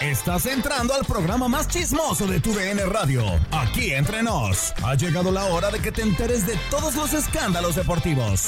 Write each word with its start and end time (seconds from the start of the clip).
Estás 0.00 0.46
entrando 0.46 0.94
al 0.94 1.04
programa 1.04 1.46
más 1.46 1.68
chismoso 1.68 2.26
de 2.26 2.40
tu 2.40 2.52
DN 2.52 2.84
Radio. 2.86 3.22
Aquí 3.50 3.92
entre 3.92 4.22
nos. 4.22 4.72
Ha 4.82 4.94
llegado 4.94 5.30
la 5.30 5.44
hora 5.44 5.70
de 5.70 5.80
que 5.80 5.92
te 5.92 6.02
enteres 6.02 6.46
de 6.46 6.58
todos 6.70 6.94
los 6.94 7.12
escándalos 7.12 7.76
deportivos. 7.76 8.46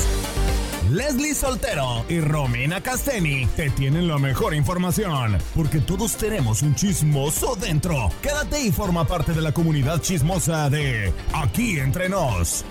Leslie 0.90 1.34
Soltero 1.34 2.04
y 2.08 2.20
Romina 2.20 2.82
Casteni 2.82 3.46
te 3.56 3.70
tienen 3.70 4.08
la 4.08 4.18
mejor 4.18 4.54
información, 4.54 5.38
porque 5.54 5.80
todos 5.80 6.16
tenemos 6.16 6.62
un 6.62 6.74
chismoso 6.74 7.54
dentro. 7.56 8.10
Quédate 8.20 8.60
y 8.62 8.72
forma 8.72 9.06
parte 9.06 9.32
de 9.32 9.42
la 9.42 9.52
comunidad 9.52 10.00
chismosa 10.00 10.68
de 10.68 11.12
Aquí 11.32 11.78
entre 11.78 12.08
nos. 12.08 12.64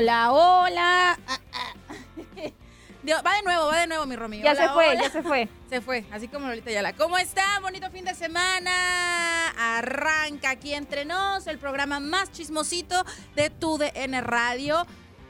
Hola, 0.00 0.32
hola. 0.32 1.18
Ah, 1.26 1.38
ah. 1.52 1.74
Dios, 3.02 3.20
Va 3.24 3.34
de 3.34 3.42
nuevo, 3.42 3.66
va 3.66 3.80
de 3.80 3.86
nuevo, 3.86 4.06
mi 4.06 4.16
Romy. 4.16 4.40
Ya 4.40 4.52
Hola, 4.52 4.62
se 4.62 4.68
fue, 4.72 4.88
hola. 4.88 5.02
ya 5.02 5.10
se 5.10 5.22
fue. 5.22 5.48
Se 5.68 5.80
fue, 5.82 6.06
así 6.10 6.26
como 6.26 6.48
Lolita 6.48 6.70
Yala. 6.70 6.94
¿Cómo 6.94 7.18
está? 7.18 7.60
Bonito 7.60 7.90
fin 7.90 8.06
de 8.06 8.14
semana. 8.14 9.48
Arranca 9.76 10.48
aquí 10.48 10.72
entre 10.72 11.04
nos 11.04 11.46
el 11.48 11.58
programa 11.58 12.00
más 12.00 12.32
chismosito 12.32 13.04
de 13.36 13.50
tu 13.50 13.76
DN 13.76 14.22
Radio. 14.22 14.86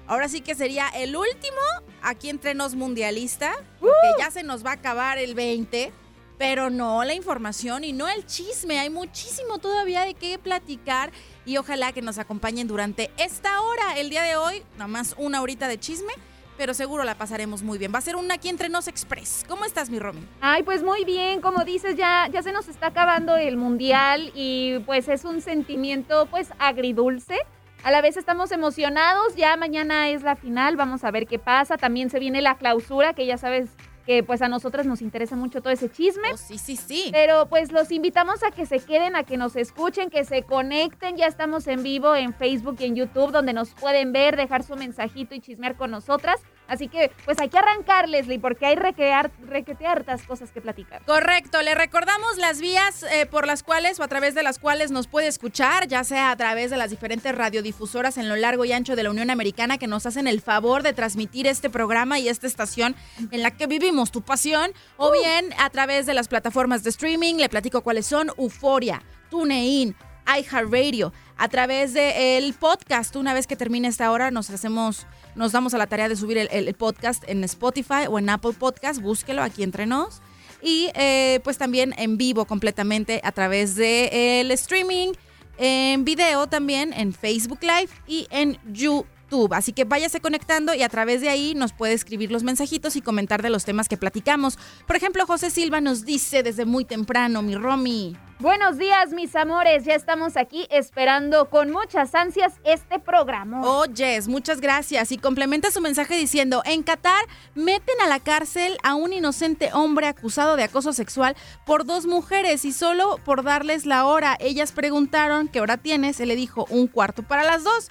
Ahora 0.06 0.28
sí 0.28 0.40
que 0.40 0.54
sería 0.54 0.86
el 0.90 1.16
último 1.16 1.60
aquí 2.00 2.30
entre 2.30 2.54
nos 2.54 2.76
mundialista, 2.76 3.52
porque 3.80 3.96
ya 4.20 4.30
se 4.30 4.44
nos 4.44 4.64
va 4.64 4.70
a 4.70 4.74
acabar 4.74 5.18
el 5.18 5.34
20, 5.34 5.90
pero 6.38 6.70
no 6.70 7.02
la 7.02 7.14
información 7.14 7.82
y 7.82 7.92
no 7.92 8.06
el 8.06 8.24
chisme. 8.24 8.78
Hay 8.78 8.88
muchísimo 8.88 9.58
todavía 9.58 10.02
de 10.02 10.14
qué 10.14 10.38
platicar 10.38 11.10
y 11.44 11.56
ojalá 11.56 11.92
que 11.92 12.02
nos 12.02 12.18
acompañen 12.18 12.68
durante 12.68 13.10
esta 13.16 13.60
hora. 13.60 13.98
El 13.98 14.10
día 14.10 14.22
de 14.22 14.36
hoy, 14.36 14.62
nada 14.74 14.88
más 14.88 15.14
una 15.18 15.42
horita 15.42 15.68
de 15.68 15.78
chisme, 15.78 16.12
pero 16.56 16.74
seguro 16.74 17.04
la 17.04 17.14
pasaremos 17.14 17.62
muy 17.62 17.78
bien. 17.78 17.92
Va 17.94 17.98
a 17.98 18.02
ser 18.02 18.16
un 18.16 18.30
aquí 18.30 18.48
entre 18.48 18.68
nos 18.68 18.86
express. 18.86 19.44
¿Cómo 19.48 19.64
estás, 19.64 19.88
mi 19.88 19.98
Romy? 19.98 20.20
Ay, 20.40 20.62
pues 20.62 20.82
muy 20.82 21.04
bien, 21.04 21.40
como 21.40 21.64
dices, 21.64 21.96
ya, 21.96 22.28
ya 22.30 22.42
se 22.42 22.52
nos 22.52 22.68
está 22.68 22.88
acabando 22.88 23.36
el 23.36 23.56
mundial 23.56 24.30
y 24.34 24.78
pues 24.80 25.08
es 25.08 25.24
un 25.24 25.40
sentimiento 25.40 26.26
pues 26.26 26.50
agridulce. 26.58 27.38
A 27.82 27.90
la 27.90 28.02
vez 28.02 28.18
estamos 28.18 28.52
emocionados, 28.52 29.34
ya 29.36 29.56
mañana 29.56 30.10
es 30.10 30.22
la 30.22 30.36
final, 30.36 30.76
vamos 30.76 31.02
a 31.02 31.10
ver 31.10 31.26
qué 31.26 31.38
pasa. 31.38 31.78
También 31.78 32.10
se 32.10 32.18
viene 32.18 32.42
la 32.42 32.58
clausura, 32.58 33.14
que 33.14 33.24
ya 33.24 33.38
sabes 33.38 33.70
que 34.06 34.22
pues 34.22 34.42
a 34.42 34.48
nosotras 34.48 34.86
nos 34.86 35.02
interesa 35.02 35.36
mucho 35.36 35.60
todo 35.60 35.72
ese 35.72 35.90
chisme. 35.90 36.32
Oh, 36.32 36.36
sí, 36.36 36.58
sí, 36.58 36.76
sí. 36.76 37.08
Pero 37.12 37.46
pues 37.46 37.72
los 37.72 37.90
invitamos 37.90 38.42
a 38.42 38.50
que 38.50 38.66
se 38.66 38.78
queden, 38.80 39.16
a 39.16 39.24
que 39.24 39.36
nos 39.36 39.56
escuchen, 39.56 40.10
que 40.10 40.24
se 40.24 40.42
conecten. 40.42 41.16
Ya 41.16 41.26
estamos 41.26 41.66
en 41.66 41.82
vivo 41.82 42.14
en 42.16 42.34
Facebook 42.34 42.76
y 42.80 42.84
en 42.84 42.96
YouTube, 42.96 43.32
donde 43.32 43.52
nos 43.52 43.70
pueden 43.74 44.12
ver, 44.12 44.36
dejar 44.36 44.62
su 44.62 44.76
mensajito 44.76 45.34
y 45.34 45.40
chismear 45.40 45.76
con 45.76 45.90
nosotras. 45.90 46.40
Así 46.70 46.86
que 46.86 47.10
pues 47.24 47.36
hay 47.40 47.48
que 47.48 47.58
arrancar, 47.58 48.08
Leslie, 48.08 48.38
porque 48.38 48.64
hay 48.64 48.76
recrear, 48.76 49.32
requete 49.42 49.86
hartas 49.86 50.22
cosas 50.22 50.52
que 50.52 50.60
platicar. 50.60 51.04
Correcto, 51.04 51.60
le 51.62 51.74
recordamos 51.74 52.38
las 52.38 52.60
vías 52.60 53.02
eh, 53.02 53.26
por 53.26 53.48
las 53.48 53.64
cuales 53.64 53.98
o 53.98 54.04
a 54.04 54.08
través 54.08 54.36
de 54.36 54.44
las 54.44 54.60
cuales 54.60 54.92
nos 54.92 55.08
puede 55.08 55.26
escuchar, 55.26 55.88
ya 55.88 56.04
sea 56.04 56.30
a 56.30 56.36
través 56.36 56.70
de 56.70 56.76
las 56.76 56.90
diferentes 56.90 57.34
radiodifusoras 57.34 58.18
en 58.18 58.28
lo 58.28 58.36
largo 58.36 58.64
y 58.64 58.70
ancho 58.70 58.94
de 58.94 59.02
la 59.02 59.10
Unión 59.10 59.30
Americana 59.30 59.78
que 59.78 59.88
nos 59.88 60.06
hacen 60.06 60.28
el 60.28 60.40
favor 60.40 60.84
de 60.84 60.92
transmitir 60.92 61.48
este 61.48 61.70
programa 61.70 62.20
y 62.20 62.28
esta 62.28 62.46
estación 62.46 62.94
en 63.32 63.42
la 63.42 63.50
que 63.50 63.66
vivimos 63.66 64.12
tu 64.12 64.22
pasión, 64.22 64.70
o 64.96 65.10
bien 65.10 65.52
a 65.58 65.70
través 65.70 66.06
de 66.06 66.14
las 66.14 66.28
plataformas 66.28 66.84
de 66.84 66.90
streaming, 66.90 67.34
le 67.34 67.48
platico 67.48 67.80
cuáles 67.80 68.06
son, 68.06 68.30
Euforia, 68.38 69.02
TuneIn, 69.28 69.96
iHeartRadio, 70.26 71.12
a 71.36 71.48
través 71.48 71.94
del 71.94 72.52
podcast. 72.54 73.16
Una 73.16 73.34
vez 73.34 73.46
que 73.46 73.56
termine 73.56 73.88
esta 73.88 74.10
hora, 74.12 74.30
nos 74.30 74.50
hacemos, 74.50 75.06
nos 75.40 75.52
damos 75.52 75.72
a 75.72 75.78
la 75.78 75.86
tarea 75.86 76.10
de 76.10 76.16
subir 76.16 76.36
el, 76.36 76.74
podcast 76.74 77.24
en 77.26 77.42
Spotify 77.44 78.06
o 78.10 78.18
en 78.18 78.28
Apple 78.28 78.52
Podcast. 78.52 79.00
Búsquelo 79.00 79.42
aquí 79.42 79.62
entre 79.62 79.86
nos. 79.86 80.20
Y 80.62 80.90
eh, 80.94 81.40
pues 81.42 81.56
también 81.56 81.94
en 81.96 82.18
vivo 82.18 82.44
completamente 82.44 83.22
a 83.24 83.32
través 83.32 83.74
del 83.74 84.50
streaming, 84.50 85.14
en 85.56 86.04
video 86.04 86.46
también, 86.46 86.92
en 86.92 87.14
Facebook 87.14 87.60
Live 87.62 87.88
y 88.06 88.26
en 88.30 88.58
YouTube. 88.70 89.06
Así 89.52 89.72
que 89.72 89.84
váyase 89.84 90.20
conectando 90.20 90.74
y 90.74 90.82
a 90.82 90.88
través 90.88 91.20
de 91.20 91.28
ahí 91.28 91.54
nos 91.54 91.72
puede 91.72 91.92
escribir 91.92 92.32
los 92.32 92.42
mensajitos 92.42 92.96
y 92.96 93.00
comentar 93.00 93.42
de 93.42 93.50
los 93.50 93.64
temas 93.64 93.88
que 93.88 93.96
platicamos. 93.96 94.58
Por 94.86 94.96
ejemplo, 94.96 95.24
José 95.24 95.50
Silva 95.50 95.80
nos 95.80 96.04
dice 96.04 96.42
desde 96.42 96.64
muy 96.64 96.84
temprano, 96.84 97.40
mi 97.40 97.54
Romy. 97.54 98.16
Buenos 98.40 98.78
días, 98.78 99.12
mis 99.12 99.36
amores. 99.36 99.84
Ya 99.84 99.94
estamos 99.94 100.36
aquí 100.36 100.66
esperando 100.70 101.50
con 101.50 101.70
muchas 101.70 102.14
ansias 102.14 102.54
este 102.64 102.98
programa. 102.98 103.60
Oh, 103.62 103.84
yes, 103.84 104.28
muchas 104.28 104.60
gracias. 104.60 105.12
Y 105.12 105.18
complementa 105.18 105.70
su 105.70 105.80
mensaje 105.80 106.16
diciendo, 106.16 106.62
en 106.64 106.82
Qatar 106.82 107.22
meten 107.54 108.00
a 108.02 108.08
la 108.08 108.18
cárcel 108.18 108.78
a 108.82 108.94
un 108.94 109.12
inocente 109.12 109.70
hombre 109.74 110.06
acusado 110.06 110.56
de 110.56 110.64
acoso 110.64 110.92
sexual 110.92 111.36
por 111.66 111.84
dos 111.84 112.06
mujeres 112.06 112.64
y 112.64 112.72
solo 112.72 113.20
por 113.24 113.44
darles 113.44 113.86
la 113.86 114.06
hora. 114.06 114.36
Ellas 114.40 114.72
preguntaron 114.72 115.46
qué 115.46 115.60
hora 115.60 115.76
tiene, 115.76 116.14
se 116.14 116.26
le 116.26 116.34
dijo 116.34 116.66
un 116.70 116.88
cuarto 116.88 117.22
para 117.22 117.44
las 117.44 117.62
dos. 117.62 117.90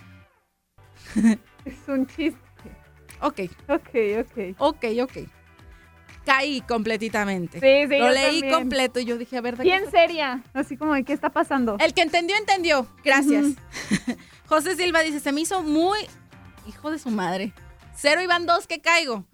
Es 1.65 1.75
un 1.87 2.07
chiste. 2.07 2.39
Ok, 3.21 3.41
Ok, 3.67 3.89
ok. 4.19 4.55
ok, 4.59 4.85
ok. 5.03 5.17
Caí 6.25 6.61
completitamente. 6.61 7.59
Sí, 7.59 7.89
sí, 7.89 7.97
Lo 7.99 8.07
yo 8.07 8.09
leí 8.11 8.39
también. 8.41 8.53
completo 8.59 8.99
y 8.99 9.05
yo 9.05 9.17
dije, 9.17 9.37
a 9.37 9.41
ver, 9.41 9.57
¿de 9.57 9.63
qué 9.63 9.69
Bien 9.69 9.89
seria. 9.89 10.43
Así 10.53 10.77
como 10.77 10.93
de 10.93 11.03
qué 11.03 11.13
está 11.13 11.29
pasando. 11.31 11.75
El 11.79 11.93
que 11.93 12.01
entendió, 12.01 12.35
entendió. 12.37 12.87
Gracias. 13.03 13.47
José 14.47 14.75
Silva 14.75 15.01
dice, 15.01 15.19
se 15.19 15.31
me 15.31 15.41
hizo 15.41 15.63
muy... 15.63 15.99
Hijo 16.67 16.91
de 16.91 16.99
su 16.99 17.09
madre. 17.09 17.51
Cero 17.95 18.21
y 18.21 18.27
van 18.27 18.45
dos 18.45 18.67
que 18.67 18.79
caigo. 18.79 19.25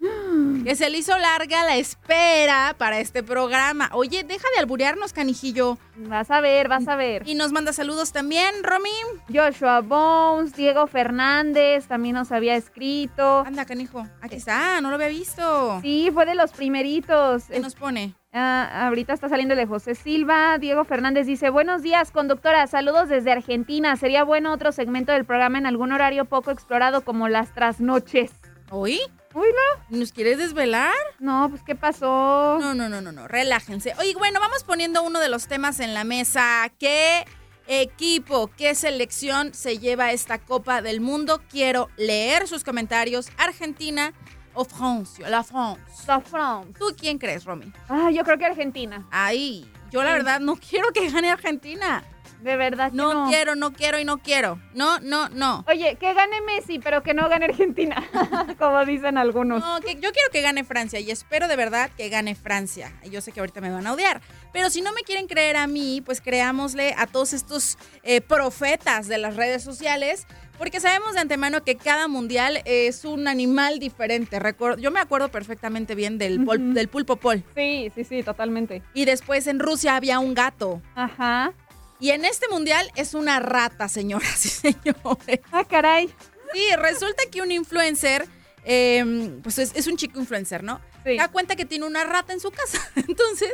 Que 0.66 0.74
se 0.74 0.90
le 0.90 0.98
hizo 0.98 1.16
larga 1.16 1.62
la 1.62 1.76
espera 1.76 2.74
para 2.76 2.98
este 2.98 3.22
programa. 3.22 3.88
Oye, 3.92 4.24
deja 4.24 4.48
de 4.52 4.58
alburearnos, 4.58 5.12
canijillo. 5.12 5.78
Vas 5.94 6.28
a 6.32 6.40
ver, 6.40 6.66
vas 6.66 6.88
a 6.88 6.96
ver. 6.96 7.22
Y 7.24 7.36
nos 7.36 7.52
manda 7.52 7.72
saludos 7.72 8.10
también, 8.10 8.64
Romy. 8.64 8.90
Joshua 9.32 9.80
Bones, 9.80 10.54
Diego 10.56 10.88
Fernández 10.88 11.86
también 11.86 12.16
nos 12.16 12.32
había 12.32 12.56
escrito. 12.56 13.44
Anda, 13.46 13.64
canijo. 13.64 14.08
Aquí 14.20 14.34
está, 14.34 14.80
no 14.80 14.88
lo 14.88 14.96
había 14.96 15.06
visto. 15.06 15.78
Sí, 15.82 16.10
fue 16.12 16.26
de 16.26 16.34
los 16.34 16.50
primeritos. 16.50 17.44
¿Qué 17.44 17.60
nos 17.60 17.76
pone? 17.76 18.16
Ah, 18.32 18.88
ahorita 18.88 19.12
está 19.12 19.28
saliendo 19.28 19.54
el 19.54 19.60
de 19.60 19.66
José 19.66 19.94
Silva. 19.94 20.58
Diego 20.58 20.82
Fernández 20.82 21.28
dice, 21.28 21.48
buenos 21.48 21.82
días, 21.82 22.10
conductora. 22.10 22.66
Saludos 22.66 23.08
desde 23.08 23.30
Argentina. 23.30 23.94
Sería 23.94 24.24
bueno 24.24 24.52
otro 24.52 24.72
segmento 24.72 25.12
del 25.12 25.26
programa 25.26 25.58
en 25.58 25.66
algún 25.66 25.92
horario 25.92 26.24
poco 26.24 26.50
explorado 26.50 27.02
como 27.02 27.28
las 27.28 27.54
trasnoches. 27.54 28.32
¿Oí? 28.72 29.00
Uy, 29.36 29.48
no. 29.90 29.98
¿Nos 29.98 30.12
quieres 30.12 30.38
desvelar? 30.38 30.94
No, 31.18 31.50
pues, 31.50 31.62
¿qué 31.62 31.74
pasó? 31.74 32.56
No, 32.58 32.72
no, 32.74 32.88
no, 32.88 33.02
no, 33.02 33.12
no. 33.12 33.28
Relájense. 33.28 33.92
Oye, 33.98 34.14
bueno, 34.16 34.40
vamos 34.40 34.64
poniendo 34.64 35.02
uno 35.02 35.20
de 35.20 35.28
los 35.28 35.46
temas 35.46 35.78
en 35.80 35.92
la 35.92 36.04
mesa. 36.04 36.72
¿Qué 36.78 37.26
equipo, 37.66 38.50
qué 38.56 38.74
selección 38.74 39.52
se 39.52 39.78
lleva 39.78 40.12
esta 40.12 40.38
Copa 40.38 40.80
del 40.80 41.02
Mundo? 41.02 41.42
Quiero 41.50 41.90
leer 41.98 42.48
sus 42.48 42.64
comentarios. 42.64 43.28
Argentina 43.36 44.14
o 44.54 44.64
Francia, 44.64 45.28
la 45.28 45.44
France. 45.44 45.82
La 46.06 46.20
France. 46.20 46.72
¿Tú 46.78 46.94
quién 46.98 47.18
crees, 47.18 47.44
Romy? 47.44 47.70
Ah, 47.90 48.10
yo 48.10 48.24
creo 48.24 48.38
que 48.38 48.46
Argentina. 48.46 49.06
Ay, 49.10 49.70
yo 49.90 50.02
la 50.02 50.12
Sí. 50.12 50.14
verdad 50.14 50.40
no 50.40 50.56
quiero 50.56 50.88
que 50.94 51.10
gane 51.10 51.30
Argentina. 51.30 52.02
De 52.46 52.56
verdad 52.56 52.90
que 52.92 52.96
No, 52.96 53.12
no. 53.24 53.28
quiero, 53.28 53.56
no 53.56 53.72
quiero 53.72 53.98
y 53.98 54.04
no 54.04 54.18
quiero. 54.18 54.60
No, 54.72 55.00
no, 55.00 55.28
no. 55.30 55.64
Oye, 55.66 55.96
que 55.96 56.14
gane 56.14 56.40
Messi, 56.42 56.78
pero 56.78 57.02
que 57.02 57.12
no 57.12 57.28
gane 57.28 57.46
Argentina, 57.46 57.96
como 58.58 58.84
dicen 58.84 59.18
algunos. 59.18 59.60
No, 59.60 59.80
que 59.80 59.94
yo 59.96 60.12
quiero 60.12 60.30
que 60.30 60.42
gane 60.42 60.62
Francia 60.62 61.00
y 61.00 61.10
espero 61.10 61.48
de 61.48 61.56
verdad 61.56 61.90
que 61.96 62.08
gane 62.08 62.36
Francia. 62.36 62.92
Y 63.02 63.10
Yo 63.10 63.20
sé 63.20 63.32
que 63.32 63.40
ahorita 63.40 63.60
me 63.60 63.70
van 63.70 63.84
a 63.88 63.92
odiar. 63.94 64.20
Pero 64.52 64.70
si 64.70 64.80
no 64.80 64.92
me 64.92 65.02
quieren 65.02 65.26
creer 65.26 65.56
a 65.56 65.66
mí, 65.66 66.00
pues 66.06 66.20
creámosle 66.20 66.94
a 66.96 67.08
todos 67.08 67.32
estos 67.32 67.78
eh, 68.04 68.20
profetas 68.20 69.08
de 69.08 69.18
las 69.18 69.34
redes 69.34 69.64
sociales. 69.64 70.24
Porque 70.56 70.78
sabemos 70.80 71.14
de 71.14 71.20
antemano 71.20 71.64
que 71.64 71.76
cada 71.76 72.06
mundial 72.08 72.62
es 72.64 73.04
un 73.04 73.26
animal 73.28 73.78
diferente. 73.80 74.38
Recuerdo, 74.38 74.78
yo 74.80 74.90
me 74.92 75.00
acuerdo 75.00 75.30
perfectamente 75.30 75.94
bien 75.96 76.16
del, 76.16 76.44
pol- 76.44 76.72
del 76.74 76.88
pulpo 76.88 77.16
pol. 77.16 77.42
Sí, 77.56 77.90
sí, 77.94 78.04
sí, 78.04 78.22
totalmente. 78.22 78.82
Y 78.94 79.04
después 79.04 79.48
en 79.48 79.58
Rusia 79.58 79.96
había 79.96 80.18
un 80.20 80.32
gato. 80.32 80.80
Ajá. 80.94 81.52
Y 81.98 82.10
en 82.10 82.24
este 82.24 82.46
mundial 82.48 82.90
es 82.94 83.14
una 83.14 83.40
rata, 83.40 83.88
señoras 83.88 84.44
y 84.44 84.48
señores. 84.48 85.40
Ah, 85.52 85.64
caray. 85.64 86.08
Sí, 86.52 86.64
resulta 86.76 87.22
que 87.30 87.40
un 87.42 87.50
influencer, 87.50 88.26
eh, 88.64 89.38
pues 89.42 89.58
es, 89.58 89.72
es 89.74 89.86
un 89.86 89.96
chico 89.96 90.18
influencer, 90.20 90.62
¿no? 90.62 90.80
Sí. 91.04 91.16
Da 91.16 91.28
cuenta 91.28 91.56
que 91.56 91.64
tiene 91.64 91.86
una 91.86 92.04
rata 92.04 92.32
en 92.32 92.40
su 92.40 92.50
casa. 92.50 92.78
Entonces 92.96 93.52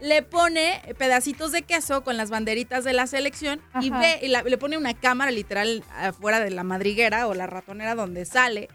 le 0.00 0.22
pone 0.22 0.82
pedacitos 0.98 1.52
de 1.52 1.62
queso 1.62 2.04
con 2.04 2.16
las 2.18 2.28
banderitas 2.30 2.84
de 2.84 2.92
la 2.92 3.06
selección 3.06 3.62
y 3.80 3.90
Ajá. 3.90 4.00
ve 4.00 4.18
y 4.22 4.28
la- 4.28 4.42
le 4.42 4.58
pone 4.58 4.76
una 4.76 4.92
cámara 4.94 5.30
literal 5.30 5.82
afuera 5.96 6.40
de 6.40 6.50
la 6.50 6.64
madriguera 6.64 7.26
o 7.28 7.34
la 7.34 7.46
ratonera 7.46 7.94
donde 7.94 8.24
sale. 8.26 8.68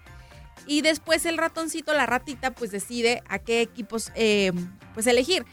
Y 0.68 0.82
después 0.82 1.26
el 1.26 1.38
ratoncito, 1.38 1.94
la 1.94 2.06
ratita, 2.06 2.52
pues 2.52 2.72
decide 2.72 3.24
a 3.28 3.40
qué 3.40 3.62
equipos 3.62 4.12
eh, 4.16 4.52
pues 4.94 5.08
elegir. 5.08 5.46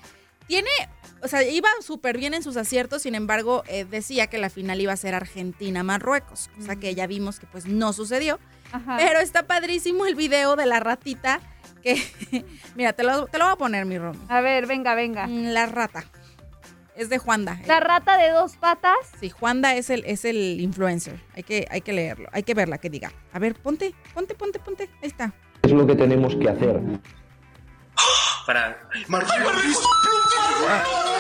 Tiene, 0.47 0.71
o 1.23 1.29
sea, 1.29 1.43
iba 1.43 1.69
súper 1.81 2.17
bien 2.19 2.35
en 2.35 2.43
sus 2.43 2.57
aciertos, 2.57 3.03
sin 3.03 3.15
embargo, 3.15 3.65
eh, 3.69 3.85
decía 3.85 4.27
que 4.29 4.39
la 4.39 4.51
final 4.51 4.81
iba 4.81 4.93
a 4.93 4.97
ser 4.97 5.15
Argentina-Marruecos, 5.15 6.49
cosa 6.57 6.77
que 6.77 6.95
ya 6.95 7.07
vimos 7.07 7.39
que 7.41 7.47
pues 7.47 7.67
no 7.67 7.93
sucedió. 7.93 8.39
Ajá. 8.73 8.97
Pero 8.99 9.21
está 9.21 9.47
padrísimo 9.47 10.07
el 10.07 10.15
video 10.15 10.57
de 10.57 10.67
la 10.67 10.79
ratita 10.81 11.41
que, 11.83 11.97
mira, 12.77 12.93
te 12.93 13.03
lo, 13.03 13.27
te 13.27 13.39
lo 13.39 13.45
voy 13.45 13.53
a 13.55 13.57
poner, 13.57 13.87
mi 13.87 13.99
Romy. 13.99 14.19
A 14.29 14.41
ver, 14.41 14.67
venga, 14.67 14.95
venga. 14.95 15.27
Mm, 15.27 15.47
La 15.53 15.67
rata. 15.67 16.05
Es 16.95 17.09
de 17.09 17.19
Juanda. 17.19 17.61
La 17.67 17.79
rata 17.79 18.19
de 18.19 18.31
dos 18.31 18.57
patas. 18.57 18.97
Sí, 19.21 19.31
Juanda 19.31 19.77
es 19.77 19.89
el, 19.89 20.05
es 20.05 20.25
el 20.25 20.61
influencer. 20.61 21.21
Hay 21.37 21.45
que, 21.45 21.67
hay 21.71 21.81
que 21.81 21.93
leerlo, 21.93 22.29
hay 22.33 22.43
que 22.43 22.55
verla, 22.55 22.79
que 22.79 22.91
diga. 22.91 23.13
A 23.33 23.39
ver, 23.39 23.55
ponte, 23.55 23.95
ponte, 24.15 24.35
ponte, 24.35 24.59
ponte. 24.59 24.91
Ahí 25.01 25.09
está. 25.09 25.33
es 25.63 25.71
lo 25.71 25.87
que 25.87 25.95
tenemos 25.95 26.35
que 26.35 26.49
hacer. 26.49 26.81
Para 28.47 28.79
O 29.01 29.25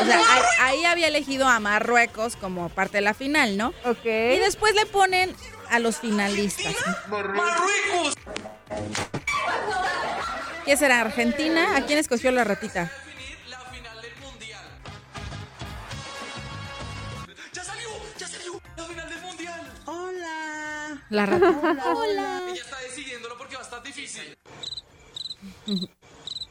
sea, 0.04 0.18
ahí, 0.18 0.42
ahí 0.60 0.84
había 0.84 1.08
elegido 1.08 1.46
a 1.46 1.60
Marruecos 1.60 2.36
como 2.36 2.68
parte 2.68 2.98
de 2.98 3.02
la 3.02 3.14
final, 3.14 3.56
¿no? 3.56 3.74
Ok. 3.84 4.04
Y 4.04 4.38
después 4.38 4.74
le 4.74 4.86
ponen 4.86 5.34
a 5.70 5.78
los 5.78 5.98
finalistas. 5.98 6.74
¿Qué 10.64 10.76
será? 10.76 11.00
¿Argentina? 11.00 11.76
¿A 11.76 11.86
quién 11.86 11.98
escogió 11.98 12.30
la 12.30 12.44
ratita? 12.44 12.90
¡Ya 17.52 17.64
salió! 17.64 17.88
¡Ya 18.18 18.28
salió! 18.28 18.60
¡La 18.76 18.84
final 18.84 19.08
del 19.08 19.20
mundial! 19.22 19.72
La 21.10 21.26
rata. 21.26 21.92
Hola. 21.94 22.42
Ella 22.48 22.62
está 22.62 22.78
decidiéndolo 22.80 23.38
porque 23.38 23.54
va 23.56 23.62
a 23.62 23.64
estar 23.64 23.82
difícil. 23.82 24.36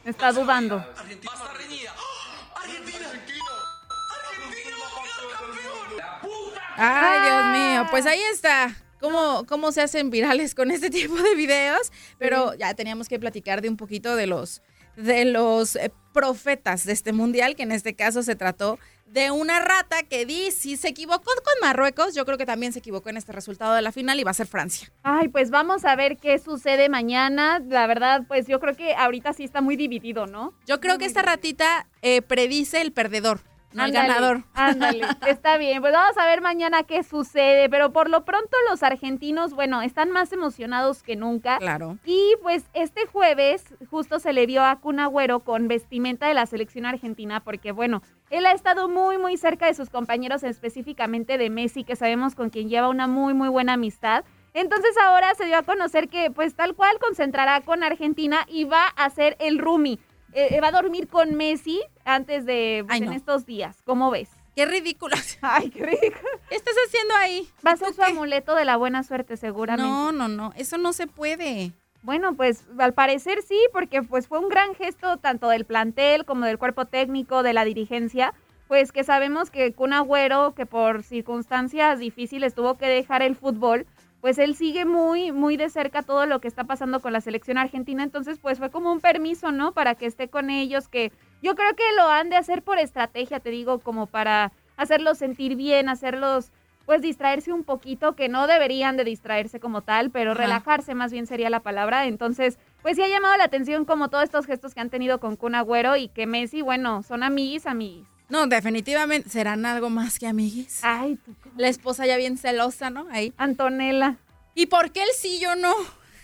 Está 0.08 0.32
dudando. 0.32 0.76
Argentina 0.96 1.32
va 1.36 1.38
a 1.38 1.44
estar 1.44 1.58
reñida. 1.58 1.94
¡Ah! 1.94 2.60
¡Argentina! 2.62 3.06
¡Argentina 3.10 4.76
va 4.80 4.86
a 4.88 5.04
quedar 5.04 5.38
campeón! 5.38 5.96
¡La 5.98 6.20
puta! 6.22 6.62
Ay, 6.76 7.20
Dios 7.20 7.44
mío. 7.58 7.86
Pues 7.90 8.06
ahí 8.06 8.22
está. 8.32 8.74
¿Cómo, 9.00 9.44
¿Cómo 9.46 9.70
se 9.70 9.82
hacen 9.82 10.08
virales 10.08 10.54
con 10.54 10.70
este 10.70 10.88
tipo 10.98 11.14
de 11.16 11.34
videos? 11.34 11.92
Pero 12.18 12.54
ya 12.54 12.72
teníamos 12.72 13.06
que 13.06 13.18
platicar 13.18 13.60
de 13.60 13.68
un 13.68 13.76
poquito 13.76 14.16
de 14.16 14.26
los, 14.26 14.62
de 14.96 15.26
los 15.26 15.76
eh, 15.76 15.92
profetas 16.14 16.86
de 16.86 16.94
este 16.94 17.12
mundial, 17.12 17.54
que 17.54 17.64
en 17.64 17.72
este 17.72 17.94
caso 17.94 18.22
se 18.22 18.34
trató 18.34 18.78
de 19.12 19.30
una 19.30 19.60
rata 19.60 20.02
que 20.02 20.26
di, 20.26 20.50
si 20.50 20.76
se 20.76 20.88
equivocó 20.88 21.24
con 21.24 21.54
Marruecos, 21.60 22.14
yo 22.14 22.24
creo 22.24 22.38
que 22.38 22.46
también 22.46 22.72
se 22.72 22.80
equivocó 22.80 23.08
en 23.08 23.16
este 23.16 23.32
resultado 23.32 23.74
de 23.74 23.82
la 23.82 23.92
final 23.92 24.20
y 24.20 24.24
va 24.24 24.30
a 24.30 24.34
ser 24.34 24.46
Francia. 24.46 24.90
Ay, 25.02 25.28
pues 25.28 25.50
vamos 25.50 25.84
a 25.84 25.96
ver 25.96 26.16
qué 26.18 26.38
sucede 26.38 26.88
mañana. 26.88 27.60
La 27.66 27.86
verdad, 27.86 28.22
pues 28.28 28.46
yo 28.46 28.60
creo 28.60 28.76
que 28.76 28.94
ahorita 28.94 29.32
sí 29.32 29.44
está 29.44 29.60
muy 29.60 29.76
dividido, 29.76 30.26
¿no? 30.26 30.52
Yo 30.66 30.80
creo 30.80 30.98
que 30.98 31.06
esta 31.06 31.22
ratita 31.22 31.88
eh, 32.02 32.22
predice 32.22 32.80
el 32.80 32.92
perdedor, 32.92 33.40
no 33.72 33.84
el 33.84 33.92
ganador. 33.92 34.44
Ándale, 34.54 35.04
está 35.26 35.58
bien. 35.58 35.80
Pues 35.80 35.92
vamos 35.92 36.16
a 36.16 36.26
ver 36.26 36.40
mañana 36.40 36.82
qué 36.82 37.02
sucede. 37.02 37.68
Pero 37.68 37.92
por 37.92 38.08
lo 38.08 38.24
pronto 38.24 38.56
los 38.70 38.82
argentinos, 38.82 39.54
bueno, 39.54 39.82
están 39.82 40.10
más 40.10 40.32
emocionados 40.32 41.02
que 41.02 41.16
nunca. 41.16 41.58
Claro. 41.58 41.98
Y 42.04 42.34
pues 42.42 42.64
este 42.72 43.06
jueves 43.06 43.64
justo 43.90 44.18
se 44.18 44.32
le 44.32 44.46
vio 44.46 44.64
a 44.64 44.76
Kun 44.76 45.00
Agüero 45.00 45.40
con 45.40 45.68
vestimenta 45.68 46.28
de 46.28 46.34
la 46.34 46.46
selección 46.46 46.86
argentina 46.86 47.40
porque 47.40 47.72
bueno, 47.72 48.02
él 48.30 48.46
ha 48.46 48.52
estado 48.52 48.88
muy 48.88 49.18
muy 49.18 49.36
cerca 49.36 49.66
de 49.66 49.74
sus 49.74 49.90
compañeros, 49.90 50.42
específicamente 50.42 51.38
de 51.38 51.50
Messi, 51.50 51.84
que 51.84 51.96
sabemos 51.96 52.34
con 52.34 52.50
quien 52.50 52.68
lleva 52.68 52.88
una 52.88 53.06
muy 53.06 53.34
muy 53.34 53.48
buena 53.48 53.74
amistad. 53.74 54.24
Entonces 54.54 54.96
ahora 55.04 55.34
se 55.34 55.44
dio 55.44 55.56
a 55.56 55.62
conocer 55.62 56.08
que 56.08 56.30
pues 56.30 56.54
tal 56.54 56.74
cual 56.74 56.98
concentrará 56.98 57.60
con 57.60 57.84
Argentina 57.84 58.44
y 58.48 58.64
va 58.64 58.92
a 58.96 59.04
hacer 59.04 59.36
el 59.40 59.58
roomie. 59.58 59.98
Eh, 60.32 60.48
eh, 60.56 60.60
va 60.60 60.68
a 60.68 60.72
dormir 60.72 61.08
con 61.08 61.34
Messi 61.34 61.80
antes 62.04 62.44
de 62.44 62.84
pues, 62.86 62.94
Ay, 62.94 63.02
en 63.02 63.10
no. 63.10 63.16
estos 63.16 63.46
días. 63.46 63.76
¿Cómo 63.84 64.10
ves? 64.10 64.28
Qué 64.54 64.66
ridículo. 64.66 65.16
Ay, 65.42 65.70
qué 65.70 65.84
rico. 65.86 66.18
¿Qué 66.48 66.56
estás 66.56 66.74
haciendo 66.86 67.14
ahí? 67.16 67.48
Va 67.66 67.72
a 67.72 67.76
¿Tú 67.76 67.84
ser 67.84 67.94
su 67.94 68.00
qué? 68.02 68.06
amuleto 68.08 68.54
de 68.54 68.64
la 68.64 68.76
buena 68.76 69.02
suerte, 69.02 69.36
seguramente. 69.36 69.88
No, 69.88 70.12
no, 70.12 70.28
no. 70.28 70.52
Eso 70.56 70.78
no 70.78 70.92
se 70.92 71.06
puede. 71.06 71.72
Bueno, 72.02 72.34
pues 72.34 72.64
al 72.78 72.92
parecer 72.94 73.42
sí, 73.42 73.58
porque 73.72 74.02
pues 74.02 74.28
fue 74.28 74.38
un 74.38 74.48
gran 74.48 74.74
gesto 74.74 75.16
tanto 75.16 75.48
del 75.48 75.64
plantel 75.64 76.24
como 76.24 76.44
del 76.46 76.58
cuerpo 76.58 76.84
técnico, 76.86 77.42
de 77.42 77.52
la 77.52 77.64
dirigencia, 77.64 78.34
pues 78.68 78.92
que 78.92 79.02
sabemos 79.02 79.50
que 79.50 79.72
Kun 79.72 79.92
Agüero, 79.92 80.54
que 80.54 80.64
por 80.66 81.02
circunstancias 81.02 81.98
difíciles 81.98 82.54
tuvo 82.54 82.76
que 82.78 82.86
dejar 82.86 83.22
el 83.22 83.34
fútbol, 83.34 83.86
pues 84.20 84.38
él 84.38 84.54
sigue 84.54 84.84
muy, 84.84 85.32
muy 85.32 85.56
de 85.56 85.70
cerca 85.70 86.02
todo 86.02 86.26
lo 86.26 86.40
que 86.40 86.48
está 86.48 86.64
pasando 86.64 87.00
con 87.00 87.12
la 87.12 87.20
selección 87.20 87.58
argentina, 87.58 88.02
entonces 88.02 88.38
pues 88.38 88.58
fue 88.58 88.70
como 88.70 88.92
un 88.92 89.00
permiso, 89.00 89.52
¿no? 89.52 89.72
Para 89.72 89.94
que 89.94 90.06
esté 90.06 90.28
con 90.28 90.50
ellos, 90.50 90.88
que 90.88 91.12
yo 91.42 91.54
creo 91.54 91.74
que 91.76 91.84
lo 91.96 92.08
han 92.08 92.30
de 92.30 92.36
hacer 92.36 92.62
por 92.62 92.78
estrategia, 92.78 93.40
te 93.40 93.50
digo, 93.50 93.78
como 93.78 94.06
para 94.06 94.52
hacerlos 94.76 95.18
sentir 95.18 95.56
bien, 95.56 95.88
hacerlos 95.88 96.52
pues 96.88 97.02
distraerse 97.02 97.52
un 97.52 97.64
poquito, 97.64 98.16
que 98.16 98.30
no 98.30 98.46
deberían 98.46 98.96
de 98.96 99.04
distraerse 99.04 99.60
como 99.60 99.82
tal, 99.82 100.10
pero 100.10 100.32
Ajá. 100.32 100.40
relajarse 100.40 100.94
más 100.94 101.12
bien 101.12 101.26
sería 101.26 101.50
la 101.50 101.60
palabra. 101.60 102.06
Entonces, 102.06 102.58
pues 102.80 102.96
sí 102.96 103.02
ha 103.02 103.08
llamado 103.08 103.36
la 103.36 103.44
atención 103.44 103.84
como 103.84 104.08
todos 104.08 104.24
estos 104.24 104.46
gestos 104.46 104.72
que 104.74 104.80
han 104.80 104.88
tenido 104.88 105.20
con 105.20 105.36
Kun 105.36 105.54
Agüero 105.54 105.96
y 105.96 106.08
que 106.08 106.26
Messi, 106.26 106.62
bueno, 106.62 107.02
son 107.02 107.22
amiguis, 107.22 107.66
amiguis. 107.66 108.08
No, 108.28 108.46
definitivamente 108.46 109.28
serán 109.30 109.64
algo 109.66 109.88
más 109.90 110.18
que 110.18 110.26
amiguis. 110.26 110.80
Ay, 110.82 111.16
tú, 111.24 111.34
La 111.56 111.68
esposa 111.68 112.06
ya 112.06 112.16
bien 112.16 112.36
celosa, 112.36 112.90
¿no? 112.90 113.06
Ahí. 113.10 113.32
Antonella. 113.36 114.16
¿Y 114.54 114.66
por 114.66 114.90
qué 114.92 115.02
él 115.02 115.08
sí, 115.18 115.38
yo 115.40 115.54
no? 115.56 115.72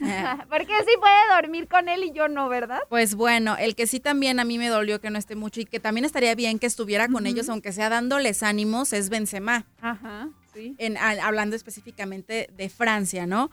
Porque 0.51 0.73
sí 0.81 0.93
puede 1.01 1.35
dormir 1.41 1.69
con 1.69 1.89
él 1.89 2.03
y 2.05 2.13
yo 2.13 2.29
no, 2.29 2.49
¿verdad? 2.49 2.81
Pues 2.89 3.15
bueno, 3.15 3.57
el 3.57 3.75
que 3.75 3.87
sí 3.87 4.01
también 4.01 4.41
a 4.41 4.45
mí 4.45 4.59
me 4.59 4.69
dolió 4.69 5.01
que 5.01 5.09
no 5.09 5.19
esté 5.19 5.37
mucho 5.37 5.61
y 5.61 5.65
que 5.65 5.81
también 5.81 6.05
estaría 6.05 6.35
bien 6.35 6.59
que 6.59 6.67
estuviera 6.67 7.09
con 7.09 7.27
ellos, 7.27 7.49
aunque 7.49 7.73
sea 7.73 7.89
dándoles 7.89 8.43
ánimos, 8.43 8.93
es 8.93 9.09
Benzema. 9.09 9.65
Ajá, 9.81 10.29
sí. 10.53 10.75
En, 10.79 10.97
a- 10.97 11.25
hablando 11.27 11.55
específicamente 11.57 12.51
de 12.57 12.69
Francia, 12.69 13.27
¿no? 13.27 13.51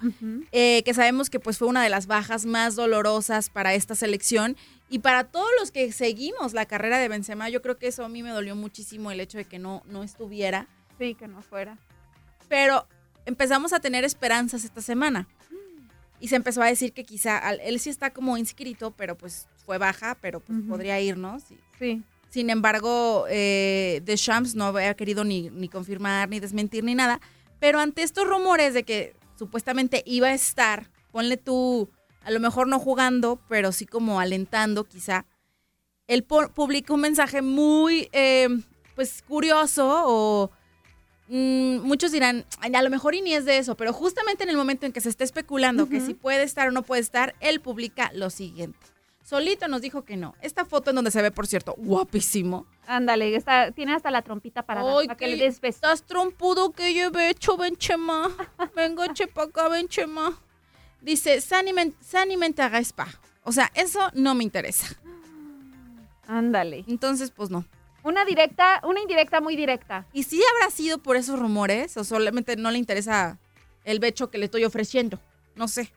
Eh, 0.52 0.82
que 0.84 0.94
sabemos 0.94 1.30
que 1.30 1.40
pues 1.40 1.58
fue 1.60 1.68
una 1.68 1.84
de 1.84 1.90
las 1.90 2.08
bajas 2.08 2.46
más 2.46 2.76
dolorosas 2.76 3.50
para 3.50 3.76
esta 3.76 3.94
selección 3.96 4.58
y 4.92 5.00
para 5.00 5.24
todos 5.24 5.50
los 5.60 5.72
que 5.72 5.92
seguimos 5.92 6.54
la 6.54 6.66
carrera 6.68 7.00
de 7.00 7.08
Benzema, 7.08 7.50
yo 7.50 7.62
creo 7.64 7.78
que 7.80 7.88
eso 7.88 8.06
a 8.06 8.10
mí 8.10 8.22
me 8.22 8.30
dolió 8.30 8.56
muchísimo 8.56 9.10
el 9.12 9.20
hecho 9.20 9.38
de 9.40 9.46
que 9.46 9.58
no, 9.58 9.82
no 9.88 10.04
estuviera. 10.04 10.68
Sí, 11.00 11.16
que 11.16 11.28
no 11.28 11.42
fuera. 11.42 11.78
pero 12.48 12.86
empezamos 13.26 13.72
a 13.74 13.80
tener 13.80 14.04
esperanzas 14.04 14.64
esta 14.66 14.82
semana. 14.82 15.28
Y 16.20 16.28
se 16.28 16.36
empezó 16.36 16.62
a 16.62 16.68
decir 16.68 16.92
que 16.94 17.04
quizá 17.06 17.40
él 17.54 17.80
sí 17.80 17.90
está 17.90 18.12
como 18.12 18.38
inscrito, 18.38 18.92
pero 18.92 19.18
pues 19.18 19.48
fue 19.66 19.78
baja, 19.80 20.18
pero 20.22 20.40
pues 20.42 20.60
podría 20.68 21.00
irnos. 21.00 21.50
Y- 21.50 21.58
Sí. 21.80 22.04
Sin 22.30 22.50
embargo, 22.50 23.26
eh, 23.30 24.02
Deschamps 24.06 24.54
no 24.56 24.66
había 24.66 24.94
querido 24.94 25.24
ni, 25.24 25.50
ni 25.50 25.68
confirmar, 25.68 26.30
ni 26.30 26.40
desmentir, 26.40 26.84
ni 26.84 26.94
nada. 26.96 27.20
Pero 27.60 27.80
ante 27.80 28.04
estos 28.04 28.28
rumores 28.28 28.74
de 28.74 28.84
que 28.84 29.16
supuestamente 29.38 30.04
iba 30.06 30.28
a 30.28 30.34
estar, 30.34 30.90
ponle 31.12 31.38
tú, 31.38 31.90
a 32.24 32.32
lo 32.32 32.40
mejor 32.40 32.68
no 32.68 32.80
jugando, 32.80 33.40
pero 33.50 33.72
sí 33.72 33.86
como 33.86 34.20
alentando 34.20 34.84
quizá, 34.84 35.26
él 36.08 36.28
pu- 36.28 36.52
publicó 36.52 36.96
un 36.96 37.02
mensaje 37.02 37.42
muy, 37.42 38.10
eh, 38.12 38.48
pues, 38.96 39.24
curioso 39.28 39.88
o 40.06 40.52
mm, 41.28 41.80
muchos 41.82 42.12
dirán, 42.12 42.46
"Ay, 42.60 42.74
a 42.76 42.82
lo 42.82 42.90
mejor 42.90 43.16
y 43.16 43.22
ni 43.22 43.34
es 43.34 43.46
de 43.46 43.58
eso, 43.58 43.76
pero 43.76 43.94
justamente 43.94 44.44
en 44.44 44.50
el 44.50 44.58
momento 44.58 44.86
en 44.86 44.92
que 44.92 45.00
se 45.02 45.10
está 45.10 45.24
especulando 45.24 45.88
que 45.88 46.02
si 46.02 46.14
puede 46.14 46.44
estar 46.44 46.68
o 46.68 46.72
no 46.72 46.84
puede 46.84 47.02
estar, 47.02 47.36
él 47.40 47.62
publica 47.62 48.12
lo 48.14 48.30
siguiente. 48.30 48.78
Solito 49.24 49.68
nos 49.70 49.82
dijo 49.82 50.04
que 50.04 50.18
no. 50.18 50.36
Esta 50.42 50.66
foto 50.66 50.90
en 50.90 50.96
donde 50.98 51.12
se 51.12 51.22
ve, 51.22 51.32
por 51.32 51.48
cierto, 51.48 51.74
guapísimo. 51.78 52.66
Ándale, 52.88 53.34
está, 53.36 53.72
tiene 53.72 53.94
hasta 53.94 54.12
la 54.12 54.24
trompita 54.24 54.64
para, 54.64 54.82
Ay, 54.82 55.08
para 55.08 55.16
que 55.16 55.28
le 55.28 55.38
des. 55.38 55.60
Estás 55.64 56.04
trompudo 56.04 56.72
que 56.72 56.94
lleve 56.94 57.30
hecho, 57.30 57.56
ven 57.56 57.78
chema. 57.78 58.28
Venga, 58.76 59.14
chepa 59.14 59.44
acá, 59.44 59.70
ven 59.70 59.88
chema. 59.88 60.38
Dice, 61.02 61.42
Sani 61.42 61.74
me, 61.74 61.92
Sani 62.02 62.38
me 62.38 62.46
intéresse 62.48 62.94
pas". 62.94 63.10
O 63.44 63.52
sea, 63.52 63.72
eso 63.74 64.00
no 64.14 64.36
me 64.36 64.44
interesa. 64.44 64.88
Ándale. 66.28 66.84
Entonces, 66.88 67.32
pues 67.32 67.50
no. 67.50 67.66
Una 68.04 68.26
directa, 68.26 68.82
una 68.84 69.00
indirecta 69.02 69.42
muy 69.42 69.56
directa. 69.56 70.06
¿Y 70.14 70.24
si 70.24 70.42
habrá 70.56 70.72
sido 70.72 70.98
por 71.00 71.16
esos 71.18 71.40
rumores 71.40 71.98
o 71.98 72.04
solamente 72.04 72.56
no 72.56 72.72
le 72.72 72.78
interesa 72.80 73.38
el 73.84 74.00
becho 74.00 74.30
que 74.32 74.38
le 74.38 74.46
estoy 74.46 74.64
ofreciendo? 74.66 75.20
No 75.56 75.68
sé. 75.68 75.92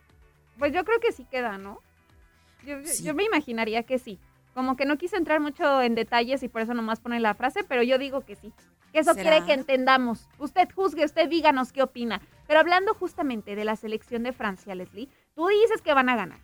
Pues 0.59 0.73
yo 0.73 0.85
creo 0.85 1.01
que 1.01 1.13
sí 1.13 1.25
queda, 1.31 1.57
¿no? 1.59 1.81
Yo, 2.67 2.81
yo- 2.81 2.87
Sí. 2.87 3.05
yo 3.05 3.15
me 3.15 3.25
imaginaría 3.25 3.83
que 3.85 3.99
sí. 3.99 4.19
Como 4.55 4.77
que 4.77 4.87
no 4.87 4.97
quise 4.97 5.17
entrar 5.17 5.41
mucho 5.41 5.83
en 5.83 5.95
detalles 5.95 6.43
y 6.43 6.49
por 6.49 6.63
eso 6.63 6.75
nomás 6.75 7.01
pone 7.01 7.19
la 7.21 7.35
frase, 7.35 7.65
pero 7.65 7.83
yo 7.83 7.99
digo 7.99 8.25
que 8.25 8.37
sí. 8.37 8.53
Que 8.93 9.01
eso 9.01 9.15
¿Será? 9.15 9.23
quiere 9.31 9.47
que 9.47 9.53
entendamos. 9.53 10.29
Usted 10.39 10.69
juzgue, 10.75 11.05
usted 11.05 11.29
díganos 11.29 11.73
qué 11.73 11.83
opina. 11.83 12.21
Pero 12.47 12.61
hablando 12.61 12.95
justamente 12.95 13.57
de 13.57 13.65
la 13.65 13.75
selección 13.75 14.23
de 14.23 14.33
Francia, 14.33 14.75
Leslie, 14.75 15.09
tú 15.35 15.49
dices 15.49 15.83
que 15.83 15.93
van 15.93 16.09
a 16.09 16.17
ganar. 16.17 16.39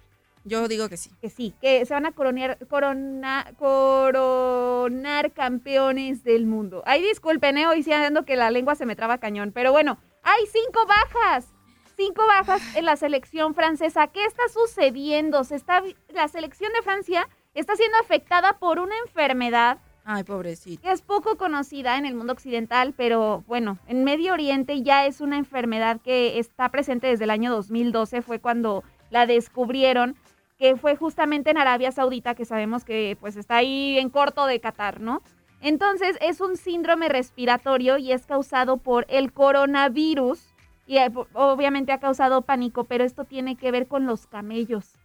Yo 0.45 0.67
digo 0.69 0.88
que 0.88 0.97
sí. 0.97 1.11
Que 1.21 1.29
sí, 1.29 1.55
que 1.61 1.85
se 1.85 1.93
van 1.93 2.07
a 2.07 2.12
coronear, 2.12 2.59
corona, 2.67 3.52
coronar 3.59 5.33
campeones 5.33 6.25
del 6.25 6.47
mundo. 6.47 6.83
Ay, 6.87 7.02
disculpen, 7.02 7.59
¿eh? 7.59 7.67
hoy 7.67 7.83
sí 7.83 7.93
ando 7.93 8.25
que 8.25 8.37
la 8.37 8.50
lengua 8.50 8.75
se 8.75 8.87
me 8.87 8.97
traba 8.97 9.19
cañón. 9.19 9.52
Pero 9.52 9.71
bueno, 9.71 9.99
hay 10.23 10.47
cinco 10.47 10.87
bajas. 10.87 11.52
Cinco 11.97 12.26
bajas 12.26 12.62
en 12.75 12.87
la 12.87 12.97
selección 12.97 13.55
francesa. 13.55 14.07
¿Qué 14.07 14.25
está 14.25 14.43
sucediendo? 14.49 15.45
Se 15.45 15.57
está, 15.57 15.83
la 16.09 16.29
selección 16.29 16.73
de 16.73 16.83
Francia 16.83 17.29
está 17.54 17.76
siendo 17.76 17.99
afectada 17.99 18.59
por 18.59 18.78
una 18.78 18.95
enfermedad 19.07 19.78
Ay, 20.04 20.25
pobrecito. 20.25 20.83
que 20.83 20.92
es 20.92 21.02
poco 21.02 21.37
conocida 21.37 21.99
en 21.99 22.07
el 22.07 22.14
mundo 22.14 22.33
occidental, 22.33 22.95
pero 22.97 23.45
bueno, 23.47 23.78
en 23.87 24.04
Medio 24.04 24.33
Oriente 24.33 24.83
ya 24.83 25.07
es 25.07 25.21
una 25.21 25.37
enfermedad 25.37 26.00
que 26.00 26.38
está 26.38 26.69
presente 26.71 27.07
desde 27.07 27.25
el 27.25 27.30
año 27.30 27.50
2012, 27.50 28.23
fue 28.23 28.40
cuando 28.40 28.83
la 29.11 29.26
descubrieron, 29.26 30.16
que 30.59 30.76
fue 30.76 30.97
justamente 30.97 31.50
en 31.50 31.59
Arabia 31.59 31.92
Saudita, 31.92 32.35
que 32.35 32.45
sabemos 32.45 32.85
que 32.85 33.16
pues 33.21 33.37
está 33.37 33.57
ahí 33.57 33.99
en 33.99 34.11
corto 34.11 34.47
de 34.47 34.61
Qatar, 34.61 35.00
¿no? 35.00 35.23
Entonces 35.61 36.16
es 36.21 36.40
un 36.40 36.57
síndrome 36.57 37.09
respiratorio 37.09 37.99
y 37.99 38.12
es 38.12 38.26
causado 38.26 38.78
por 38.78 39.07
el 39.09 39.33
coronavirus 39.33 40.54
y 40.87 40.99
eh, 40.99 41.11
obviamente 41.35 41.92
ha 41.92 42.00
causado 42.00 42.42
pánico, 42.42 42.85
pero 42.85 43.04
esto 43.04 43.25
tiene 43.25 43.57
que 43.57 43.71
ver 43.71 43.87
con 43.87 44.07
los 44.07 44.26
camellos. 44.26 44.97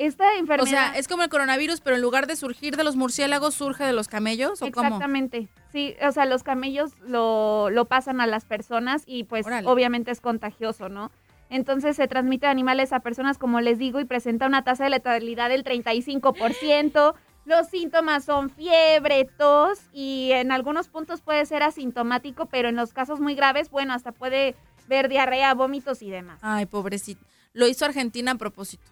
Esta 0.00 0.24
O 0.28 0.38
enfermedad... 0.38 0.70
sea, 0.70 0.92
es 0.98 1.08
como 1.08 1.22
el 1.22 1.28
coronavirus, 1.28 1.82
pero 1.82 1.96
en 1.96 2.00
lugar 2.02 2.26
de 2.26 2.34
surgir 2.34 2.76
de 2.78 2.84
los 2.84 2.96
murciélagos, 2.96 3.54
surge 3.54 3.84
de 3.84 3.92
los 3.92 4.08
camellos, 4.08 4.62
¿o 4.62 4.70
cómo? 4.70 4.86
Exactamente. 4.86 5.48
Sí, 5.70 5.94
o 6.06 6.10
sea, 6.10 6.24
los 6.24 6.42
camellos 6.42 6.92
lo, 7.00 7.68
lo 7.68 7.84
pasan 7.84 8.22
a 8.22 8.26
las 8.26 8.46
personas 8.46 9.02
y 9.04 9.24
pues 9.24 9.46
Órale. 9.46 9.68
obviamente 9.68 10.10
es 10.10 10.22
contagioso, 10.22 10.88
¿no? 10.88 11.10
Entonces 11.50 11.96
se 11.96 12.08
transmite 12.08 12.46
de 12.46 12.50
animales 12.52 12.94
a 12.94 13.00
personas, 13.00 13.36
como 13.36 13.60
les 13.60 13.78
digo, 13.78 14.00
y 14.00 14.06
presenta 14.06 14.46
una 14.46 14.64
tasa 14.64 14.84
de 14.84 14.90
letalidad 14.90 15.50
del 15.50 15.64
35%. 15.64 17.14
Los 17.44 17.68
síntomas 17.68 18.24
son 18.24 18.48
fiebre, 18.48 19.26
tos 19.36 19.80
y 19.92 20.30
en 20.32 20.50
algunos 20.50 20.88
puntos 20.88 21.20
puede 21.20 21.44
ser 21.44 21.62
asintomático, 21.62 22.46
pero 22.46 22.70
en 22.70 22.76
los 22.76 22.94
casos 22.94 23.20
muy 23.20 23.34
graves, 23.34 23.68
bueno, 23.70 23.92
hasta 23.92 24.12
puede 24.12 24.54
ver 24.88 25.10
diarrea, 25.10 25.52
vómitos 25.52 26.00
y 26.00 26.08
demás. 26.10 26.38
Ay, 26.42 26.64
pobrecito. 26.64 27.26
Lo 27.52 27.66
hizo 27.66 27.84
Argentina 27.84 28.32
a 28.32 28.34
propósito. 28.36 28.90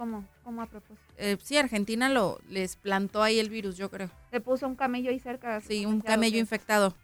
¿Cómo? 0.00 0.24
¿Cómo 0.44 0.62
a 0.62 0.66
propósito? 0.66 1.12
Eh, 1.18 1.36
sí, 1.42 1.58
Argentina 1.58 2.08
lo 2.08 2.38
les 2.48 2.76
plantó 2.76 3.22
ahí 3.22 3.38
el 3.38 3.50
virus, 3.50 3.76
yo 3.76 3.90
creo. 3.90 4.08
Le 4.32 4.40
puso 4.40 4.66
un 4.66 4.74
camello 4.74 5.10
ahí 5.10 5.18
cerca. 5.18 5.60
Sí, 5.60 5.84
un 5.84 6.00
camello 6.00 6.38
infectado. 6.38 6.94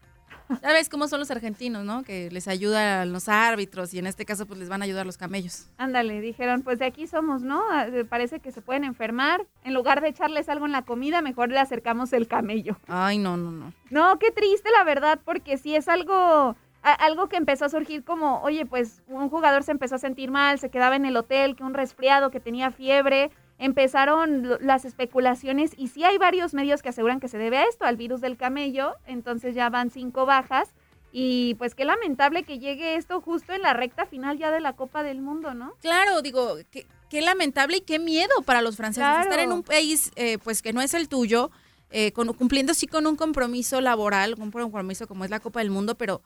Ya 0.63 0.73
ves 0.73 0.89
cómo 0.89 1.09
son 1.09 1.19
los 1.21 1.31
argentinos, 1.31 1.85
¿no? 1.85 2.05
Que 2.05 2.31
les 2.31 2.47
ayudan 2.47 3.13
los 3.13 3.29
árbitros 3.29 3.93
y 3.95 3.99
en 3.99 4.07
este 4.07 4.25
caso 4.25 4.47
pues 4.47 4.61
les 4.61 4.69
van 4.69 4.81
a 4.81 4.85
ayudar 4.85 5.05
los 5.05 5.19
camellos. 5.19 5.67
Ándale, 5.77 6.21
dijeron, 6.21 6.63
pues 6.63 6.79
de 6.79 6.85
aquí 6.85 7.07
somos, 7.09 7.43
¿no? 7.43 7.63
Ah, 7.71 7.89
eh, 7.89 8.05
Parece 8.05 8.39
que 8.39 8.53
se 8.53 8.63
pueden 8.63 8.85
enfermar. 8.85 9.45
En 9.65 9.75
lugar 9.75 10.01
de 10.01 10.09
echarles 10.09 10.49
algo 10.49 10.65
en 10.65 10.73
la 10.73 10.83
comida, 10.83 11.21
mejor 11.21 11.51
le 11.51 11.59
acercamos 11.59 12.13
el 12.13 12.29
camello. 12.29 12.77
Ay, 12.87 13.19
no, 13.19 13.37
no, 13.37 13.51
no. 13.51 13.73
No, 13.91 14.19
qué 14.21 14.31
triste 14.31 14.71
la 14.71 14.85
verdad, 14.85 15.21
porque 15.25 15.59
sí 15.59 15.75
es 15.75 15.89
algo, 15.89 16.57
algo 16.93 17.29
que 17.29 17.37
empezó 17.37 17.65
a 17.65 17.69
surgir 17.69 18.05
como, 18.05 18.41
oye, 18.43 18.67
pues 18.67 19.03
un 19.09 19.29
jugador 19.29 19.63
se 19.63 19.73
empezó 19.73 19.97
a 19.97 19.99
sentir 19.99 20.31
mal, 20.31 20.59
se 20.59 20.71
quedaba 20.71 20.97
en 20.97 21.05
el 21.07 21.17
hotel, 21.17 21.57
que 21.57 21.65
un 21.65 21.75
resfriado, 21.75 22.31
que 22.31 22.41
tenía 22.41 22.71
fiebre. 22.71 23.31
Empezaron 23.59 24.57
las 24.61 24.85
especulaciones 24.85 25.73
y 25.77 25.89
sí 25.89 26.05
hay 26.05 26.19
varios 26.19 26.55
medios 26.55 26.83
que 26.83 26.91
aseguran 26.91 27.21
que 27.21 27.29
se 27.29 27.39
debe 27.39 27.59
a 27.59 27.65
esto, 27.65 27.85
al 27.85 27.97
virus 27.97 28.21
del 28.21 28.37
camello. 28.37 28.95
Entonces 29.07 29.55
ya 29.55 29.69
van 29.71 29.91
cinco 29.91 30.25
bajas. 30.27 30.69
Y 31.13 31.55
pues 31.55 31.75
qué 31.75 31.85
lamentable 31.85 32.43
que 32.43 32.59
llegue 32.59 32.97
esto 32.97 33.21
justo 33.21 33.53
en 33.53 33.63
la 33.63 33.73
recta 33.73 34.07
final 34.07 34.39
ya 34.39 34.51
de 34.51 34.61
la 34.61 34.75
Copa 34.75 35.03
del 35.03 35.21
Mundo, 35.23 35.55
¿no? 35.55 35.73
Claro, 35.81 36.21
digo, 36.23 36.57
qué, 36.71 36.87
qué 37.09 37.21
lamentable 37.23 37.79
y 37.79 37.81
qué 37.81 37.99
miedo 37.99 38.35
para 38.45 38.61
los 38.63 38.77
franceses 38.77 39.09
Claro. 39.09 39.23
estar 39.23 39.39
en 39.41 39.53
un 39.53 39.63
país 39.63 40.11
eh, 40.17 40.39
pues 40.45 40.61
que 40.63 40.73
no 40.75 40.83
es 40.83 40.93
el 40.95 41.09
tuyo, 41.09 41.51
eh, 41.91 42.13
con- 42.13 42.33
cumpliendo 42.35 42.75
sí 42.75 42.87
con 42.87 43.07
un 43.07 43.17
compromiso 43.17 43.81
laboral, 43.81 44.35
un 44.39 44.51
compromiso 44.51 45.07
como 45.07 45.25
es 45.25 45.31
la 45.31 45.41
Copa 45.41 45.61
del 45.61 45.71
Mundo, 45.71 45.95
pero 45.97 46.21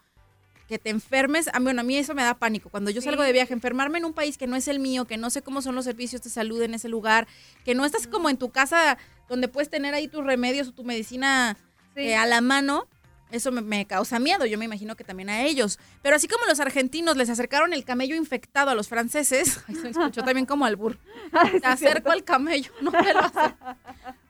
que 0.71 0.79
te 0.79 0.89
enfermes, 0.91 1.49
a 1.53 1.59
mí, 1.59 1.65
bueno, 1.65 1.81
a 1.81 1.85
mí 1.85 1.97
eso 1.97 2.15
me 2.15 2.23
da 2.23 2.35
pánico. 2.35 2.71
Cuando 2.71 2.91
yo 2.93 3.03
salgo 3.03 3.25
de 3.25 3.33
viaje, 3.33 3.53
enfermarme 3.53 3.99
en 3.99 4.05
un 4.05 4.13
país 4.15 4.39
que 4.39 4.47
no 4.47 4.55
es 4.55 4.69
el 4.69 4.79
mío, 4.79 5.05
que 5.05 5.17
no 5.17 5.29
sé 5.29 5.43
cómo 5.43 5.63
son 5.63 5.75
los 5.75 5.85
servicios 5.85 6.23
de 6.23 6.31
salud 6.31 6.63
en 6.63 6.75
ese 6.75 6.89
lugar, 6.89 7.27
que 7.65 7.75
no 7.75 7.85
estás 7.85 8.07
como 8.07 8.31
en 8.31 8.37
tu 8.37 8.51
casa 8.51 8.97
donde 9.29 9.49
puedes 9.49 9.69
tener 9.69 9.95
ahí 9.95 10.07
tus 10.07 10.25
remedios 10.25 10.69
o 10.69 10.73
tu 10.73 10.85
medicina 10.85 11.57
Sí. 11.97 12.03
eh, 12.03 12.15
a 12.17 12.25
la 12.25 12.41
mano, 12.41 12.87
eso 13.33 13.51
me, 13.51 13.63
me 13.63 13.85
causa 13.85 14.21
miedo. 14.21 14.47
Yo 14.47 14.59
me 14.59 14.65
imagino 14.65 14.95
que 14.95 15.03
también 15.03 15.29
a 15.29 15.43
ellos. 15.43 15.81
Pero 16.03 16.15
así 16.15 16.29
como 16.29 16.47
los 16.47 16.61
argentinos 16.61 17.17
les 17.17 17.29
acercaron 17.31 17.73
el 17.73 17.85
camello 17.85 18.15
infectado 18.15 18.71
a 18.71 18.77
los 18.77 18.87
franceses, 18.89 19.59
ay, 19.69 19.75
se 19.75 19.83
me 19.83 19.91
escuchó 19.91 20.23
también 20.23 20.47
como 20.47 20.65
albur. 20.67 20.99
Ay, 21.33 21.59
Te 21.61 21.67
acerco 21.67 22.13
al 22.13 22.23
camello, 22.23 22.71
no 22.81 22.93
me 22.93 23.13
lo 23.13 23.21
acerco. 23.21 23.77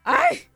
Ay. 0.05 0.49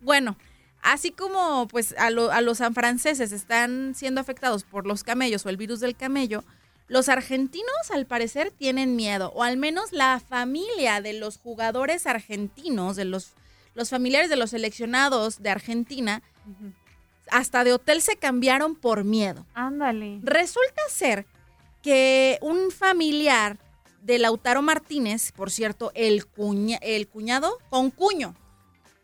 Bueno, 0.00 0.36
así 0.82 1.10
como 1.12 1.66
pues 1.68 1.94
a, 1.98 2.10
lo- 2.10 2.30
a 2.32 2.40
los 2.40 2.58
franceses 2.74 3.32
están 3.32 3.94
siendo 3.94 4.20
afectados 4.20 4.64
por 4.64 4.86
los 4.86 5.04
camellos 5.04 5.46
o 5.46 5.48
el 5.48 5.56
virus 5.56 5.80
del 5.80 5.96
camello, 5.96 6.44
los 6.88 7.08
argentinos 7.08 7.90
al 7.90 8.04
parecer 8.06 8.50
tienen 8.50 8.96
miedo, 8.96 9.32
o 9.34 9.42
al 9.44 9.56
menos 9.56 9.92
la 9.92 10.20
familia 10.20 11.00
de 11.00 11.14
los 11.14 11.38
jugadores 11.38 12.06
argentinos, 12.06 12.96
de 12.96 13.04
los, 13.06 13.32
los 13.74 13.88
familiares 13.88 14.28
de 14.28 14.36
los 14.36 14.50
seleccionados 14.50 15.42
de 15.42 15.50
Argentina, 15.50 16.22
hasta 17.30 17.64
de 17.64 17.72
hotel 17.72 18.02
se 18.02 18.16
cambiaron 18.16 18.74
por 18.74 19.04
miedo. 19.04 19.46
Ándale. 19.54 20.20
Resulta 20.22 20.82
ser 20.90 21.24
que 21.80 22.38
un 22.42 22.70
familiar 22.70 23.58
de 24.02 24.18
Lautaro 24.18 24.60
Martínez, 24.62 25.32
por 25.32 25.50
cierto, 25.50 25.92
el, 25.94 26.26
cuña- 26.28 26.78
el 26.82 27.08
cuñado 27.08 27.58
con 27.70 27.90
cuño, 27.90 28.34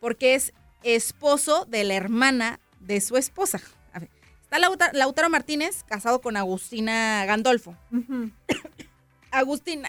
porque 0.00 0.34
es 0.34 0.52
esposo 0.82 1.64
de 1.66 1.84
la 1.84 1.94
hermana 1.94 2.60
de 2.80 3.00
su 3.00 3.16
esposa. 3.16 3.60
A 3.92 3.98
ver, 3.98 4.10
está 4.42 4.58
Lauta- 4.58 4.92
Lautaro 4.92 5.28
Martínez 5.30 5.84
casado 5.84 6.20
con 6.20 6.36
Agustina 6.36 7.24
Gandolfo. 7.26 7.76
Agustina, 9.30 9.88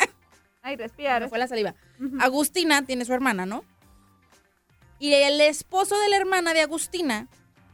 Ay, 0.61 0.75
me 0.77 0.83
respirar. 0.83 1.29
fue 1.29 1.37
la 1.39 1.47
saliva. 1.47 1.75
Agustina 2.19 2.85
tiene 2.85 3.05
su 3.05 3.13
hermana, 3.13 3.45
¿no? 3.45 3.63
Y 4.99 5.13
el 5.13 5.39
esposo 5.39 5.97
de 5.97 6.09
la 6.09 6.17
hermana 6.17 6.53
de 6.53 6.61
Agustina 6.61 7.27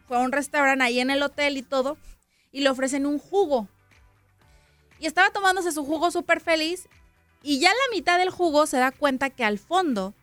fue 0.08 0.18
a 0.18 0.20
un 0.20 0.32
restaurante 0.32 0.84
ahí 0.84 1.00
en 1.00 1.10
el 1.10 1.24
hotel 1.24 1.58
y 1.58 1.64
todo, 1.64 1.98
y 2.52 2.62
le 2.62 2.70
ofrecen 2.70 3.06
un 3.08 3.18
jugo. 3.18 3.68
Y 5.00 5.08
estaba 5.08 5.32
tomándose 5.32 5.72
su 5.72 5.84
jugo 5.84 6.12
súper 6.12 6.40
feliz, 6.40 6.88
y 7.42 7.60
ya 7.60 7.70
a 7.72 7.74
la 7.74 7.96
mitad 7.96 8.20
del 8.20 8.30
jugo 8.30 8.68
se 8.68 8.78
da 8.78 8.92
cuenta 8.92 9.32
que 9.32 9.44
al 9.44 9.58
fondo 9.58 10.14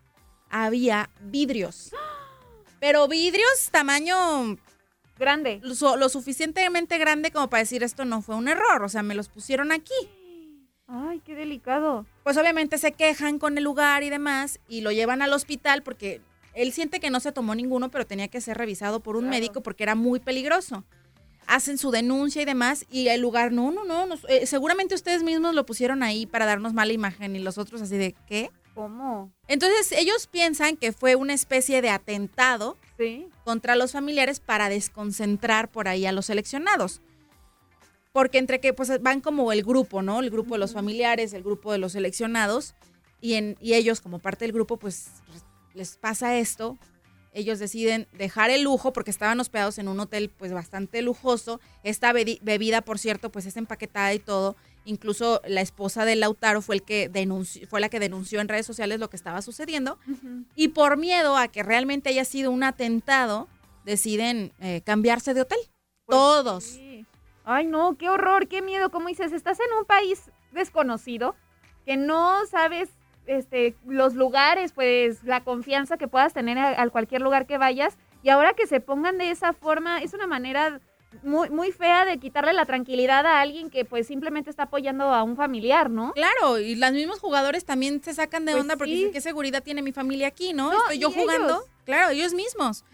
había 0.48 1.10
vidrios. 1.20 1.92
Pero 2.82 3.06
vidrios 3.06 3.68
tamaño 3.70 4.58
Grande. 5.16 5.60
lo, 5.62 5.76
su- 5.76 5.96
lo 5.96 6.08
suficientemente 6.08 6.98
grande 6.98 7.30
como 7.30 7.48
para 7.48 7.62
decir 7.62 7.84
esto 7.84 8.04
no 8.04 8.22
fue 8.22 8.34
un 8.34 8.48
error, 8.48 8.82
o 8.82 8.88
sea, 8.88 9.04
me 9.04 9.14
los 9.14 9.28
pusieron 9.28 9.70
aquí. 9.70 9.94
Ay, 10.88 11.22
qué 11.24 11.36
delicado. 11.36 12.04
pues 12.24 12.36
obviamente 12.36 12.78
se 12.78 12.90
quejan 12.90 13.38
con 13.38 13.56
el 13.56 13.62
lugar 13.62 14.02
y 14.02 14.10
demás 14.10 14.58
y 14.68 14.80
lo 14.80 14.90
llevan 14.90 15.22
al 15.22 15.32
hospital 15.32 15.84
porque 15.84 16.20
él 16.54 16.72
siente 16.72 16.98
que 16.98 17.08
no 17.10 17.20
se 17.20 17.30
tomó 17.30 17.54
ninguno, 17.54 17.88
pero 17.88 18.04
tenía 18.04 18.26
que 18.26 18.40
ser 18.40 18.58
revisado 18.58 18.98
por 18.98 19.14
un 19.14 19.22
Claro. 19.26 19.36
médico 19.38 19.60
porque 19.62 19.84
era 19.84 19.94
muy 19.94 20.18
peligroso. 20.18 20.82
Hacen 21.46 21.78
su 21.78 21.92
denuncia 21.92 22.42
y 22.42 22.46
demás 22.46 22.84
y 22.90 23.06
el 23.06 23.20
lugar, 23.20 23.52
no, 23.52 23.70
no, 23.70 23.84
no, 23.84 24.06
nos- 24.06 24.26
eh, 24.28 24.44
seguramente 24.48 24.96
ustedes 24.96 25.22
mismos 25.22 25.54
lo 25.54 25.64
pusieron 25.64 26.02
ahí 26.02 26.26
para 26.26 26.46
darnos 26.46 26.72
mala 26.74 26.92
imagen 26.92 27.36
y 27.36 27.38
los 27.38 27.58
otros 27.58 27.80
así 27.80 27.96
de, 27.96 28.16
¿qué? 28.26 28.50
¿Cómo? 28.74 29.30
Entonces 29.48 29.92
ellos 29.92 30.26
piensan 30.26 30.76
que 30.76 30.92
fue 30.92 31.14
una 31.14 31.34
especie 31.34 31.82
de 31.82 31.90
atentado 31.90 32.76
Sí. 32.98 33.26
contra 33.44 33.74
los 33.76 33.92
familiares 33.92 34.40
para 34.40 34.68
desconcentrar 34.68 35.70
por 35.70 35.88
ahí 35.88 36.06
a 36.06 36.12
los 36.12 36.26
seleccionados. 36.26 37.00
Porque 38.12 38.38
entre 38.38 38.60
que 38.60 38.72
pues 38.72 39.02
van 39.02 39.20
como 39.20 39.52
el 39.52 39.62
grupo, 39.62 40.02
¿no? 40.02 40.20
El 40.20 40.30
grupo 40.30 40.54
de 40.54 40.58
los 40.58 40.72
familiares, 40.72 41.32
el 41.32 41.42
grupo 41.42 41.72
de 41.72 41.78
los 41.78 41.92
seleccionados 41.92 42.74
y, 43.20 43.34
en, 43.34 43.56
y 43.60 43.74
ellos 43.74 44.00
como 44.00 44.18
parte 44.18 44.44
del 44.44 44.52
grupo 44.52 44.76
pues 44.76 45.08
les 45.74 45.96
pasa 45.96 46.36
esto, 46.38 46.78
ellos 47.34 47.58
deciden 47.58 48.06
dejar 48.12 48.50
el 48.50 48.62
lujo 48.62 48.92
porque 48.92 49.10
estaban 49.10 49.40
hospedados 49.40 49.78
en 49.78 49.88
un 49.88 49.98
hotel 50.00 50.28
pues 50.28 50.52
bastante 50.52 51.00
lujoso. 51.00 51.60
Esta 51.82 52.12
bebida, 52.12 52.82
por 52.82 52.98
cierto, 52.98 53.32
pues 53.32 53.46
es 53.46 53.56
empaquetada 53.56 54.12
y 54.12 54.18
todo. 54.18 54.54
Incluso 54.84 55.40
la 55.46 55.60
esposa 55.60 56.04
de 56.04 56.16
Lautaro 56.16 56.60
fue 56.60 56.76
el 56.76 56.82
que 56.82 57.08
denunció, 57.08 57.66
fue 57.68 57.80
la 57.80 57.88
que 57.88 58.00
denunció 58.00 58.40
en 58.40 58.48
redes 58.48 58.66
sociales 58.66 58.98
lo 58.98 59.08
que 59.10 59.16
estaba 59.16 59.40
sucediendo. 59.42 59.98
Y 60.56 60.68
por 60.68 60.96
miedo 60.96 61.36
a 61.36 61.48
que 61.48 61.62
realmente 61.62 62.08
haya 62.08 62.24
sido 62.24 62.50
un 62.50 62.64
atentado, 62.64 63.48
deciden 63.84 64.52
eh, 64.60 64.82
cambiarse 64.84 65.34
de 65.34 65.42
hotel. 65.42 65.58
Pues 66.06 66.16
Todos. 66.16 66.64
Sí. 66.64 67.06
Ay, 67.44 67.66
no, 67.66 67.96
qué 67.96 68.08
horror, 68.08 68.48
qué 68.48 68.62
miedo. 68.62 68.90
Como 68.90 69.08
dices, 69.08 69.32
estás 69.32 69.58
en 69.60 69.76
un 69.78 69.84
país 69.84 70.30
desconocido 70.52 71.34
que 71.86 71.96
no 71.96 72.44
sabes 72.46 72.90
este, 73.26 73.76
los 73.86 74.14
lugares, 74.14 74.72
pues 74.72 75.22
la 75.24 75.42
confianza 75.44 75.96
que 75.96 76.08
puedas 76.08 76.32
tener 76.32 76.58
a, 76.58 76.80
a 76.80 76.88
cualquier 76.90 77.22
lugar 77.22 77.46
que 77.46 77.58
vayas. 77.58 77.96
Y 78.22 78.30
ahora 78.30 78.54
que 78.54 78.66
se 78.66 78.80
pongan 78.80 79.18
de 79.18 79.30
esa 79.30 79.52
forma, 79.52 79.98
es 80.00 80.14
una 80.14 80.26
manera 80.26 80.80
muy, 81.22 81.50
muy 81.50 81.72
fea 81.72 82.04
de 82.04 82.18
quitarle 82.18 82.52
la 82.52 82.64
tranquilidad 82.66 83.26
a 83.26 83.40
alguien 83.40 83.70
que 83.70 83.84
pues 83.84 84.06
simplemente 84.06 84.50
está 84.50 84.64
apoyando 84.64 85.04
a 85.04 85.22
un 85.22 85.36
familiar, 85.36 85.90
¿no? 85.90 86.12
Claro, 86.12 86.58
y 86.58 86.74
los 86.74 86.92
mismos 86.92 87.18
jugadores 87.20 87.64
también 87.64 88.02
se 88.02 88.14
sacan 88.14 88.44
de 88.44 88.52
Pues 88.52 88.62
onda 88.62 88.76
porque 88.76 88.92
sí. 88.92 88.96
dicen, 88.98 89.12
¿qué 89.12 89.20
seguridad 89.20 89.62
tiene 89.62 89.82
mi 89.82 89.92
familia 89.92 90.28
aquí, 90.28 90.52
no? 90.52 90.72
No, 90.72 90.78
Estoy 90.82 90.98
yo 90.98 91.10
jugando. 91.10 91.48
ellos. 91.56 91.64
Claro, 91.84 92.10
ellos 92.10 92.32
mismos. 92.34 92.84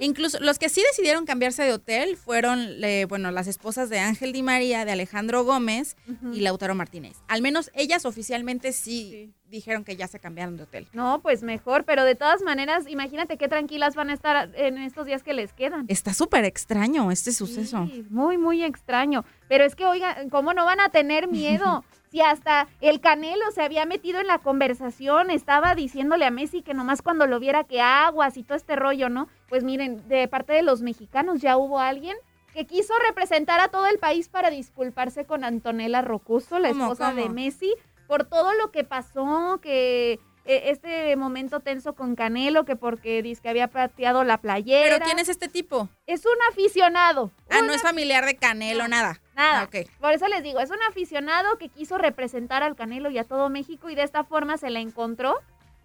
Incluso 0.00 0.38
los 0.40 0.58
que 0.58 0.68
sí 0.68 0.82
decidieron 0.82 1.26
cambiarse 1.26 1.62
de 1.62 1.72
hotel 1.72 2.16
fueron, 2.16 2.60
eh, 2.82 3.04
bueno, 3.08 3.30
las 3.30 3.46
esposas 3.46 3.90
de 3.90 3.98
Ángel 3.98 4.32
Di 4.32 4.42
María, 4.42 4.84
de 4.84 4.92
Alejandro 4.92 5.44
Gómez 5.44 5.96
y 6.32 6.40
Lautaro 6.40 6.74
Martínez. 6.74 7.16
Al 7.28 7.42
menos 7.42 7.70
ellas 7.74 8.04
oficialmente 8.04 8.72
sí, 8.72 8.80
Sí. 9.10 9.34
dijeron 9.48 9.84
que 9.84 9.96
ya 9.96 10.06
se 10.08 10.18
cambiaron 10.20 10.56
de 10.56 10.62
hotel. 10.62 10.88
No, 10.92 11.20
pues 11.20 11.42
mejor, 11.42 11.84
pero 11.84 12.04
de 12.04 12.14
todas 12.14 12.42
maneras, 12.42 12.84
imagínate 12.88 13.36
qué 13.36 13.48
tranquilas 13.48 13.94
van 13.94 14.10
a 14.10 14.14
estar 14.14 14.50
en 14.54 14.78
estos 14.78 15.06
días 15.06 15.22
que 15.22 15.34
les 15.34 15.52
quedan. 15.52 15.84
Está 15.88 16.14
súper 16.14 16.44
extraño 16.44 17.10
este 17.10 17.32
suceso. 17.32 17.86
Sí, 17.92 18.04
muy, 18.10 18.38
muy 18.38 18.62
extraño. 18.64 19.24
Pero 19.48 19.64
es 19.64 19.74
que, 19.74 19.84
oigan, 19.86 20.30
¿cómo 20.30 20.54
no 20.54 20.64
van 20.64 20.80
a 20.80 20.88
tener 20.90 21.28
miedo? 21.28 21.84
Si 22.10 22.20
hasta 22.20 22.66
el 22.80 23.00
Canelo 23.00 23.50
se 23.52 23.62
había 23.62 23.86
metido 23.86 24.20
en 24.20 24.26
la 24.26 24.38
conversación, 24.38 25.30
estaba 25.30 25.76
diciéndole 25.76 26.24
a 26.24 26.30
Messi 26.30 26.62
que 26.62 26.74
nomás 26.74 27.02
cuando 27.02 27.26
lo 27.28 27.38
viera 27.38 27.62
que 27.62 27.80
aguas 27.80 28.36
y 28.36 28.42
todo 28.42 28.56
este 28.56 28.74
rollo, 28.74 29.08
¿no? 29.08 29.28
Pues 29.48 29.62
miren, 29.62 30.08
de 30.08 30.26
parte 30.26 30.52
de 30.52 30.62
los 30.62 30.82
mexicanos 30.82 31.40
ya 31.40 31.56
hubo 31.56 31.78
alguien 31.78 32.16
que 32.52 32.66
quiso 32.66 32.92
representar 33.06 33.60
a 33.60 33.68
todo 33.68 33.86
el 33.86 34.00
país 34.00 34.28
para 34.28 34.50
disculparse 34.50 35.24
con 35.24 35.44
Antonella 35.44 36.02
Rocuso, 36.02 36.58
la 36.58 36.70
¿Cómo, 36.70 36.84
esposa 36.84 37.14
de? 37.14 37.28
Messi, 37.28 37.72
por 38.08 38.24
todo 38.24 38.54
lo 38.54 38.72
que 38.72 38.82
pasó, 38.82 39.60
que 39.62 40.18
eh, 40.46 40.62
este 40.70 41.14
momento 41.14 41.60
tenso 41.60 41.94
con 41.94 42.16
Canelo, 42.16 42.64
que 42.64 42.74
porque 42.74 43.22
dice 43.22 43.40
que 43.40 43.50
había 43.50 43.68
pateado 43.68 44.24
la 44.24 44.38
playera. 44.38 44.96
Pero 44.96 45.04
¿quién 45.04 45.20
es 45.20 45.28
este 45.28 45.46
tipo? 45.46 45.88
Es 46.06 46.26
un 46.26 46.32
aficionado. 46.50 47.30
Ah, 47.50 47.62
no 47.62 47.72
es 47.72 47.82
familiar 47.82 48.26
de 48.26 48.34
Canelo, 48.34 48.88
nada. 48.88 49.20
Nada. 49.40 49.68
Ah. 49.72 49.78
Por 50.00 50.12
eso 50.12 50.28
les 50.28 50.42
digo, 50.42 50.60
es 50.60 50.70
un 50.70 50.82
aficionado 50.88 51.58
que 51.58 51.68
quiso 51.68 51.98
representar 51.98 52.62
al 52.62 52.76
Canelo 52.76 53.10
y 53.10 53.18
a 53.18 53.24
todo 53.24 53.48
México 53.48 53.90
y 53.90 53.94
de 53.94 54.02
esta 54.02 54.24
forma 54.24 54.56
se 54.58 54.70
la 54.70 54.80
encontró 54.80 55.34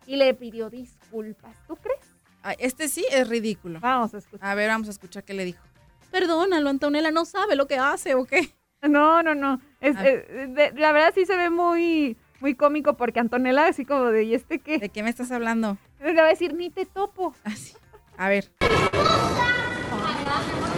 y 0.06 0.18
le 0.18 0.34
pidió 0.34 0.70
disculpas. 0.70 1.56
¿Tú 1.68 1.76
crees? 1.78 2.00
Ay, 2.44 2.56
este 2.60 2.88
sí 2.88 3.06
es 3.12 3.28
ridículo. 3.28 3.80
Vamos 3.80 4.14
a 4.14 4.20
escuchar. 4.20 4.48
A 4.48 4.56
ver, 4.56 4.70
vamos 4.70 4.88
a 4.88 4.92
escuchar 4.92 5.24
qué 5.24 5.34
le 5.34 5.46
dijo. 5.46 5.64
Perdónalo, 6.12 6.70
Antonella 6.70 7.12
no 7.12 7.26
sabe 7.26 7.56
lo 7.56 7.68
que 7.68 7.78
hace 7.78 8.14
o 8.16 8.26
qué. 8.26 8.54
No, 8.82 9.24
no, 9.24 9.34
no. 9.34 9.60
Es- 9.82 9.96
Ah. 9.98 10.06
eh, 10.08 10.48
de- 10.50 10.72
la 10.80 10.92
verdad 10.92 11.12
sí 11.16 11.26
se 11.26 11.36
ve 11.36 11.50
muy, 11.50 12.18
muy 12.40 12.54
cómico 12.56 12.96
porque 12.96 13.20
Antonella 13.20 13.68
así 13.68 13.84
como 13.86 14.06
de, 14.12 14.24
¿y 14.26 14.36
este 14.36 14.60
qué? 14.60 14.78
¿De 14.78 14.90
qué 14.90 15.02
me 15.02 15.10
estás 15.10 15.32
hablando? 15.32 15.78
Le 16.02 16.14
va 16.14 16.28
a 16.28 16.30
decir, 16.30 16.54
ni 16.54 16.70
te 16.70 16.86
topo. 16.86 17.34
Así. 17.44 17.74
A 18.18 18.30
ver. 18.30 18.52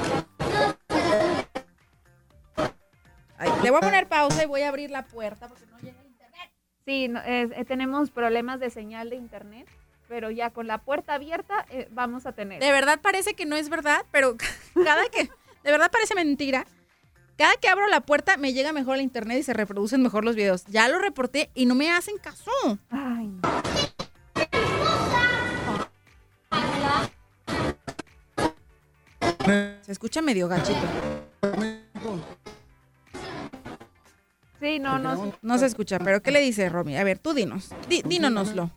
Ay, 3.37 3.51
le 3.63 3.69
voy 3.69 3.77
a 3.77 3.81
poner 3.81 4.07
pausa 4.07 4.43
y 4.43 4.45
voy 4.47 4.61
a 4.61 4.69
abrir 4.69 4.89
la 4.89 5.05
puerta 5.05 5.47
porque 5.47 5.65
no 5.67 5.77
llega 5.79 5.99
el 6.01 6.07
internet. 6.07 6.51
Sí, 6.85 7.07
no, 7.07 7.21
eh, 7.23 7.65
tenemos 7.67 8.11
problemas 8.11 8.59
de 8.59 8.69
señal 8.69 9.09
de 9.09 9.15
internet, 9.15 9.67
pero 10.07 10.31
ya 10.31 10.49
con 10.49 10.67
la 10.67 10.79
puerta 10.79 11.13
abierta 11.13 11.65
eh, 11.69 11.87
vamos 11.91 12.25
a 12.25 12.31
tener. 12.31 12.61
De 12.61 12.71
verdad 12.71 12.99
parece 13.01 13.33
que 13.35 13.45
no 13.45 13.55
es 13.55 13.69
verdad, 13.69 14.05
pero 14.11 14.35
cada 14.83 15.07
que, 15.09 15.23
de 15.23 15.71
verdad 15.71 15.91
parece 15.91 16.15
mentira. 16.15 16.65
Cada 17.37 17.55
que 17.57 17.69
abro 17.69 17.85
la 17.87 18.01
puerta 18.01 18.35
me 18.37 18.51
llega 18.53 18.73
mejor 18.73 18.95
el 18.95 19.03
internet 19.03 19.37
y 19.37 19.43
se 19.43 19.53
reproducen 19.53 20.01
mejor 20.01 20.25
los 20.25 20.35
videos. 20.35 20.65
Ya 20.65 20.87
lo 20.89 20.97
reporté 20.97 21.51
y 21.53 21.67
no 21.67 21.75
me 21.75 21.91
hacen 21.91 22.17
caso. 22.17 22.51
Ay, 22.89 23.27
no. 23.27 23.61
Se 29.83 29.91
escucha 29.91 30.21
medio 30.21 30.47
gachito. 30.47 30.81
Sí, 34.67 34.79
no, 34.79 34.99
no. 34.99 35.31
No 35.41 35.57
se 35.57 35.65
escucha, 35.65 35.97
pero 35.99 36.21
¿qué 36.21 36.31
le 36.31 36.41
dice 36.41 36.67
Romy? 36.67 36.97
A 36.97 37.03
ver, 37.05 37.19
tú 37.19 37.33
dinos. 37.33 37.69
Di, 37.87 38.01
dínonoslo. 38.03 38.69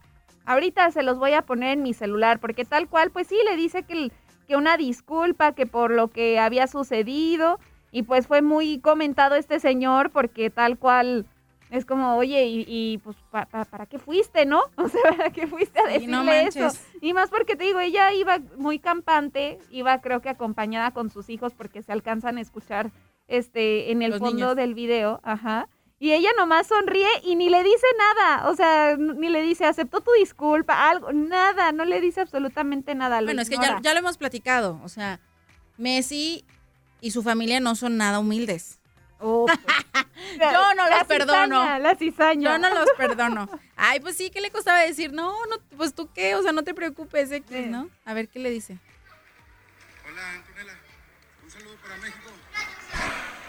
Ahorita 0.46 0.90
se 0.92 1.02
los 1.02 1.18
voy 1.18 1.32
a 1.32 1.42
poner 1.42 1.72
en 1.78 1.82
mi 1.82 1.94
celular, 1.94 2.38
porque 2.38 2.64
tal 2.64 2.88
cual, 2.88 3.10
pues 3.10 3.26
sí, 3.26 3.36
le 3.48 3.56
dice 3.56 3.82
que, 3.82 3.92
el- 3.94 4.12
que 4.46 4.56
una 4.56 4.76
disculpa, 4.76 5.52
que 5.52 5.66
por 5.66 5.90
lo 5.90 6.08
que 6.08 6.38
había 6.38 6.66
sucedido, 6.68 7.58
y 7.90 8.04
pues 8.04 8.26
fue 8.28 8.40
muy 8.40 8.78
comentado 8.78 9.34
este 9.34 9.58
señor, 9.58 10.10
porque 10.10 10.48
tal 10.50 10.78
cual 10.78 11.26
es 11.70 11.84
como, 11.84 12.16
oye, 12.16 12.46
y, 12.46 12.64
y, 12.68 12.98
pues, 12.98 13.16
pa- 13.30 13.46
pa- 13.46 13.64
¿para 13.64 13.86
qué 13.86 13.98
fuiste, 13.98 14.46
no? 14.46 14.62
O 14.76 14.88
sea, 14.88 15.00
¿para 15.16 15.30
qué 15.30 15.46
fuiste 15.48 15.80
a 15.80 15.88
decirle 15.88 16.06
no 16.16 16.30
eso? 16.32 16.68
Y 17.00 17.12
más 17.14 17.30
porque 17.30 17.56
te 17.56 17.64
digo, 17.64 17.80
ella 17.80 18.12
iba 18.12 18.38
muy 18.56 18.78
campante, 18.78 19.58
iba 19.70 20.00
creo 20.00 20.20
que 20.20 20.28
acompañada 20.28 20.92
con 20.92 21.10
sus 21.10 21.28
hijos, 21.30 21.52
porque 21.54 21.82
se 21.82 21.90
alcanzan 21.92 22.38
a 22.38 22.40
escuchar 22.40 22.90
este 23.28 23.92
en 23.92 24.02
el 24.02 24.10
Los 24.10 24.18
fondo 24.20 24.34
niños. 24.34 24.56
del 24.56 24.74
video, 24.74 25.20
ajá. 25.22 25.68
Y 26.02 26.12
ella 26.14 26.30
nomás 26.38 26.66
sonríe 26.66 27.10
y 27.24 27.36
ni 27.36 27.50
le 27.50 27.62
dice 27.62 27.86
nada, 27.98 28.48
o 28.48 28.56
sea, 28.56 28.96
ni 28.96 29.28
le 29.28 29.42
dice, 29.42 29.66
aceptó 29.66 30.00
tu 30.00 30.10
disculpa, 30.18 30.88
algo, 30.88 31.12
nada, 31.12 31.72
no 31.72 31.84
le 31.84 32.00
dice 32.00 32.22
absolutamente 32.22 32.94
nada. 32.94 33.20
lo 33.20 33.26
Bueno, 33.26 33.42
es 33.42 33.50
que 33.50 33.56
ya, 33.56 33.78
ya 33.82 33.92
lo 33.92 33.98
hemos 33.98 34.16
platicado. 34.16 34.80
O 34.82 34.88
sea, 34.88 35.20
Messi 35.76 36.46
y 37.02 37.10
su 37.10 37.22
familia 37.22 37.60
no 37.60 37.74
son 37.74 37.98
nada 37.98 38.18
humildes. 38.18 38.78
Oh, 39.18 39.44
pues. 40.38 40.38
Yo 40.38 40.74
no 40.74 40.88
La 40.88 40.98
los 41.00 41.06
perdono. 41.06 41.60
cizaña, 41.60 41.78
La 41.80 41.94
cizaña. 41.94 42.50
Yo 42.52 42.58
no 42.58 42.70
los 42.74 42.88
perdono. 42.96 43.50
Ay, 43.76 44.00
pues 44.00 44.16
sí, 44.16 44.30
¿qué 44.30 44.40
le 44.40 44.50
costaba 44.50 44.78
decir? 44.80 45.12
No, 45.12 45.34
no, 45.48 45.56
pues 45.76 45.94
tú 45.94 46.08
qué, 46.14 46.34
o 46.34 46.42
sea, 46.42 46.52
no 46.52 46.62
te 46.62 46.72
preocupes, 46.72 47.30
X, 47.30 47.46
Sí. 47.54 47.66
¿no? 47.66 47.90
A 48.06 48.14
ver, 48.14 48.28
¿qué 48.28 48.38
le 48.38 48.48
dice? 48.48 48.78
Hola 50.10 50.30
Antonella, 50.30 50.78
un 51.44 51.50
saludo 51.50 51.74
para 51.82 51.98
México. 51.98 52.30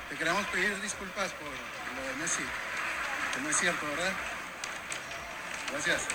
Te 0.09 0.17
queremos 0.17 0.45
pedir 0.47 0.81
disculpas 0.81 1.31
por 1.31 1.47
Messi, 2.21 2.43
que 3.35 3.41
no 3.41 3.49
es 3.49 3.57
cierto, 3.57 3.85
¿verdad? 3.87 4.13
Gracias. 5.71 6.07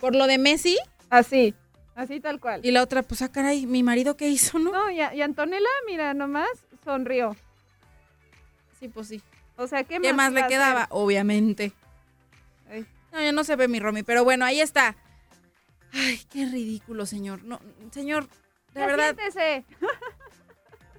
Por 0.00 0.14
lo 0.16 0.26
de 0.26 0.38
Messi 0.38 0.76
Así, 1.10 1.54
así 1.94 2.20
tal 2.20 2.40
cual. 2.40 2.60
y 2.64 2.70
la 2.70 2.82
otra, 2.82 3.02
pues, 3.02 3.22
ah, 3.22 3.30
caray, 3.30 3.66
mi 3.66 3.82
marido 3.82 4.16
qué 4.16 4.28
hizo, 4.28 4.58
¿no? 4.58 4.72
No, 4.72 4.90
y, 4.90 5.00
a- 5.00 5.14
y 5.14 5.22
Antonella, 5.22 5.68
mira, 5.86 6.14
nomás 6.14 6.48
sonrió. 6.84 7.36
Sí, 8.80 8.88
pues 8.88 9.08
sí. 9.08 9.22
O 9.56 9.66
sea, 9.66 9.84
¿qué, 9.84 10.00
¿Qué 10.00 10.12
más 10.12 10.32
le 10.32 10.46
quedaba? 10.46 10.86
Obviamente. 10.90 11.72
Ay. 12.70 12.86
No, 13.12 13.20
ya 13.20 13.30
no 13.32 13.44
se 13.44 13.54
ve 13.56 13.68
mi 13.68 13.78
Romy, 13.78 14.02
pero 14.02 14.24
bueno, 14.24 14.44
ahí 14.44 14.60
está. 14.60 14.96
Ay, 15.92 16.20
qué 16.30 16.46
ridículo, 16.46 17.04
señor. 17.06 17.44
No, 17.44 17.60
señor, 17.92 18.26
de 18.72 18.80
Ya 18.80 18.86
verdad, 18.86 19.14
siéntese. 19.14 19.64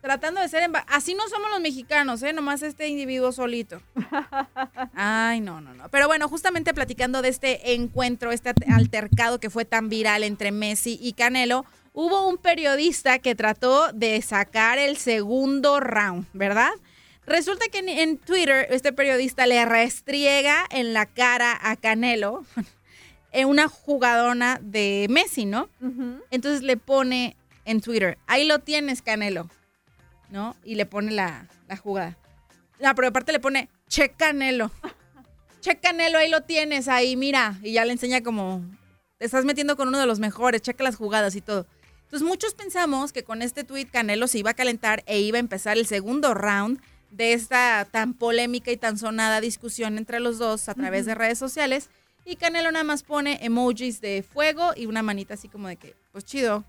Tratando 0.03 0.41
de 0.41 0.49
ser... 0.49 0.69
emba- 0.69 0.83
Así 0.87 1.15
no 1.15 1.27
somos 1.29 1.49
los 1.49 1.61
mexicanos, 1.61 2.21
¿eh? 2.21 2.33
Nomás 2.33 2.61
este 2.61 2.87
individuo 2.87 3.31
solito. 3.31 3.81
Ay, 4.93 5.39
no, 5.41 5.61
no, 5.61 5.73
no. 5.73 5.89
Pero 5.89 6.07
bueno, 6.07 6.27
justamente 6.29 6.73
platicando 6.73 7.21
de 7.21 7.29
este 7.29 7.73
encuentro, 7.73 8.31
este 8.31 8.53
altercado 8.71 9.39
que 9.39 9.49
fue 9.49 9.65
tan 9.65 9.89
viral 9.89 10.23
entre 10.23 10.51
Messi 10.51 10.99
y 11.01 11.13
Canelo, 11.13 11.65
hubo 11.93 12.27
un 12.27 12.37
periodista 12.37 13.19
que 13.19 13.33
trató 13.33 13.91
de 13.93 14.21
sacar 14.21 14.77
el 14.77 14.97
segundo 14.97 15.79
round, 15.79 16.25
¿verdad? 16.33 16.71
Resulta 17.25 17.65
que 17.71 17.79
en, 17.79 17.87
en 17.89 18.17
Twitter 18.17 18.67
este 18.69 18.91
periodista 18.91 19.47
le 19.47 19.63
restriega 19.65 20.65
en 20.69 20.93
la 20.93 21.05
cara 21.05 21.57
a 21.61 21.77
Canelo 21.77 22.43
en 23.31 23.47
una 23.47 23.69
jugadona 23.69 24.59
de 24.61 25.07
Messi, 25.09 25.45
¿no? 25.45 25.69
Entonces 26.29 26.61
le 26.61 26.75
pone 26.75 27.37
en 27.65 27.79
Twitter, 27.79 28.17
ahí 28.27 28.45
lo 28.45 28.59
tienes, 28.59 29.01
Canelo, 29.01 29.49
¿no? 30.33 30.57
Y 30.63 30.73
le 30.75 30.85
pone 30.87 31.11
la, 31.11 31.47
la 31.67 31.77
jugada. 31.77 32.17
No, 32.81 32.93
pero 32.95 33.07
aparte 33.09 33.31
le 33.31 33.39
pone, 33.39 33.69
che, 33.87 34.09
Canelo. 34.09 34.71
Che, 35.61 35.77
Canelo, 35.77 36.17
ahí 36.17 36.29
lo 36.29 36.41
tienes, 36.41 36.87
ahí, 36.87 37.15
mira. 37.15 37.57
Y 37.61 37.73
ya 37.73 37.85
le 37.85 37.93
enseña 37.93 38.21
como, 38.23 38.65
te 39.19 39.25
estás 39.25 39.45
metiendo 39.45 39.77
con 39.77 39.87
uno 39.87 39.99
de 39.99 40.07
los 40.07 40.19
mejores, 40.19 40.61
checa 40.63 40.83
las 40.83 40.95
jugadas 40.95 41.35
y 41.35 41.41
todo. 41.41 41.67
Entonces 42.01 42.27
muchos 42.27 42.55
pensamos 42.55 43.13
que 43.13 43.23
con 43.23 43.41
este 43.43 43.63
tweet 43.63 43.85
Canelo 43.85 44.27
se 44.27 44.39
iba 44.39 44.49
a 44.49 44.53
calentar 44.55 45.03
e 45.05 45.19
iba 45.19 45.37
a 45.37 45.39
empezar 45.39 45.77
el 45.77 45.85
segundo 45.85 46.33
round 46.33 46.81
de 47.11 47.33
esta 47.33 47.87
tan 47.89 48.15
polémica 48.15 48.71
y 48.71 48.77
tan 48.77 48.97
sonada 48.97 49.39
discusión 49.39 49.99
entre 49.99 50.19
los 50.19 50.39
dos 50.39 50.67
a 50.67 50.73
través 50.73 51.05
de 51.05 51.13
redes 51.15 51.37
sociales. 51.37 51.89
Y 52.25 52.37
Canelo 52.37 52.71
nada 52.71 52.83
más 52.83 53.03
pone 53.03 53.37
emojis 53.45 54.01
de 54.01 54.23
fuego 54.23 54.71
y 54.75 54.87
una 54.87 55.03
manita 55.03 55.35
así 55.35 55.47
como 55.47 55.67
de 55.67 55.75
que, 55.75 55.95
pues 56.11 56.25
chido. 56.25 56.63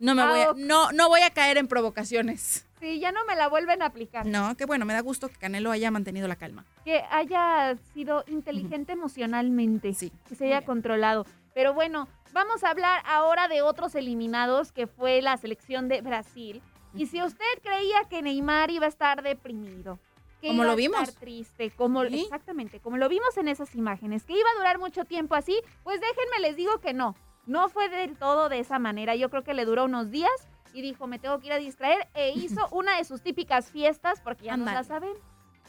No 0.00 0.14
me 0.14 0.22
Ah, 0.22 0.30
voy 0.30 0.40
a, 0.40 0.50
ok. 0.50 0.58
no, 0.58 0.92
no 0.92 1.08
voy 1.08 1.20
a 1.22 1.30
caer 1.30 1.58
en 1.58 1.66
provocaciones. 1.68 2.64
Sí, 2.80 3.00
ya 3.00 3.10
no 3.12 3.24
me 3.24 3.34
la 3.36 3.48
vuelven 3.48 3.82
a 3.82 3.86
aplicar. 3.86 4.24
No, 4.26 4.56
qué 4.56 4.64
bueno, 4.66 4.84
me 4.84 4.92
da 4.94 5.00
gusto 5.00 5.28
que 5.28 5.36
Canelo 5.36 5.70
haya 5.70 5.90
mantenido 5.90 6.28
la 6.28 6.36
calma. 6.36 6.64
Que 6.84 7.02
haya 7.10 7.76
sido 7.94 8.24
inteligente 8.28 8.92
emocionalmente. 8.92 9.94
Sí. 9.94 10.12
Que 10.28 10.34
se 10.34 10.46
haya 10.46 10.64
controlado. 10.64 11.26
Pero 11.54 11.74
bueno, 11.74 12.06
vamos 12.32 12.62
a 12.62 12.70
hablar 12.70 13.02
ahora 13.06 13.48
de 13.48 13.62
otros 13.62 13.94
eliminados, 13.94 14.70
que 14.72 14.86
fue 14.86 15.20
la 15.22 15.36
selección 15.36 15.88
de 15.88 16.00
Brasil. 16.02 16.62
Y 16.94 17.06
si 17.06 17.20
usted 17.22 17.44
creía 17.62 18.04
que 18.08 18.22
Neymar 18.22 18.70
iba 18.70 18.86
a 18.86 18.88
estar 18.88 19.22
deprimido, 19.22 19.98
que 20.40 20.48
Como 20.48 20.62
iba 20.62 20.66
lo 20.66 20.72
a 20.72 20.76
vimos. 20.76 21.00
estar 21.08 21.20
triste, 21.20 21.70
como 21.70 22.04
Sí. 22.04 22.20
exactamente, 22.22 22.78
como 22.80 22.96
lo 22.96 23.08
vimos 23.08 23.36
en 23.36 23.48
esas 23.48 23.74
imágenes, 23.74 24.22
que 24.24 24.34
iba 24.38 24.48
a 24.54 24.58
durar 24.58 24.78
mucho 24.78 25.04
tiempo 25.04 25.34
así, 25.34 25.60
pues 25.82 26.00
déjenme 26.00 26.40
les 26.40 26.56
digo 26.56 26.78
que 26.80 26.94
no. 26.94 27.16
No 27.46 27.68
fue 27.68 27.88
del 27.88 28.16
todo 28.16 28.48
de 28.48 28.58
esa 28.60 28.78
manera. 28.78 29.16
Yo 29.16 29.30
creo 29.30 29.42
que 29.42 29.54
le 29.54 29.64
duró 29.64 29.86
unos 29.86 30.10
días 30.10 30.30
y 30.72 30.82
dijo, 30.82 31.06
me 31.06 31.18
tengo 31.18 31.38
que 31.40 31.46
ir 31.46 31.52
a 31.52 31.58
distraer 31.58 32.08
e 32.14 32.30
hizo 32.36 32.68
una 32.70 32.96
de 32.96 33.04
sus 33.04 33.22
típicas 33.22 33.70
fiestas 33.70 34.20
porque 34.20 34.44
ya 34.46 34.56
no 34.56 34.64
la 34.64 34.84
saben. 34.84 35.12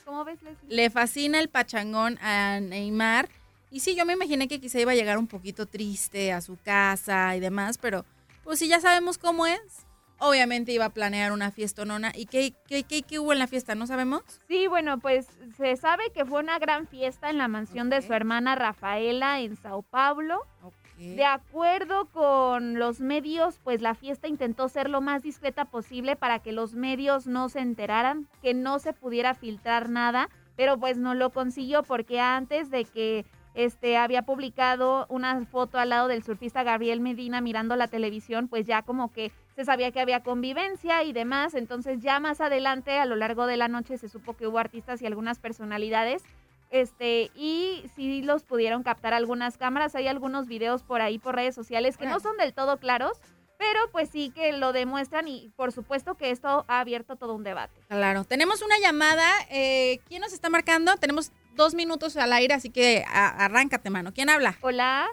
¿Cómo 0.06 0.26
ves, 0.26 0.42
Leslie? 0.42 0.76
Le 0.76 0.90
fascina 0.90 1.40
el 1.40 1.50
pachangón 1.50 2.18
a 2.20 2.60
Neymar. 2.60 3.30
Y 3.72 3.82
sí, 3.82 3.96
yo 3.96 4.06
me 4.06 4.14
imaginé 4.14 4.48
que 4.48 4.60
quizá 4.60 4.80
iba 4.80 4.92
a 4.92 4.96
llegar 4.96 5.18
un 5.20 5.28
poquito 5.28 5.68
triste 5.68 6.32
a 6.34 6.42
su 6.42 6.58
casa 6.58 7.36
y 7.36 7.40
demás, 7.40 7.78
pero 7.78 8.06
pues 8.44 8.58
si 8.58 8.68
ya 8.68 8.80
sabemos 8.80 9.20
cómo 9.20 9.46
es, 9.46 9.86
obviamente 10.18 10.72
iba 10.72 10.86
a 10.86 10.90
planear 10.90 11.32
una 11.32 11.52
fiestonona. 11.52 12.12
¿Y 12.16 12.26
qué, 12.26 12.54
qué, 12.68 12.84
qué, 12.84 13.04
qué 13.04 13.20
hubo 13.20 13.34
en 13.34 13.40
la 13.40 13.46
fiesta? 13.46 13.76
¿No 13.76 13.86
sabemos? 13.86 14.24
Sí, 14.48 14.66
bueno, 14.66 15.00
pues 15.00 15.28
se 15.58 15.76
sabe 15.76 16.12
que 16.14 16.26
fue 16.26 16.40
una 16.40 16.58
gran 16.58 16.88
fiesta 16.88 17.30
en 17.30 17.38
la 17.38 17.48
mansión 17.48 17.92
de 17.92 18.02
su 18.02 18.14
hermana 18.14 18.56
Rafaela 18.56 19.40
en 19.40 19.56
Sao 19.58 19.84
Paulo. 19.84 20.40
Ok. 20.64 20.74
De 21.00 21.24
acuerdo 21.24 22.08
con 22.08 22.78
los 22.78 23.00
medios, 23.00 23.58
pues 23.64 23.82
la 23.82 23.96
fiesta 23.96 24.28
intentó 24.28 24.68
ser 24.68 24.90
lo 24.90 25.00
más 25.00 25.24
discreta 25.24 25.64
posible 25.64 26.18
para 26.18 26.40
que 26.40 26.52
los 26.52 26.74
medios 26.74 27.26
no 27.26 27.48
se 27.48 27.60
enteraran, 27.60 28.28
que 28.42 28.54
no 28.54 28.80
se 28.80 28.92
pudiera 28.92 29.34
filtrar 29.34 29.90
nada, 29.90 30.28
pero 30.58 30.78
pues 30.78 30.98
no 30.98 31.14
lo 31.14 31.30
consiguió 31.30 31.84
porque 31.84 32.20
antes 32.20 32.70
de 32.70 32.84
que 32.84 33.26
este 33.54 33.96
había 33.96 34.24
publicado 34.24 35.06
una 35.08 35.46
foto 35.46 35.80
al 35.80 35.90
lado 35.90 36.10
del 36.10 36.22
surfista 36.22 36.64
Gabriel 36.64 37.00
Medina 37.00 37.40
mirando 37.40 37.78
la 37.78 37.88
televisión, 37.88 38.50
pues 38.50 38.68
ya 38.68 38.82
como 38.82 39.14
que 39.14 39.32
se 39.56 39.64
sabía 39.64 39.92
que 39.92 40.02
había 40.02 40.22
convivencia 40.22 41.04
y 41.04 41.14
demás, 41.14 41.54
entonces 41.54 42.02
ya 42.02 42.20
más 42.20 42.42
adelante 42.42 43.00
a 43.00 43.06
lo 43.06 43.16
largo 43.16 43.46
de 43.48 43.56
la 43.56 43.70
noche 43.70 43.98
se 43.98 44.10
supo 44.10 44.36
que 44.36 44.48
hubo 44.48 44.60
artistas 44.60 45.02
y 45.02 45.06
algunas 45.06 45.40
personalidades 45.40 46.24
este, 46.70 47.32
y 47.36 47.84
sí 47.96 48.22
los 48.22 48.44
pudieron 48.44 48.84
captar 48.84 49.14
algunas 49.14 49.58
cámaras. 49.58 49.96
Hay 49.96 50.08
algunos 50.08 50.48
videos 50.48 50.84
por 50.84 51.02
ahí 51.02 51.18
por 51.20 51.36
redes 51.36 51.56
sociales 51.56 51.98
que 51.98 52.06
no 52.06 52.20
son 52.20 52.38
del 52.38 52.54
todo 52.54 52.78
claros, 52.78 53.20
pero 53.58 53.80
pues 53.92 54.10
sí 54.10 54.32
que 54.34 54.54
lo 54.54 54.72
demuestran 54.72 55.28
y 55.28 55.50
por 55.56 55.72
supuesto 55.72 56.16
que 56.16 56.32
esto 56.32 56.66
ha 56.68 56.80
abierto 56.80 57.16
todo 57.18 57.34
un 57.36 57.44
debate. 57.44 57.80
Claro. 57.90 58.24
Tenemos 58.24 58.62
una 58.62 58.78
llamada. 58.80 59.28
eh, 59.50 60.00
¿Quién 60.08 60.22
nos 60.22 60.32
está 60.34 60.50
marcando? 60.50 60.96
Tenemos 60.98 61.32
dos 61.56 61.74
minutos 61.74 62.16
al 62.16 62.32
aire, 62.34 62.54
así 62.54 62.70
que 62.70 63.04
a- 63.08 63.46
arráncate, 63.46 63.90
mano. 63.90 64.14
¿Quién 64.14 64.30
habla? 64.30 64.56
Hola, 64.62 65.08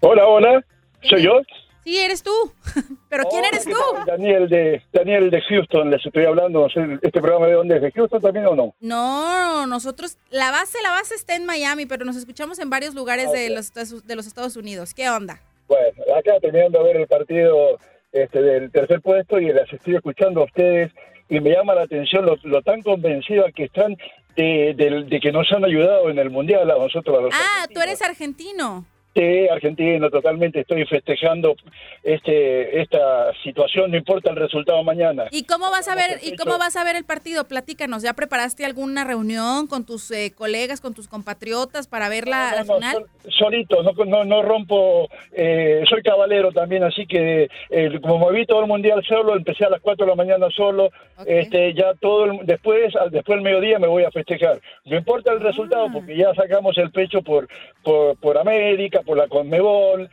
Hola, 0.00 0.26
hola, 0.26 0.64
soy 1.08 1.22
yo. 1.22 1.40
Sí, 1.84 1.98
eres 1.98 2.22
tú. 2.22 2.32
¿Pero 3.10 3.24
quién 3.28 3.40
Hola, 3.40 3.48
eres 3.48 3.66
¿qué 3.66 3.72
tú? 3.72 3.78
Daniel 4.06 4.48
de 4.48 4.82
Daniel 4.92 5.30
de 5.30 5.40
Houston, 5.42 5.90
les 5.90 6.04
estoy 6.04 6.24
hablando. 6.24 6.62
No 6.62 6.68
sé, 6.70 6.98
¿Este 7.02 7.20
programa 7.20 7.46
de 7.46 7.52
dónde 7.52 7.76
es? 7.76 7.82
¿De 7.82 7.92
Houston 7.92 8.20
también 8.22 8.46
o 8.46 8.54
no? 8.56 8.74
No, 8.80 9.66
nosotros, 9.66 10.16
la 10.30 10.50
base, 10.50 10.78
la 10.82 10.90
base 10.90 11.14
está 11.14 11.36
en 11.36 11.44
Miami, 11.46 11.86
pero 11.86 12.04
nos 12.04 12.16
escuchamos 12.16 12.58
en 12.58 12.70
varios 12.70 12.94
lugares 12.94 13.30
de, 13.32 13.46
Ok. 13.48 13.56
los, 13.56 13.66
Estados- 13.66 14.06
de 14.06 14.16
los 14.16 14.26
Estados 14.26 14.56
Unidos. 14.56 14.94
¿Qué 14.94 15.08
onda? 15.10 15.40
Bueno, 15.68 16.02
acá 16.18 16.32
terminando 16.40 16.78
de 16.78 16.84
ver 16.84 16.96
el 17.02 17.06
partido 17.06 17.78
este, 18.12 18.40
del 18.42 18.70
tercer 18.70 19.00
puesto 19.00 19.38
y 19.38 19.52
las 19.52 19.70
estoy 19.72 19.96
escuchando 19.96 20.40
a 20.40 20.44
ustedes 20.44 20.90
y 21.28 21.40
me 21.40 21.50
llama 21.50 21.74
la 21.74 21.82
atención 21.82 22.24
lo, 22.26 22.36
lo 22.44 22.62
tan 22.62 22.82
convencida 22.82 23.44
que 23.54 23.64
están 23.64 23.96
de, 24.36 24.74
del- 24.76 25.08
de 25.08 25.20
que 25.20 25.32
nos 25.32 25.50
han 25.52 25.64
ayudado 25.64 26.10
en 26.10 26.18
el 26.18 26.30
Mundial 26.30 26.70
a 26.70 26.78
nosotros. 26.78 27.18
A 27.18 27.20
los 27.22 27.34
Ah, 27.34 27.66
tú 27.72 27.80
eres 27.80 28.02
argentino. 28.02 28.84
Sí, 29.14 29.46
argentino, 29.48 30.10
totalmente 30.10 30.60
estoy 30.60 30.84
festejando 30.86 31.54
este 32.02 32.80
esta 32.82 33.32
situación, 33.44 33.92
no 33.92 33.96
importa 33.96 34.30
el 34.30 34.36
resultado 34.36 34.82
mañana. 34.82 35.26
¿Y 35.30 35.44
cómo 35.44 35.70
vas 35.70 35.86
a 35.86 35.94
ver 35.94 36.18
y 36.22 36.34
cómo 36.36 36.58
vas 36.58 36.74
a 36.74 36.82
ver 36.82 36.96
el 36.96 37.04
partido? 37.04 37.44
Platícanos. 37.44 38.02
¿Ya 38.02 38.14
preparaste 38.14 38.64
alguna 38.64 39.04
reunión 39.04 39.68
con 39.68 39.86
tus 39.86 40.10
eh, 40.10 40.32
colegas, 40.36 40.80
con 40.80 40.94
tus 40.94 41.06
compatriotas 41.06 41.86
para 41.86 42.08
ver 42.08 42.26
la, 42.26 42.50
No, 42.50 42.56
la 42.56 42.64
no, 42.64 42.74
final? 42.74 42.92
sol- 42.94 43.08
solito, 43.30 43.82
no, 43.84 43.92
no, 44.04 44.24
no 44.24 44.42
rompo, 44.42 45.08
eh, 45.32 45.84
soy 45.88 46.02
cabalero 46.02 46.50
también, 46.50 46.82
así 46.82 47.06
que 47.06 47.48
eh, 47.70 48.00
como 48.02 48.28
me 48.30 48.36
vi 48.38 48.46
todo 48.46 48.60
el 48.62 48.66
mundial 48.66 49.02
solo, 49.06 49.36
empecé 49.36 49.64
a 49.64 49.70
las 49.70 49.80
4 49.80 50.04
de 50.06 50.10
la 50.10 50.16
mañana 50.16 50.48
solo, 50.50 50.90
este 51.24 51.72
ya 51.74 51.94
todo 52.00 52.24
el- 52.24 52.38
después, 52.46 52.94
al, 52.96 53.10
después 53.12 53.36
del 53.36 53.44
mediodía 53.44 53.78
me 53.78 53.86
voy 53.86 54.02
a 54.02 54.10
festejar. 54.10 54.60
No 54.84 54.96
importa 54.96 55.32
el 55.32 55.40
resultado, 55.40 55.86
Ah. 55.88 55.90
porque 55.92 56.16
ya 56.16 56.34
sacamos 56.34 56.76
el 56.78 56.90
pecho 56.90 57.22
por, 57.22 57.46
por, 57.84 58.16
por 58.16 58.36
América, 58.38 59.00
por 59.04 59.16
la 59.16 59.28
Conmebol, 59.28 60.08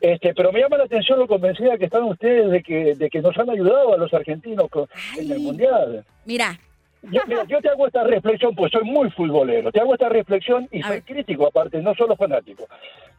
este, 0.00 0.34
pero 0.34 0.52
me 0.52 0.60
llama 0.60 0.76
la 0.78 0.84
atención 0.84 1.18
lo 1.18 1.26
convencida 1.26 1.78
que 1.78 1.86
están 1.86 2.04
ustedes 2.04 2.50
de 2.50 2.62
que, 2.62 2.94
de 2.94 3.08
que 3.10 3.20
nos 3.22 3.36
han 3.38 3.48
ayudado 3.50 3.94
a 3.94 3.96
los 3.96 4.12
argentinos 4.12 4.68
con- 4.70 4.86
en 5.18 5.32
el 5.32 5.38
mundial. 5.40 6.04
Mira, 6.26 6.58
Yo, 7.10 7.20
mira, 7.26 7.44
yo 7.46 7.60
te 7.60 7.68
hago 7.68 7.86
esta 7.86 8.02
reflexión, 8.04 8.54
pues 8.54 8.72
soy 8.72 8.84
muy 8.84 9.10
futbolero. 9.10 9.70
Te 9.70 9.80
hago 9.80 9.92
esta 9.94 10.08
reflexión 10.08 10.66
y 10.72 10.80
A 10.82 10.86
soy 10.86 10.96
ver. 10.96 11.02
crítico 11.04 11.46
aparte, 11.46 11.80
no 11.82 11.94
solo 11.94 12.16
fanático. 12.16 12.64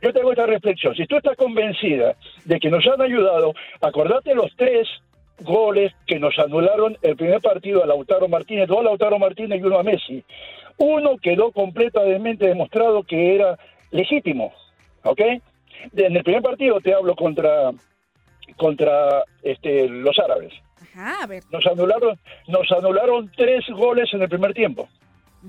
Yo 0.01 0.11
te 0.11 0.19
hago 0.19 0.31
esta 0.31 0.45
reflexión. 0.47 0.95
Si 0.95 1.05
tú 1.05 1.17
estás 1.17 1.35
convencida 1.37 2.15
de 2.45 2.59
que 2.59 2.69
nos 2.71 2.85
han 2.87 2.99
ayudado, 3.01 3.53
acordate 3.81 4.33
los 4.33 4.51
tres 4.55 4.87
goles 5.41 5.91
que 6.07 6.17
nos 6.19 6.37
anularon 6.39 6.97
el 7.03 7.15
primer 7.15 7.41
partido 7.41 7.83
a 7.83 7.87
Lautaro 7.87 8.27
Martínez, 8.27 8.67
dos 8.67 8.79
a 8.79 8.83
Lautaro 8.83 9.19
Martínez 9.19 9.59
y 9.59 9.63
uno 9.63 9.77
a 9.77 9.83
Messi. 9.83 10.23
Uno 10.77 11.17
quedó 11.21 11.51
completamente 11.51 12.47
demostrado 12.47 13.03
que 13.03 13.35
era 13.35 13.57
legítimo, 13.91 14.51
¿ok? 15.05 15.21
En 15.93 16.15
el 16.15 16.23
primer 16.23 16.41
partido 16.41 16.79
te 16.81 16.93
hablo 16.93 17.15
contra 17.15 17.71
contra 18.57 19.23
este, 19.41 19.87
los 19.89 20.17
árabes. 20.19 20.53
ajá, 20.81 21.23
a 21.23 21.27
ver. 21.27 21.43
Nos 21.51 21.65
anularon, 21.65 22.17
nos 22.47 22.71
anularon 22.71 23.31
tres 23.35 23.65
goles 23.69 24.13
en 24.13 24.21
el 24.21 24.29
primer 24.29 24.53
tiempo. 24.53 24.87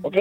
¿Ok? 0.01 0.17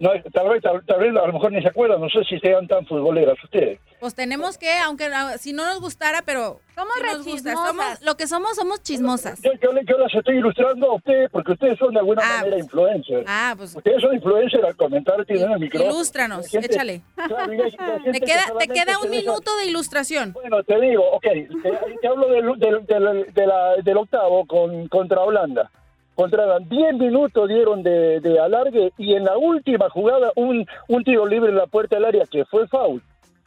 No, 0.00 0.10
tal, 0.32 0.48
vez, 0.48 0.60
tal, 0.60 0.84
tal 0.84 0.98
vez 0.98 1.10
a 1.10 1.26
lo 1.26 1.32
mejor 1.32 1.52
ni 1.52 1.62
se 1.62 1.68
acuerdan, 1.68 2.00
no 2.00 2.08
sé 2.08 2.24
si 2.28 2.38
sean 2.40 2.66
tan 2.66 2.84
futboleras 2.84 3.36
ustedes. 3.44 3.78
Pues 4.00 4.14
tenemos 4.14 4.58
que, 4.58 4.76
aunque 4.78 5.04
ah, 5.06 5.38
si 5.38 5.52
no 5.52 5.64
nos 5.64 5.80
gustara, 5.80 6.22
pero 6.22 6.60
Somos 6.74 6.94
nos 7.00 7.24
gusta. 7.24 7.52
Somos, 7.54 8.02
lo 8.02 8.16
que 8.16 8.26
somos, 8.26 8.56
somos 8.56 8.82
chismosas. 8.82 9.40
Yo, 9.42 9.52
yo, 9.62 9.70
yo 9.86 9.96
las 9.98 10.12
estoy 10.12 10.38
ilustrando 10.38 10.90
a 10.90 10.94
ustedes 10.96 11.30
porque 11.30 11.52
ustedes 11.52 11.78
son 11.78 11.92
de 11.94 12.00
alguna 12.00 12.22
Ah, 12.24 12.36
manera 12.38 12.56
pues. 12.56 12.64
influencers. 12.64 13.24
Ah, 13.28 13.54
pues 13.56 13.76
Ustedes 13.76 14.02
son 14.02 14.14
influencers 14.14 14.64
al 14.64 14.76
comentar, 14.76 15.24
tienen 15.26 15.52
el 15.52 15.60
micrófono. 15.60 15.94
ilústranos, 15.94 16.46
gente- 16.48 16.66
échale. 16.66 17.02
claro, 17.14 17.52
y 17.52 17.60
hay- 17.60 17.68
y 17.70 17.82
hay 17.82 17.90
gente 18.00 18.12
Te 18.12 18.20
que 18.20 18.26
queda, 18.26 18.42
te 18.42 18.48
solamente 18.48 18.74
queda 18.74 18.98
un 18.98 19.10
deja- 19.10 19.20
minuto 19.22 19.56
de 19.58 19.66
ilustración. 19.66 20.32
Bueno, 20.32 20.62
te 20.64 20.80
digo, 20.80 21.08
ok, 21.12 21.22
te, 21.22 21.96
te 22.00 22.08
hablo 22.08 22.26
del, 22.28 22.58
del, 22.58 22.84
del, 23.32 23.84
del 23.84 23.96
octavo 23.96 24.44
con, 24.46 24.88
contra 24.88 25.20
Holanda. 25.20 25.70
Contra 26.14 26.44
Holanda. 26.44 26.68
10 26.68 26.94
minutos 26.94 27.48
dieron 27.48 27.82
de, 27.82 28.20
de 28.20 28.38
alargue 28.38 28.92
y 28.98 29.14
en 29.14 29.24
la 29.24 29.36
última 29.36 29.88
jugada 29.88 30.32
un, 30.36 30.66
un 30.88 31.04
tiro 31.04 31.26
libre 31.26 31.50
en 31.50 31.56
la 31.56 31.66
puerta 31.66 31.96
del 31.96 32.04
área 32.04 32.24
que 32.30 32.44
fue 32.44 32.66
foul. 32.68 33.02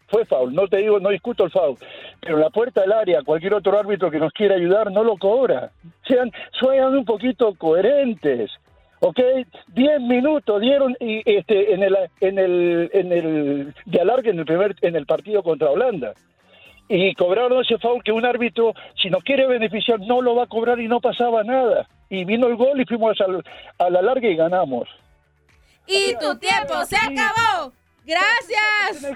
Fue 0.09 0.25
foul, 0.25 0.53
no 0.53 0.67
te 0.67 0.77
digo, 0.77 0.99
no 0.99 1.09
discuto 1.09 1.43
el 1.43 1.51
foul, 1.51 1.77
pero 2.21 2.37
la 2.37 2.49
puerta 2.49 2.81
del 2.81 2.93
área 2.93 3.23
cualquier 3.23 3.53
otro 3.53 3.77
árbitro 3.77 4.09
que 4.09 4.19
nos 4.19 4.31
quiera 4.31 4.55
ayudar 4.55 4.89
no 4.89 5.03
lo 5.03 5.17
cobra. 5.17 5.71
Sean, 6.07 6.31
sean 6.59 6.95
un 6.95 7.03
poquito 7.03 7.53
coherentes. 7.55 8.51
¿ok? 8.99 9.19
10 9.67 10.01
minutos 10.01 10.61
dieron 10.61 10.95
y 10.99 11.21
este 11.25 11.73
en 11.73 11.83
el 11.83 11.97
en 12.21 12.39
el 12.39 12.89
en 12.93 13.11
el 13.11 13.73
de 13.85 14.01
alargue 14.01 14.31
en 14.31 14.39
el 14.39 14.45
primer 14.45 14.75
en 14.81 14.95
el 14.95 15.05
partido 15.05 15.43
contra 15.43 15.69
Holanda 15.69 16.13
y 16.89 17.13
cobraron 17.13 17.61
ese 17.61 17.77
foul 17.77 18.01
que 18.01 18.11
un 18.11 18.25
árbitro 18.25 18.73
si 18.95 19.09
nos 19.09 19.23
quiere 19.23 19.45
beneficiar 19.45 19.99
no 19.99 20.21
lo 20.21 20.35
va 20.35 20.43
a 20.43 20.47
cobrar 20.47 20.79
y 20.79 20.87
no 20.87 20.99
pasaba 20.99 21.43
nada 21.43 21.87
y 22.09 22.25
vino 22.25 22.47
el 22.47 22.55
gol 22.55 22.79
y 22.81 22.85
fuimos 22.85 23.19
al, 23.21 23.43
a 23.79 23.89
la 23.89 24.01
larga 24.01 24.27
y 24.27 24.35
ganamos 24.35 24.87
Y 25.85 26.15
tu 26.19 26.37
tiempo 26.37 26.85
se 26.85 26.95
acabó. 26.97 27.73
Gracias. 28.05 29.13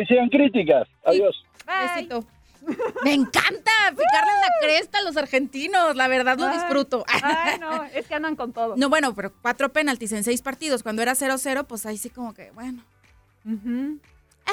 Y 0.00 0.06
sean 0.06 0.28
críticas 0.28 0.86
adiós 1.04 1.44
Bye. 1.66 1.94
Besito. 1.94 2.24
Me 3.04 3.12
encanta 3.12 3.70
picarle 3.90 4.32
en 4.32 4.40
la 4.40 4.48
cresta 4.60 4.98
a 4.98 5.02
los 5.02 5.16
argentinos, 5.16 5.96
la 5.96 6.08
verdad 6.08 6.38
lo 6.38 6.46
Ay. 6.46 6.58
disfruto. 6.58 7.04
Ay, 7.22 7.58
no, 7.58 7.84
es 7.84 8.06
que 8.06 8.14
andan 8.14 8.36
con 8.36 8.52
todo. 8.52 8.74
No, 8.76 8.88
bueno, 8.88 9.14
pero 9.14 9.32
cuatro 9.42 9.70
penaltis 9.72 10.12
en 10.12 10.24
seis 10.24 10.40
partidos. 10.40 10.82
Cuando 10.82 11.02
era 11.02 11.12
0-0, 11.12 11.66
pues 11.66 11.84
ahí 11.84 11.98
sí 11.98 12.08
como 12.10 12.32
que, 12.34 12.50
bueno, 12.52 12.82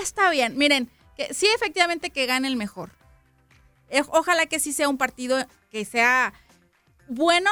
está 0.02 0.30
bien. 0.32 0.58
Miren, 0.58 0.90
que 1.16 1.34
sí 1.34 1.48
efectivamente 1.56 2.10
que 2.10 2.26
gane 2.26 2.48
el 2.48 2.56
mejor. 2.58 2.90
Eh, 3.90 4.02
Ojalá 4.10 4.46
que 4.46 4.60
sí 4.60 4.74
sea 4.74 4.90
un 4.90 4.98
partido 4.98 5.38
que 5.70 5.86
sea 5.86 6.34
bueno 7.14 7.50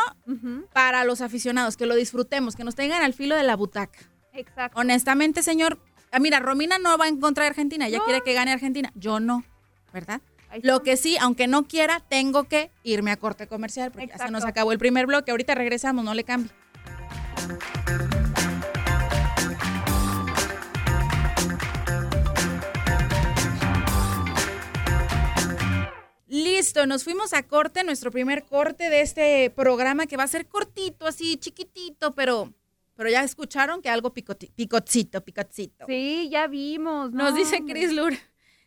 para 0.74 1.04
los 1.04 1.22
aficionados, 1.22 1.78
que 1.78 1.86
lo 1.86 1.96
disfrutemos, 1.96 2.56
que 2.56 2.64
nos 2.64 2.76
tengan 2.76 3.02
al 3.02 3.14
filo 3.14 3.36
de 3.36 3.44
la 3.44 3.56
butaca. 3.56 4.00
Exacto. 4.34 4.80
Honestamente, 4.80 5.44
señor, 5.44 5.78
Ah, 6.12 6.18
mira, 6.18 6.40
Romina 6.40 6.80
no 6.80 6.98
va 6.98 7.08
en 7.08 7.20
contra 7.20 7.44
de 7.44 7.52
Argentina, 7.52 7.86
ella 7.86 8.00
No. 8.00 8.06
quiere 8.06 8.22
que 8.22 8.34
gane 8.34 8.52
Argentina. 8.52 8.92
Yo 8.96 9.20
no, 9.20 9.44
¿verdad? 9.94 10.22
Lo 10.64 10.82
que 10.82 10.98
sí, 10.98 11.18
aunque 11.22 11.46
no 11.46 11.68
quiera, 11.68 12.00
tengo 12.00 12.46
que 12.46 12.72
irme 12.82 13.12
a 13.12 13.18
corte 13.18 13.46
comercial 13.46 13.92
porque 13.92 14.08
ya 14.08 14.18
se 14.18 14.32
nos 14.32 14.44
acabó 14.44 14.72
el 14.72 14.80
primer 14.80 15.06
bloque. 15.06 15.30
Ahorita 15.30 15.54
regresamos, 15.54 16.04
no 16.04 16.16
le 16.16 16.24
cambie. 16.24 16.50
Listo, 26.70 26.86
nos 26.86 27.04
fuimos 27.04 27.34
a 27.34 27.42
corte, 27.42 27.84
nuestro 27.84 28.12
primer 28.12 28.46
corte 28.46 28.92
de 28.92 29.02
este 29.02 29.50
programa 29.50 30.06
que 30.06 30.18
va 30.18 30.24
a 30.26 30.28
ser 30.28 30.46
cortito, 30.48 31.08
así 31.08 31.36
chiquitito, 31.38 32.14
pero, 32.14 32.54
pero 32.96 33.10
ya 33.10 33.24
escucharon 33.24 33.82
que 33.82 33.90
algo 33.90 34.14
picotcito, 34.14 35.22
picotcito. 35.26 35.86
Sí, 35.88 36.30
ya 36.32 36.46
vimos. 36.46 37.12
Nos 37.12 37.32
no, 37.32 37.36
dice 37.36 37.58
hombre. 37.58 37.74
Chris 37.74 37.92
Lur, 37.92 38.14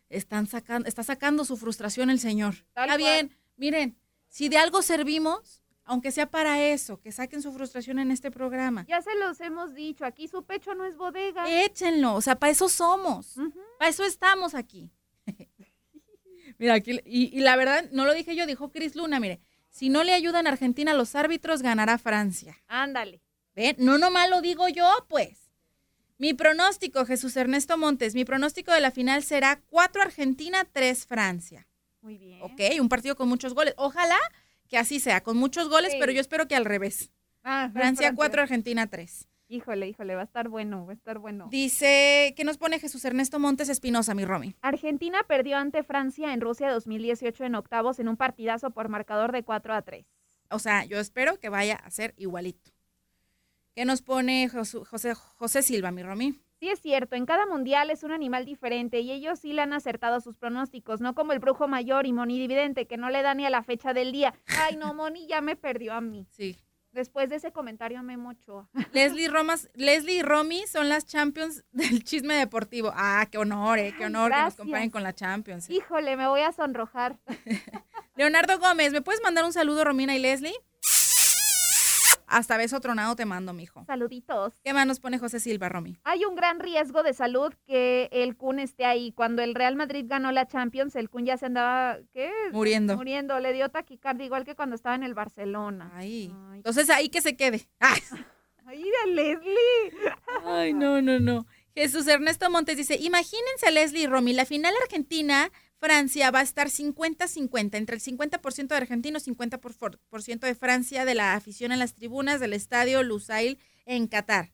están 0.09 0.47
sacando, 0.47 0.89
está 0.89 1.01
sacando 1.03 1.45
su 1.45 1.55
frustración 1.55 2.09
el 2.09 2.19
señor. 2.19 2.55
Tal 2.73 2.89
Está 2.89 2.97
cual. 2.97 2.97
bien, 2.97 3.37
miren, 3.55 3.97
si 4.27 4.49
de 4.49 4.57
algo 4.57 4.81
servimos, 4.81 5.61
aunque 5.85 6.11
sea 6.11 6.29
para 6.29 6.61
eso, 6.61 6.99
que 6.99 7.13
saquen 7.13 7.41
su 7.41 7.53
frustración 7.53 7.99
en 7.99 8.11
este 8.11 8.31
programa. 8.31 8.85
Ya 8.89 9.01
se 9.01 9.15
los 9.15 9.39
hemos 9.39 9.73
dicho, 9.73 10.03
aquí 10.03 10.27
su 10.27 10.43
pecho 10.43 10.75
no 10.75 10.83
es 10.83 10.97
bodega. 10.97 11.49
Échenlo, 11.63 12.15
o 12.15 12.21
sea, 12.21 12.35
para 12.35 12.51
eso 12.51 12.67
somos, 12.67 13.37
Ujú. 13.37 13.53
para 13.79 13.89
eso 13.89 14.03
estamos 14.03 14.55
aquí. 14.55 14.91
Mira, 16.63 16.75
aquí, 16.75 17.01
y, 17.05 17.37
y 17.37 17.41
la 17.41 17.57
verdad, 17.57 17.89
no 17.91 18.05
lo 18.05 18.13
dije 18.13 18.37
yo, 18.37 18.45
dijo 18.45 18.71
Chris 18.71 18.95
Luna, 18.95 19.19
mire, 19.19 19.41
si 19.69 19.89
no 19.89 20.05
le 20.05 20.13
ayudan 20.13 20.47
a 20.47 20.51
Argentina 20.51 20.91
a 20.91 20.95
los 20.95 21.13
árbitros, 21.13 21.61
ganará 21.61 21.97
Francia. 21.97 22.57
Ándale. 22.69 23.21
¿Ven? 23.53 23.75
No 23.79 23.97
nomás 23.97 24.29
lo 24.29 24.39
digo 24.39 24.69
yo, 24.69 24.89
pues. 25.09 25.51
Mi 26.17 26.33
pronóstico, 26.33 27.05
Jesús 27.05 27.35
Ernesto 27.35 27.77
Montes, 27.77 28.15
mi 28.15 28.23
pronóstico 28.23 28.71
de 28.71 28.79
la 28.79 28.91
final 28.91 29.23
será 29.23 29.59
4 29.71 30.03
Argentina, 30.03 30.65
3 30.71 31.05
Francia. 31.05 31.67
Muy 31.99 32.17
bien. 32.17 32.41
Ok, 32.41 32.61
un 32.79 32.87
partido 32.87 33.17
con 33.17 33.27
muchos 33.27 33.53
goles. 33.53 33.73
Ojalá 33.75 34.17
que 34.69 34.77
así 34.77 35.01
sea, 35.01 35.21
con 35.21 35.35
muchos 35.35 35.67
goles, 35.67 35.91
Sí. 35.91 35.97
pero 35.99 36.13
yo 36.13 36.21
espero 36.21 36.47
que 36.47 36.55
al 36.55 36.63
revés. 36.63 37.11
Ah, 37.43 37.69
Francia 37.73 38.13
4, 38.15 38.41
Argentina 38.43 38.87
3. 38.87 39.27
Híjole, 39.53 39.87
híjole, 39.87 40.15
va 40.15 40.21
a 40.21 40.23
estar 40.23 40.49
bueno, 40.49 40.83
va 40.87 40.93
a 40.93 40.95
estar 40.95 41.19
bueno. 41.19 41.47
Dice, 41.51 42.33
¿qué 42.35 42.43
nos 42.43 42.57
pone 42.57 42.79
Jesús 42.79 43.05
Ernesto 43.05 43.37
Montes 43.37 43.69
Espinosa, 43.69 44.15
mi 44.15 44.25
Romy? 44.25 44.55
Argentina 44.63 45.21
perdió 45.27 45.57
ante 45.57 45.83
Francia 45.83 46.33
en 46.33 46.41
Rusia 46.41 46.71
2018 46.71 47.43
en 47.43 47.53
octavos 47.53 47.99
en 47.99 48.07
un 48.07 48.17
partidazo 48.17 48.71
por 48.71 48.89
marcador 48.89 49.31
de 49.31 49.43
4 49.43 49.75
a 49.75 49.83
3. 49.83 50.07
O 50.49 50.57
sea, 50.57 50.85
yo 50.85 50.97
espero 50.97 51.37
que 51.37 51.49
vaya 51.49 51.75
a 51.75 51.91
ser 51.91 52.15
igualito. 52.17 52.71
¿Qué 53.75 53.85
nos 53.85 54.01
pone 54.01 54.49
José, 54.49 55.13
José 55.13 55.61
Silva, 55.61 55.91
mi 55.91 56.01
Romy? 56.01 56.33
Sí 56.59 56.69
es 56.69 56.79
cierto, 56.79 57.15
en 57.15 57.27
cada 57.27 57.45
mundial 57.45 57.91
es 57.91 58.01
un 58.01 58.11
animal 58.11 58.45
diferente 58.45 59.01
y 59.01 59.11
ellos 59.11 59.37
sí 59.37 59.53
le 59.53 59.61
han 59.61 59.73
acertado 59.73 60.19
sus 60.19 60.35
pronósticos, 60.35 60.99
no 60.99 61.13
como 61.13 61.31
el 61.31 61.37
brujo 61.37 61.67
mayor 61.67 62.07
y 62.07 62.11
Moni 62.11 62.39
Dividente 62.39 62.87
que 62.87 62.97
no 62.97 63.11
le 63.11 63.21
da 63.21 63.35
ni 63.35 63.45
a 63.45 63.51
la 63.51 63.61
fecha 63.61 63.93
del 63.93 64.11
día. 64.11 64.33
Ay, 64.47 64.77
no, 64.77 64.95
Moni 64.95 65.27
ya 65.27 65.41
me 65.41 65.55
perdió 65.55 65.93
a 65.93 66.01
mí. 66.01 66.25
Sí. 66.31 66.57
Después 66.93 67.27
de 67.29 67.37
ese 67.37 67.51
comentario 67.51 68.01
Memo 68.03 68.29
Ochoa. 68.29 68.69
Leslie, 68.93 69.27
Romas, 69.27 69.69
Leslie 69.73 70.17
y 70.17 70.21
Romy 70.21 70.63
son 70.67 70.89
las 70.89 71.05
champions 71.05 71.63
del 71.71 72.03
chisme 72.03 72.35
deportivo. 72.35 72.91
Ah, 72.95 73.27
qué 73.31 73.37
honor, 73.39 73.79
eh, 73.79 73.93
qué 73.97 74.05
honor 74.05 74.29
que 74.31 74.35
nos 74.37 74.41
Gracias. 74.43 74.55
comparen 74.55 74.89
con 74.91 75.03
la 75.03 75.13
champions. 75.13 75.69
eh. 75.69 75.73
Híjole, 75.73 76.15
me 76.15 76.27
voy 76.27 76.41
a 76.41 76.51
sonrojar. 76.51 77.17
Leonardo 78.15 78.59
Gómez, 78.59 78.91
¿me 78.93 79.01
puedes 79.01 79.21
mandar 79.23 79.43
un 79.43 79.53
saludo, 79.53 79.83
Romina 79.83 80.15
y 80.15 80.19
Leslie? 80.19 80.53
Hasta 82.33 82.57
beso 82.57 82.79
tronado 82.79 83.15
te 83.15 83.25
mando, 83.25 83.53
mijo. 83.53 83.83
Saluditos. 83.85 84.59
¿Qué 84.63 84.73
más 84.73 84.87
nos 84.87 84.99
pone 84.99 85.19
José 85.19 85.39
Silva, 85.39 85.69
Romy? 85.69 85.99
Hay 86.03 86.25
un 86.25 86.35
gran 86.35 86.59
riesgo 86.59 87.03
de 87.03 87.13
salud 87.13 87.53
que 87.67 88.09
el 88.11 88.35
Kun 88.35 88.57
esté 88.57 88.85
ahí. 88.85 89.11
Cuando 89.11 89.43
el 89.43 89.53
Real 89.53 89.75
Madrid 89.75 90.05
ganó 90.07 90.31
la 90.31 90.47
Champions, 90.47 90.95
el 90.95 91.11
Kun 91.11 91.25
ya 91.25 91.37
se 91.37 91.45
andaba, 91.45 91.99
¿qué? 92.11 92.31
Muriendo. 92.51 92.95
Muriendo. 92.97 93.39
Le 93.39 93.53
dio 93.53 93.69
taquicardia 93.69 94.25
igual 94.25 94.45
que 94.45 94.55
cuando 94.55 94.75
estaba 94.75 94.95
en 94.95 95.03
el 95.03 95.13
Barcelona. 95.13 95.91
Ay. 95.93 96.33
Ay, 96.49 96.57
Entonces 96.57 96.89
ahí 96.89 97.09
que 97.09 97.21
se 97.21 97.37
quede. 97.37 97.67
Ay, 97.79 97.99
Ay, 98.65 98.83
de 98.83 99.11
Leslie. 99.11 99.93
Ay, 100.45 100.73
no, 100.73 101.01
no, 101.01 101.19
no. 101.19 101.45
Jesús 101.75 102.07
Ernesto 102.07 102.49
Montes 102.49 102.77
dice, 102.77 102.95
imagínense 102.99 103.67
a 103.67 103.71
Leslie 103.71 104.03
y 104.03 104.07
Romy, 104.07 104.33
la 104.33 104.45
final 104.45 104.73
Argentina. 104.81 105.51
Francia 105.87 106.31
va 106.31 106.39
a 106.39 106.43
estar 106.43 106.69
50-50, 106.69 107.75
entre 107.75 107.97
el 107.97 108.01
50% 108.01 108.67
de 108.67 108.75
argentinos, 108.77 109.27
50% 109.27 109.59
por, 109.59 109.75
por- 109.75 109.99
por 110.07 110.23
ciento 110.23 110.47
de 110.47 110.55
Francia, 110.55 111.03
de 111.03 111.13
la 111.13 111.33
afición 111.33 111.73
en 111.73 111.79
las 111.79 111.93
tribunas 111.93 112.39
del 112.39 112.53
estadio 112.53 113.03
Lusail 113.03 113.59
en 113.85 114.07
Qatar. 114.07 114.53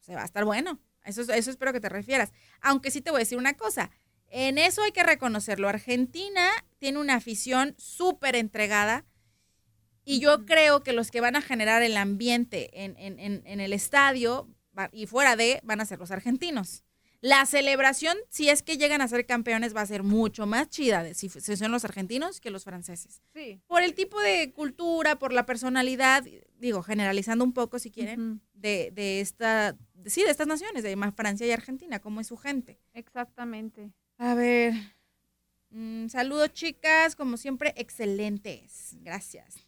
Se 0.00 0.14
va 0.14 0.20
a 0.22 0.24
estar 0.26 0.44
bueno. 0.44 0.78
Eso, 1.06 1.22
es- 1.22 1.30
eso 1.30 1.50
espero 1.50 1.72
que 1.72 1.80
te 1.80 1.88
refieras. 1.88 2.32
Aunque 2.60 2.90
sí 2.90 3.00
te 3.00 3.10
voy 3.10 3.20
a 3.20 3.24
decir 3.24 3.38
una 3.38 3.56
cosa. 3.56 3.90
En 4.26 4.58
eso 4.58 4.82
hay 4.82 4.92
que 4.92 5.02
reconocerlo. 5.02 5.70
Argentina 5.70 6.50
tiene 6.76 6.98
una 6.98 7.14
afición 7.14 7.74
súper 7.78 8.36
entregada. 8.36 9.06
Y 10.04 10.20
yo 10.20 10.44
creo 10.44 10.82
que 10.82 10.92
los 10.92 11.10
que 11.10 11.22
van 11.22 11.36
a 11.36 11.40
generar 11.40 11.82
el 11.82 11.96
ambiente 11.96 12.84
en, 12.84 12.94
en- 12.98 13.18
en- 13.18 13.42
en 13.46 13.60
el 13.60 13.72
estadio 13.72 14.54
y 14.92 15.06
fuera 15.06 15.34
de 15.34 15.60
van 15.64 15.80
a 15.80 15.86
ser 15.86 15.98
los 15.98 16.10
argentinos. 16.10 16.84
La 17.20 17.44
celebración, 17.46 18.16
si 18.28 18.48
es 18.48 18.62
que 18.62 18.76
llegan 18.76 19.00
a 19.00 19.08
ser 19.08 19.26
campeones, 19.26 19.74
va 19.74 19.80
a 19.80 19.86
ser 19.86 20.04
mucho 20.04 20.46
más 20.46 20.68
chida 20.68 21.02
de 21.02 21.14
si, 21.14 21.28
son 21.28 21.72
los 21.72 21.84
argentinos 21.84 22.40
que 22.40 22.50
los 22.50 22.62
franceses. 22.62 23.22
Sí. 23.34 23.60
Por 23.66 23.82
el 23.82 23.94
tipo 23.94 24.20
de 24.20 24.52
cultura, 24.52 25.18
por 25.18 25.32
la 25.32 25.44
personalidad, 25.44 26.24
digo, 26.60 26.82
generalizando 26.84 27.44
un 27.44 27.52
poco 27.52 27.80
si 27.80 27.90
quieren, 27.90 28.40
de, 28.54 28.92
de 28.94 29.20
esta, 29.20 29.76
de- 29.94 30.10
sí, 30.10 30.22
de 30.22 30.30
estas 30.30 30.46
naciones, 30.46 30.84
de 30.84 30.96
Francia 31.16 31.44
y 31.44 31.50
Argentina, 31.50 31.98
cómo 31.98 32.20
es 32.20 32.28
su 32.28 32.36
gente. 32.36 32.78
Exactamente. 32.94 33.90
A 34.18 34.34
ver, 34.34 34.74
mm, 35.70 36.06
saludos 36.08 36.52
chicas, 36.52 37.16
como 37.16 37.36
siempre, 37.36 37.74
excelentes. 37.76 38.94
Gracias. 39.00 39.66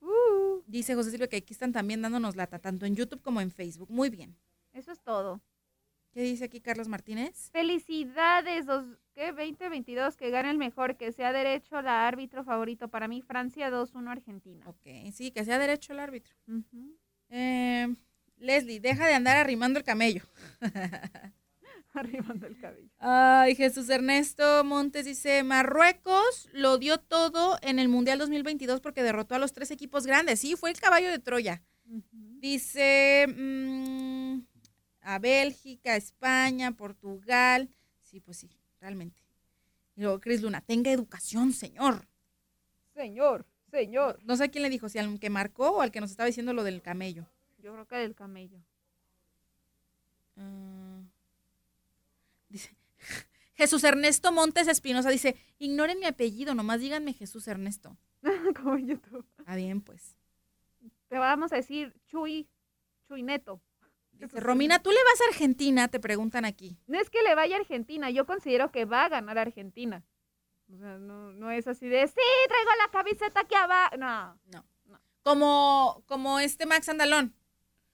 Uh, 0.00 0.62
Dice 0.66 0.94
José 0.94 1.10
Silvio 1.10 1.28
que 1.28 1.36
aquí 1.38 1.52
están 1.52 1.72
también 1.72 2.02
dándonos 2.02 2.36
lata, 2.36 2.60
tanto 2.60 2.86
en 2.86 2.94
YouTube 2.94 3.20
como 3.20 3.40
en 3.40 3.50
Facebook. 3.50 3.90
Muy 3.90 4.10
bien. 4.10 4.36
eso 4.72 4.92
es 4.92 5.00
todo. 5.00 5.40
¿Qué 6.12 6.20
dice 6.22 6.44
aquí 6.44 6.60
Carlos 6.60 6.88
Martínez? 6.88 7.50
Felicidades, 7.52 8.66
dos, 8.66 8.84
¿qué? 9.14 9.32
2022, 9.32 10.16
que 10.16 10.28
gane 10.28 10.50
el 10.50 10.58
mejor, 10.58 10.96
que 10.96 11.10
sea 11.10 11.32
derecho 11.32 11.80
la 11.80 12.06
árbitro 12.06 12.44
favorito. 12.44 12.88
Para 12.88 13.08
mí, 13.08 13.22
Francia 13.22 13.70
2-1 13.70 14.10
Argentina. 14.10 14.62
Ok, 14.68 15.10
sí, 15.12 15.30
que 15.30 15.44
sea 15.44 15.58
derecho 15.58 15.94
el 15.94 16.00
árbitro. 16.00 16.34
Eh, 17.30 17.94
Leslie, 18.36 18.78
deja 18.80 19.06
de 19.06 19.14
andar 19.14 19.38
arrimando 19.38 19.78
el 19.78 19.84
camello. 19.84 20.22
Arrimando 21.94 22.46
el 22.46 22.58
cabello. 22.58 22.88
Ay, 22.98 23.54
Jesús 23.54 23.90
Ernesto 23.90 24.64
Montes 24.64 25.04
dice, 25.04 25.42
Marruecos 25.42 26.48
lo 26.52 26.78
dio 26.78 26.98
todo 26.98 27.58
en 27.60 27.78
el 27.78 27.88
Mundial 27.88 28.18
2022 28.18 28.80
porque 28.80 29.02
derrotó 29.02 29.34
a 29.34 29.38
los 29.38 29.52
tres 29.52 29.70
equipos 29.70 30.06
grandes. 30.06 30.40
Sí, 30.40 30.56
fue 30.56 30.70
el 30.70 30.80
caballo 30.80 31.10
de 31.10 31.18
Troya. 31.18 31.62
Dice 32.40 33.26
mm, 33.28 34.11
a 35.02 35.18
Bélgica, 35.18 35.96
España, 35.96 36.72
Portugal. 36.72 37.68
Sí, 38.00 38.20
pues 38.20 38.38
sí, 38.38 38.50
realmente. 38.80 39.20
Y 39.96 40.02
luego 40.02 40.20
Cris 40.20 40.42
Luna, 40.42 40.60
tenga 40.60 40.90
educación, 40.90 41.52
señor. 41.52 42.06
Señor, 42.94 43.46
señor. 43.70 44.20
No 44.24 44.36
sé 44.36 44.44
a 44.44 44.48
quién 44.48 44.62
le 44.62 44.70
dijo, 44.70 44.88
si 44.88 44.98
al 44.98 45.18
que 45.18 45.30
marcó 45.30 45.70
o 45.70 45.80
al 45.82 45.90
que 45.90 46.00
nos 46.00 46.10
estaba 46.10 46.26
diciendo 46.26 46.52
lo 46.52 46.64
del 46.64 46.82
camello. 46.82 47.26
Yo 47.58 47.72
creo 47.72 47.86
que 47.86 47.96
del 47.96 48.14
camello. 48.14 48.58
Ah, 50.36 51.02
dice 52.48 52.74
Jesús 53.54 53.84
Ernesto 53.84 54.32
Montes 54.32 54.66
Espinosa 54.66 55.10
dice, 55.10 55.36
ignoren 55.58 55.98
mi 55.98 56.06
apellido, 56.06 56.54
nomás 56.54 56.80
díganme 56.80 57.12
Jesús 57.12 57.46
Ernesto. 57.48 57.96
Como 58.56 58.76
en 58.76 58.88
YouTube. 58.88 59.26
Ah, 59.46 59.56
bien, 59.56 59.80
pues. 59.80 60.16
Te 61.08 61.18
vamos 61.18 61.52
a 61.52 61.56
decir 61.56 61.94
Chuy, 62.06 62.48
Chuy 63.06 63.22
Neto. 63.22 63.60
Dice, 64.12 64.38
Romina, 64.40 64.78
¿tú 64.80 64.90
le 64.90 64.96
vas 65.04 65.20
a 65.20 65.28
Argentina? 65.30 65.88
Te 65.88 65.98
preguntan 66.00 66.44
aquí. 66.44 66.76
No 66.86 66.98
es 67.00 67.10
que 67.10 67.22
le 67.22 67.34
vaya 67.34 67.56
a 67.56 67.60
Argentina, 67.60 68.08
yo 68.10 68.24
considero 68.26 68.70
que 68.70 68.84
va 68.84 69.04
a 69.04 69.08
ganar 69.08 69.38
Argentina. 69.38 70.04
O 70.72 70.78
sea, 70.78 70.96
no, 70.98 71.32
no 71.32 71.50
es 71.50 71.66
así 71.66 71.86
de, 71.88 72.06
sí, 72.06 72.14
traigo 72.48 72.70
la 72.84 72.90
camiseta 72.92 73.40
aquí 73.40 73.54
abajo. 73.54 73.96
No. 73.96 74.64
Como, 75.22 76.02
como 76.06 76.38
este 76.38 76.66
Max 76.66 76.88
Andalón. 76.88 77.34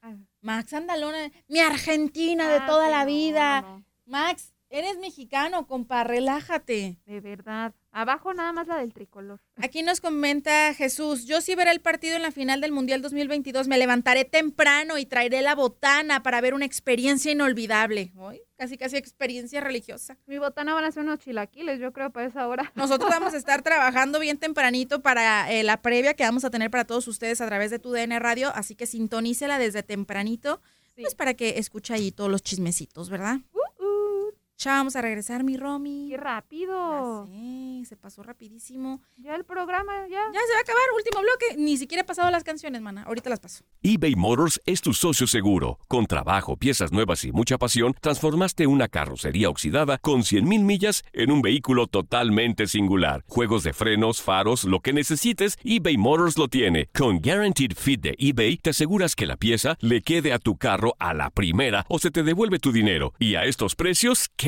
Ah. 0.00 0.14
Max 0.40 0.72
Andalón, 0.74 1.14
mi 1.48 1.60
Argentina 1.60 2.48
de 2.48 2.58
Ah, 2.58 2.66
toda 2.66 2.86
sí, 2.86 2.90
la 2.92 3.00
no, 3.00 3.06
vida. 3.06 3.60
no, 3.62 3.78
no. 3.78 3.84
Max, 4.06 4.54
eres 4.70 4.98
mexicano, 4.98 5.66
compa, 5.66 6.04
relájate. 6.04 6.98
De 7.04 7.20
verdad. 7.20 7.74
Abajo 7.90 8.34
nada 8.34 8.52
más 8.52 8.66
la 8.66 8.76
del 8.78 8.92
tricolor. 8.92 9.40
Aquí 9.56 9.82
nos 9.82 10.00
comenta 10.00 10.74
Jesús, 10.74 11.24
yo 11.24 11.40
sí 11.40 11.54
veré 11.54 11.70
el 11.70 11.80
partido 11.80 12.16
en 12.16 12.22
la 12.22 12.30
final 12.30 12.60
del 12.60 12.72
Mundial 12.72 13.02
2022, 13.02 13.66
me 13.68 13.78
levantaré 13.78 14.24
temprano 14.24 14.98
y 14.98 15.06
traeré 15.06 15.42
la 15.42 15.54
botana 15.54 16.22
para 16.22 16.40
ver 16.40 16.54
una 16.54 16.64
experiencia 16.66 17.32
inolvidable. 17.32 18.12
Uy, 18.14 18.40
casi 18.56 18.76
casi 18.76 18.96
experiencia 18.96 19.60
religiosa. 19.60 20.16
Mi 20.26 20.38
botana 20.38 20.74
van 20.74 20.84
a 20.84 20.92
ser 20.92 21.02
unos 21.04 21.18
chilaquiles, 21.18 21.80
yo 21.80 21.92
creo, 21.92 22.10
para 22.10 22.26
esa 22.26 22.46
hora. 22.46 22.70
Nosotros 22.76 23.10
vamos 23.10 23.34
a 23.34 23.36
estar 23.38 23.62
trabajando 23.62 24.20
bien 24.20 24.38
tempranito 24.38 25.00
para 25.00 25.50
eh, 25.52 25.62
la 25.64 25.80
previa 25.82 26.14
que 26.14 26.24
vamos 26.24 26.44
a 26.44 26.50
tener 26.50 26.70
para 26.70 26.84
todos 26.84 27.08
ustedes 27.08 27.40
a 27.40 27.46
través 27.46 27.70
de 27.70 27.78
tu 27.78 27.90
DN 27.92 28.18
Radio, 28.18 28.52
así 28.54 28.74
que 28.74 28.86
sintonícela 28.86 29.58
desde 29.58 29.82
tempranito, 29.82 30.60
Sí. 30.94 31.02
pues 31.02 31.14
para 31.14 31.34
que 31.34 31.60
escuche 31.60 31.94
ahí 31.94 32.10
todos 32.10 32.28
los 32.28 32.42
chismecitos, 32.42 33.08
¿verdad? 33.08 33.36
Uh, 33.52 33.57
Ya 34.60 34.72
vamos 34.72 34.96
a 34.96 35.02
regresar, 35.02 35.44
mi 35.44 35.56
Romy. 35.56 36.08
¡Qué 36.10 36.16
rápido! 36.16 37.26
Ya 37.26 37.32
sé, 37.32 37.90
se 37.90 37.96
pasó 37.96 38.24
rapidísimo. 38.24 39.00
Ya 39.16 39.36
el 39.36 39.44
programa, 39.44 39.92
ya. 40.10 40.18
Ya 40.34 40.40
se 40.40 40.52
va 40.52 40.58
a 40.58 40.62
acabar, 40.62 40.82
último 40.96 41.20
bloque. 41.22 41.56
Ni 41.56 41.76
siquiera 41.76 42.02
he 42.02 42.04
pasado 42.04 42.28
las 42.32 42.42
canciones, 42.42 42.82
mana. 42.82 43.04
Ahorita 43.04 43.30
las 43.30 43.38
paso. 43.38 43.62
eBay 43.84 44.16
Motors 44.16 44.60
es 44.66 44.80
tu 44.80 44.94
socio 44.94 45.28
seguro. 45.28 45.78
Con 45.86 46.06
trabajo, 46.06 46.56
piezas 46.56 46.90
nuevas 46.90 47.22
y 47.22 47.30
mucha 47.30 47.56
pasión, 47.56 47.94
transformaste 48.00 48.66
una 48.66 48.88
carrocería 48.88 49.48
oxidada 49.48 49.98
con 49.98 50.22
100.000 50.22 50.64
millas 50.64 51.04
en 51.12 51.30
un 51.30 51.40
vehículo 51.40 51.86
totalmente 51.86 52.66
singular. 52.66 53.24
Juegos 53.28 53.62
de 53.62 53.72
frenos, 53.72 54.20
faros, 54.22 54.64
lo 54.64 54.80
que 54.80 54.92
necesites, 54.92 55.56
eBay 55.62 55.98
Motors 55.98 56.36
lo 56.36 56.48
tiene. 56.48 56.86
Con 56.96 57.20
Guaranteed 57.20 57.74
Fit 57.76 58.00
de 58.00 58.16
eBay, 58.18 58.56
te 58.56 58.70
aseguras 58.70 59.14
que 59.14 59.26
la 59.26 59.36
pieza 59.36 59.76
le 59.78 60.02
quede 60.02 60.32
a 60.32 60.40
tu 60.40 60.56
carro 60.56 60.96
a 60.98 61.14
la 61.14 61.30
primera 61.30 61.86
o 61.88 62.00
se 62.00 62.10
te 62.10 62.24
devuelve 62.24 62.58
tu 62.58 62.72
dinero. 62.72 63.14
Y 63.20 63.36
a 63.36 63.44
estos 63.44 63.76
precios, 63.76 64.30
¿qué 64.36 64.47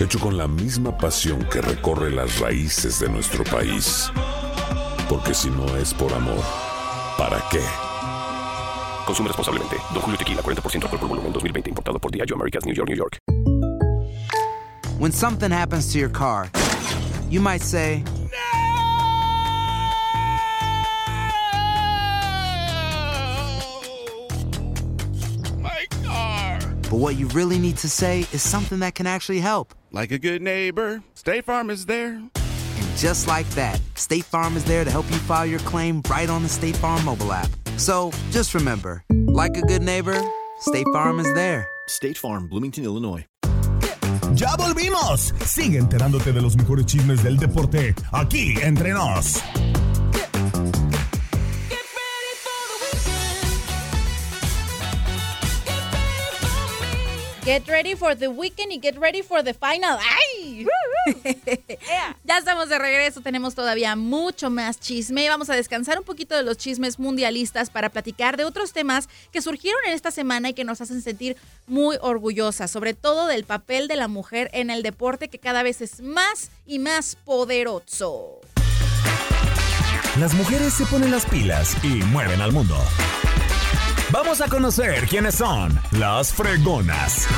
hecho 0.00 0.18
con 0.18 0.36
la 0.36 0.48
misma 0.48 0.96
pasión 0.96 1.44
que 1.50 1.60
recorre 1.60 2.10
las 2.10 2.38
raíces 2.38 3.00
de 3.00 3.08
nuestro 3.08 3.44
país. 3.44 4.10
Porque 5.08 5.34
si 5.34 5.50
no 5.50 5.66
es 5.76 5.92
por 5.92 6.12
amor, 6.14 6.42
¿para 7.18 7.42
qué? 7.50 7.60
Consume 9.04 9.28
responsablemente. 9.28 9.76
Don 9.92 10.00
Julio 10.02 10.18
Tequila, 10.18 10.42
40% 10.42 10.84
alcohol 10.84 11.00
por 11.00 11.08
volumen, 11.08 11.32
2020. 11.32 11.70
Importado 11.70 11.98
por 11.98 12.10
Diageo 12.10 12.36
Americas, 12.36 12.64
New 12.64 12.74
York, 12.74 12.88
New 12.88 12.96
York. 12.96 13.18
When 14.98 15.12
something 15.12 15.50
happens 15.50 15.92
to 15.92 15.98
your 15.98 16.10
car, 16.10 16.50
you 17.28 17.40
might 17.40 17.62
say, 17.62 18.02
My 25.58 25.86
car. 26.04 26.58
but 26.90 26.98
what 26.98 27.16
you 27.16 27.28
really 27.28 27.58
need 27.58 27.76
to 27.78 27.88
say 27.88 28.20
is 28.32 28.42
something 28.42 28.80
that 28.80 28.94
can 28.94 29.06
actually 29.06 29.40
help. 29.40 29.74
Like 29.92 30.12
a 30.12 30.18
good 30.20 30.40
neighbor, 30.40 31.02
State 31.14 31.46
Farm 31.46 31.68
is 31.68 31.86
there. 31.86 32.12
And 32.14 32.96
just 32.96 33.26
like 33.26 33.48
that, 33.50 33.80
State 33.96 34.24
Farm 34.24 34.56
is 34.56 34.64
there 34.64 34.84
to 34.84 34.90
help 34.90 35.10
you 35.10 35.16
file 35.16 35.44
your 35.44 35.58
claim 35.60 36.00
right 36.08 36.30
on 36.30 36.44
the 36.44 36.48
State 36.48 36.76
Farm 36.76 37.04
mobile 37.04 37.32
app. 37.32 37.50
So 37.76 38.12
just 38.30 38.54
remember, 38.54 39.02
like 39.10 39.56
a 39.56 39.62
good 39.62 39.82
neighbor, 39.82 40.16
State 40.60 40.86
Farm 40.92 41.18
is 41.18 41.26
there. 41.34 41.66
State 41.88 42.16
Farm, 42.16 42.46
Bloomington, 42.46 42.84
Illinois. 42.84 43.26
¡Ya 44.34 44.54
volvimos! 44.56 45.34
Sigue 45.44 45.78
enterándote 45.78 46.32
de 46.32 46.40
los 46.40 46.56
mejores 46.56 46.86
chismes 46.86 47.24
del 47.24 47.36
deporte 47.36 47.92
aquí 48.12 48.54
entre 48.62 48.92
nos. 48.92 49.42
Get 57.44 57.66
ready 57.68 57.94
for 57.94 58.14
the 58.14 58.28
weekend 58.28 58.70
y 58.70 58.80
get 58.80 58.98
ready 58.98 59.22
for 59.22 59.42
the 59.42 59.54
final. 59.54 59.98
¡Ay! 59.98 60.66
ya 62.24 62.38
estamos 62.38 62.68
de 62.68 62.78
regreso, 62.78 63.22
tenemos 63.22 63.54
todavía 63.54 63.96
mucho 63.96 64.50
más 64.50 64.78
chisme. 64.78 65.26
Vamos 65.28 65.48
a 65.48 65.54
descansar 65.54 65.98
un 65.98 66.04
poquito 66.04 66.36
de 66.36 66.42
los 66.42 66.58
chismes 66.58 66.98
mundialistas 66.98 67.70
para 67.70 67.88
platicar 67.88 68.36
de 68.36 68.44
otros 68.44 68.74
temas 68.74 69.08
que 69.32 69.40
surgieron 69.40 69.80
en 69.86 69.92
esta 69.92 70.10
semana 70.10 70.50
y 70.50 70.54
que 70.54 70.64
nos 70.64 70.82
hacen 70.82 71.00
sentir 71.00 71.38
muy 71.66 71.96
orgullosas, 72.02 72.70
sobre 72.70 72.92
todo 72.92 73.26
del 73.26 73.44
papel 73.44 73.88
de 73.88 73.96
la 73.96 74.08
mujer 74.08 74.50
en 74.52 74.68
el 74.68 74.82
deporte 74.82 75.28
que 75.28 75.38
cada 75.38 75.62
vez 75.62 75.80
es 75.80 76.02
más 76.02 76.50
y 76.66 76.78
más 76.78 77.16
poderoso. 77.24 78.40
Las 80.18 80.34
mujeres 80.34 80.74
se 80.74 80.84
ponen 80.86 81.10
las 81.10 81.24
pilas 81.24 81.74
y 81.82 81.88
mueven 81.88 82.42
al 82.42 82.52
mundo. 82.52 82.76
Vamos 84.12 84.40
a 84.40 84.48
conocer 84.48 85.06
quiénes 85.06 85.36
son 85.36 85.78
las 85.92 86.34
fregonas. 86.34 87.28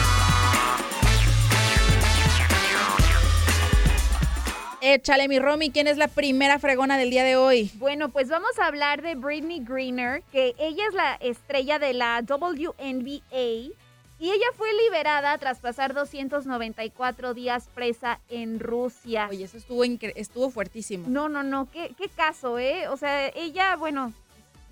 Échale 4.81 5.29
mi 5.29 5.39
Romy, 5.39 5.71
¿quién 5.71 5.87
es 5.87 5.99
la 5.99 6.09
primera 6.09 6.59
fregona 6.59 6.97
del 6.97 7.11
día 7.11 7.25
de 7.25 7.37
hoy? 7.37 7.71
Bueno, 7.75 8.09
pues 8.09 8.31
vamos 8.31 8.59
a 8.59 8.67
hablar 8.69 9.03
de 9.03 9.17
Britney 9.17 9.63
Greener, 9.63 10.23
que 10.33 10.55
ella 10.59 10.85
es 10.89 10.95
la 10.95 11.15
estrella 11.17 11.79
de 11.79 11.93
la 11.93 12.23
WNBA 12.27 13.75
y 14.19 14.31
ella 14.31 14.47
fue 14.57 14.69
liberada 14.85 15.37
tras 15.37 15.59
pasar 15.59 15.93
294 15.93 17.35
días 17.35 17.69
presa 17.75 18.19
en 18.31 18.61
Rusia. 18.61 19.29
Oye, 19.29 19.45
eso 19.45 19.59
estuvo, 19.59 19.85
estuvo 19.85 20.49
fuertísimo. 20.49 21.05
No, 21.07 21.29
no, 21.29 21.43
no, 21.43 21.69
qué, 21.71 21.95
qué 21.99 22.09
caso, 22.09 22.59
¿eh? 22.59 22.89
O 22.89 22.97
sea, 22.97 23.29
ella, 23.29 23.77
bueno, 23.77 24.13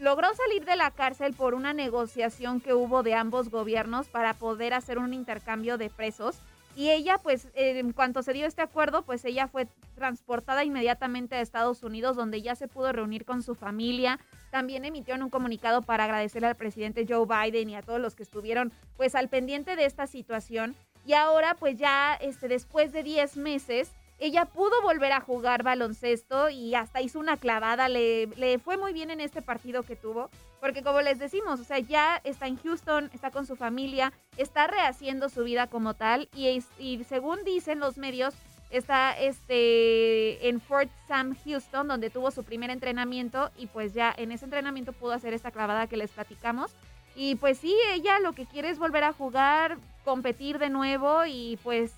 logró 0.01 0.29
salir 0.35 0.65
de 0.65 0.77
la 0.77 0.91
cárcel 0.91 1.35
por 1.35 1.55
una 1.55 1.75
negociación 1.75 2.61
que 2.61 2.73
hubo 2.73 3.03
de 3.03 3.15
ambos 3.15 3.51
gobiernos 3.51 4.09
para 4.09 4.35
poder 4.35 4.73
hacer 4.73 4.99
un 4.99 5.13
intercambio 5.13 5.77
de 5.79 5.91
presos. 5.91 6.39
Y 6.75 6.91
ella, 6.91 7.19
pues, 7.19 7.49
en 7.55 7.93
cuanto 7.93 8.23
se 8.23 8.33
dio 8.33 8.47
este 8.47 8.63
acuerdo, 8.63 9.03
pues 9.03 9.25
ella 9.25 9.49
fue 9.49 9.69
transportada 9.97 10.65
inmediatamente 10.65 11.35
a 11.35 11.41
Estados 11.43 11.83
Unidos, 11.83 12.17
donde 12.17 12.41
ya 12.41 12.55
se 12.55 12.69
pudo 12.69 12.93
reunir 12.93 13.27
con 13.27 13.43
su 13.43 13.55
familia. 13.55 14.19
También 14.51 14.87
emitieron 14.87 15.23
un 15.23 15.31
comunicado 15.31 15.83
para 15.83 16.05
agradecerle 16.05 16.49
al 16.49 16.57
presidente 16.57 17.07
Joe 17.07 17.27
Biden 17.27 17.69
y 17.69 17.77
a 17.77 17.83
todos 17.83 18.01
los 18.01 18.15
que 18.15 18.23
estuvieron, 18.23 18.73
pues, 18.97 19.15
al 19.15 19.29
pendiente 19.29 19.77
de 19.77 19.85
esta 19.85 20.07
situación. 20.07 20.75
Y 21.05 21.13
ahora, 21.13 21.55
pues, 21.55 21.77
ya, 21.77 22.15
este, 22.15 22.49
después 22.49 22.93
de 22.93 23.03
10 23.03 23.37
meses, 23.37 23.91
ella 24.21 24.45
pudo 24.45 24.83
volver 24.83 25.13
a 25.13 25.21
jugar 25.21 25.63
baloncesto 25.63 26.51
y 26.51 26.75
hasta 26.75 27.01
hizo 27.01 27.19
una 27.19 27.39
clavada, 27.39 27.89
le, 27.89 28.27
le 28.37 28.59
fue 28.59 28.77
muy 28.77 28.93
bien 28.93 29.11
en 29.11 29.21
este 29.21 29.41
partido 29.41 29.83
que 29.83 29.97
tuvo, 29.97 30.31
porque 30.61 30.83
como 30.83 31.01
les 31.01 31.19
decimos, 31.19 31.59
o 31.59 31.65
sea, 31.65 31.79
ya 31.79 32.21
está 32.23 32.47
en 32.47 32.59
Houston, 32.59 33.11
está 33.15 33.31
con 33.31 33.47
su 33.47 33.57
familia, 33.57 34.13
está 34.37 34.67
rehaciendo 34.67 35.31
su 35.31 35.43
vida 35.43 35.69
como 35.69 35.95
tal 35.95 36.29
y, 36.35 36.63
según 37.09 37.45
dicen 37.45 37.81
los 37.81 37.97
medios, 37.97 38.35
está 38.69 39.19
este, 39.19 40.49
en 40.49 40.61
Fort 40.61 40.91
Sam 41.09 41.35
Houston, 41.45 41.89
donde 41.89 42.11
tuvo 42.11 42.31
su 42.31 42.45
primer 42.45 42.71
entrenamiento 42.71 43.51
y 43.57 43.67
pues 43.67 43.95
ya 43.95 44.15
en 44.17 44.33
ese 44.33 44.45
entrenamiento 44.45 44.93
pudo 44.93 45.13
hacer 45.13 45.33
esta 45.33 45.51
clavada 45.51 45.87
que 45.87 45.97
les 45.97 46.11
platicamos. 46.11 46.71
Y 47.17 47.35
pues 47.37 47.59
sí, 47.59 47.75
ella 47.93 48.21
lo 48.21 48.33
que 48.33 48.47
quiere 48.47 48.69
es 48.69 48.79
volver 48.79 49.03
a 49.03 49.13
jugar, 49.13 49.79
competir 50.05 50.59
de 50.59 50.71
nuevo 50.71 51.25
y 51.27 51.59
pues 51.65 51.93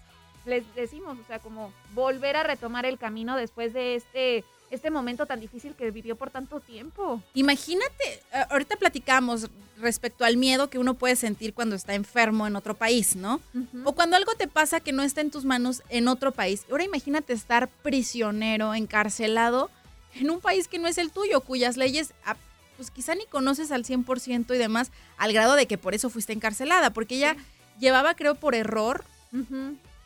les 0.44 0.62
decimos, 0.74 1.18
o 1.18 1.26
sea, 1.26 1.38
como 1.38 1.72
volver 1.94 2.36
a 2.36 2.42
retomar 2.42 2.86
el 2.86 2.98
camino 2.98 3.36
después 3.36 3.72
de 3.72 3.94
este, 3.96 4.44
este 4.70 4.90
momento 4.90 5.26
tan 5.26 5.40
difícil 5.40 5.74
que 5.74 5.90
vivió 5.90 6.16
por 6.16 6.30
tanto 6.30 6.60
tiempo. 6.60 7.22
Imagínate, 7.34 8.22
ahorita 8.50 8.76
platicamos 8.76 9.48
respecto 9.78 10.24
al 10.24 10.36
miedo 10.36 10.70
que 10.70 10.78
uno 10.78 10.94
puede 10.94 11.16
sentir 11.16 11.54
cuando 11.54 11.76
está 11.76 11.94
enfermo 11.94 12.46
en 12.46 12.56
otro 12.56 12.74
país, 12.74 13.16
¿no? 13.16 13.40
O 13.84 13.92
cuando 13.92 14.16
algo 14.16 14.32
te 14.34 14.48
pasa 14.48 14.80
que 14.80 14.92
no 14.92 15.02
está 15.02 15.20
en 15.20 15.30
tus 15.30 15.44
manos 15.44 15.82
en 15.88 16.08
otro 16.08 16.32
país. 16.32 16.64
Ahora 16.70 16.84
imagínate 16.84 17.32
estar 17.32 17.68
prisionero, 17.68 18.74
encarcelado 18.74 19.70
en 20.14 20.30
un 20.30 20.40
país 20.40 20.68
que 20.68 20.78
no 20.78 20.88
es 20.88 20.98
el 20.98 21.10
tuyo, 21.10 21.40
cuyas 21.40 21.76
leyes, 21.76 22.12
ah, 22.24 22.36
pues 22.76 22.90
quizá 22.90 23.14
ni 23.14 23.26
conoces 23.26 23.70
al 23.72 23.84
100% 23.84 24.54
y 24.54 24.58
demás, 24.58 24.90
al 25.16 25.32
grado 25.32 25.54
de 25.54 25.66
que 25.66 25.78
por 25.78 25.94
eso 25.94 26.10
fuiste 26.10 26.32
encarcelada, 26.32 26.90
porque 26.90 27.16
ella 27.16 27.36
llevaba, 27.78 28.14
creo, 28.14 28.34
por 28.34 28.54
error 28.54 29.04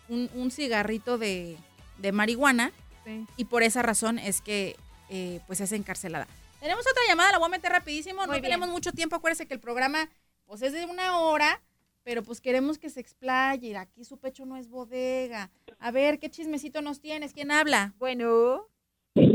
un, 0.08 0.30
un 0.34 0.50
cigarrito 0.50 1.18
de, 1.18 1.56
de 1.98 2.12
marihuana 2.12 2.72
sí. 3.04 3.24
y 3.36 3.44
por 3.46 3.62
esa 3.62 3.82
razón 3.82 4.18
es 4.18 4.40
que 4.40 4.76
eh, 5.10 5.40
pues 5.46 5.60
es 5.60 5.72
encarcelada. 5.72 6.26
Tenemos 6.60 6.84
otra 6.90 7.02
llamada, 7.08 7.32
la 7.32 7.38
voy 7.38 7.46
a 7.46 7.50
meter 7.50 7.70
rapidísimo, 7.70 8.24
no 8.26 8.32
bien. 8.32 8.42
tenemos 8.42 8.68
mucho 8.68 8.92
tiempo, 8.92 9.16
acuérdense 9.16 9.46
que 9.46 9.54
el 9.54 9.60
programa 9.60 10.08
pues 10.46 10.62
es 10.62 10.72
de 10.72 10.84
una 10.86 11.20
hora, 11.20 11.60
pero 12.02 12.22
pues 12.22 12.40
queremos 12.40 12.78
que 12.78 12.88
se 12.90 13.00
explaye, 13.00 13.76
aquí 13.76 14.04
su 14.04 14.16
pecho 14.18 14.46
no 14.46 14.56
es 14.56 14.68
bodega. 14.68 15.50
A 15.78 15.90
ver, 15.90 16.18
¿qué 16.18 16.30
chismecito 16.30 16.80
nos 16.82 17.00
tienes? 17.00 17.32
¿Quién 17.32 17.50
habla? 17.50 17.94
Bueno, 17.98 18.66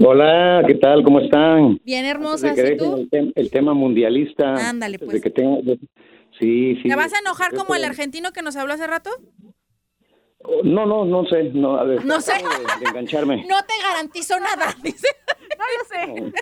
Hola, 0.05 0.63
¿qué 0.67 0.75
tal? 0.75 1.03
¿Cómo 1.03 1.19
están? 1.19 1.79
Bien 1.83 2.05
Antes 2.05 2.11
hermosa, 2.15 2.53
de 2.53 2.63
que 2.63 2.73
¿y 2.73 2.77
tú? 2.77 2.95
El, 2.97 3.09
tem- 3.09 3.33
el 3.35 3.49
tema 3.49 3.73
mundialista. 3.73 4.69
Ándale, 4.69 4.99
pues. 4.99 5.21
de 5.21 5.31
que 5.31 5.79
Sí, 6.39 6.75
sí. 6.81 6.87
¿Te 6.87 6.95
vas 6.95 7.11
a 7.13 7.19
enojar 7.19 7.53
como 7.55 7.73
el 7.75 7.83
argentino 7.83 8.31
que 8.31 8.41
nos 8.43 8.55
habló 8.55 8.73
hace 8.73 8.85
rato? 8.87 9.09
No, 10.63 10.85
no, 10.85 11.05
no 11.05 11.25
sé. 11.25 11.43
No, 11.53 11.75
a 11.77 11.83
ver, 11.83 12.03
No 12.05 12.19
sé. 12.21 12.33
de- 12.33 12.79
de 12.83 12.89
engancharme. 12.89 13.37
No 13.49 13.57
te 13.67 13.73
garantizo 13.83 14.39
nada, 14.39 14.73
dice. 14.83 15.07
no 15.57 15.65
lo 15.77 16.31
sé. 16.31 16.33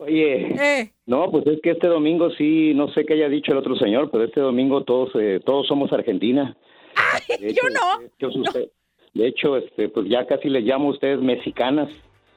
Oye, 0.00 0.80
Eh, 0.80 0.92
no, 1.06 1.30
pues 1.30 1.46
es 1.46 1.60
que 1.62 1.70
este 1.72 1.88
domingo 1.88 2.30
sí, 2.30 2.72
no 2.74 2.88
sé 2.92 3.04
qué 3.04 3.14
haya 3.14 3.28
dicho 3.28 3.52
el 3.52 3.58
otro 3.58 3.74
señor, 3.76 4.10
pero 4.10 4.24
este 4.24 4.40
domingo 4.40 4.84
todos 4.84 5.10
eh, 5.16 5.40
todos 5.44 5.66
somos 5.66 5.92
Argentina. 5.92 6.56
De 7.40 7.52
yo 7.52 7.62
no. 7.70 7.98
De 7.98 8.06
hecho, 8.06 8.28
usted- 8.38 8.68
de 9.14 9.26
hecho, 9.28 9.56
este, 9.56 9.88
pues 9.88 10.08
ya 10.08 10.26
casi 10.26 10.48
les 10.48 10.64
llamo 10.64 10.88
a 10.88 10.92
ustedes 10.92 11.20
mexicanas. 11.20 11.88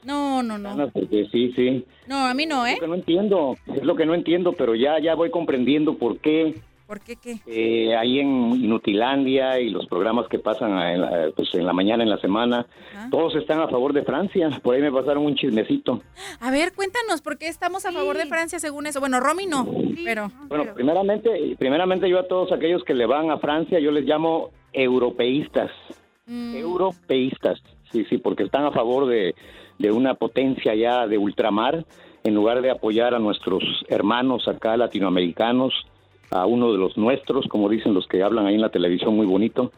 No, 0.03 0.41
no, 0.43 0.57
no. 0.57 0.89
porque 0.89 1.27
sí, 1.31 1.51
sí. 1.55 1.85
No, 2.07 2.15
a 2.27 2.33
mí 2.33 2.45
no, 2.45 2.65
¿eh? 2.65 2.73
Es 2.73 2.79
lo 2.79 2.81
que 2.85 2.87
no 2.87 2.95
entiendo, 2.95 3.55
es 3.75 3.83
lo 3.83 3.95
que 3.95 4.05
no 4.05 4.13
entiendo, 4.13 4.53
pero 4.53 4.73
ya, 4.75 4.99
ya 4.99 5.15
voy 5.15 5.29
comprendiendo 5.31 5.97
por 5.97 6.19
qué 6.19 6.55
¿Por 6.87 7.01
qué 7.01 7.17
qué? 7.17 7.39
eh, 7.45 7.95
ahí 7.97 8.19
en 8.19 8.53
Inutilandia 8.53 9.59
y 9.59 9.69
los 9.69 9.87
programas 9.87 10.27
que 10.29 10.39
pasan 10.39 10.71
en 10.79 11.01
la, 11.01 11.31
pues, 11.35 11.53
en 11.53 11.65
la 11.65 11.73
mañana, 11.73 12.03
en 12.03 12.09
la 12.09 12.17
semana, 12.19 12.65
todos 13.11 13.35
están 13.35 13.59
a 13.59 13.67
favor 13.67 13.91
de 13.91 14.03
Francia. 14.03 14.49
Por 14.63 14.75
ahí 14.75 14.81
me 14.81 14.91
pasaron 14.91 15.25
un 15.25 15.35
chismecito. 15.35 16.01
A 16.39 16.49
ver, 16.49 16.73
cuéntanos, 16.73 17.21
¿por 17.21 17.37
qué 17.37 17.49
estamos 17.49 17.85
a 17.85 17.91
favor 17.91 18.17
de 18.17 18.25
Francia 18.25 18.57
según 18.59 18.87
eso? 18.87 19.01
Bueno, 19.01 19.19
Romy 19.19 19.47
no, 19.47 19.67
pero... 20.05 20.31
Bueno, 20.47 20.73
primeramente, 20.73 21.55
primeramente 21.59 22.09
yo 22.09 22.19
a 22.19 22.27
todos 22.27 22.53
aquellos 22.53 22.83
que 22.85 22.93
le 22.93 23.05
van 23.05 23.31
a 23.31 23.37
Francia, 23.37 23.79
yo 23.79 23.91
les 23.91 24.05
llamo 24.05 24.51
europeístas. 24.71 25.71
Europeístas, 26.29 27.61
sí, 27.91 28.05
sí, 28.09 28.17
porque 28.17 28.43
están 28.43 28.65
a 28.65 28.71
favor 28.71 29.07
de, 29.07 29.35
de 29.77 29.91
una 29.91 30.15
potencia 30.15 30.73
ya 30.75 31.07
de 31.07 31.17
ultramar, 31.17 31.85
en 32.23 32.35
lugar 32.35 32.61
de 32.61 32.69
apoyar 32.69 33.13
a 33.13 33.19
nuestros 33.19 33.63
hermanos 33.87 34.47
acá 34.47 34.75
latinoamericanos, 34.75 35.73
a 36.31 36.45
uno 36.45 36.71
de 36.71 36.77
los 36.77 36.97
nuestros, 36.97 37.47
como 37.47 37.69
dicen 37.69 37.93
los 37.93 38.07
que 38.07 38.21
hablan 38.23 38.45
ahí 38.47 38.55
en 38.55 38.61
la 38.61 38.69
televisión 38.69 39.15
muy 39.15 39.25
bonito. 39.25 39.71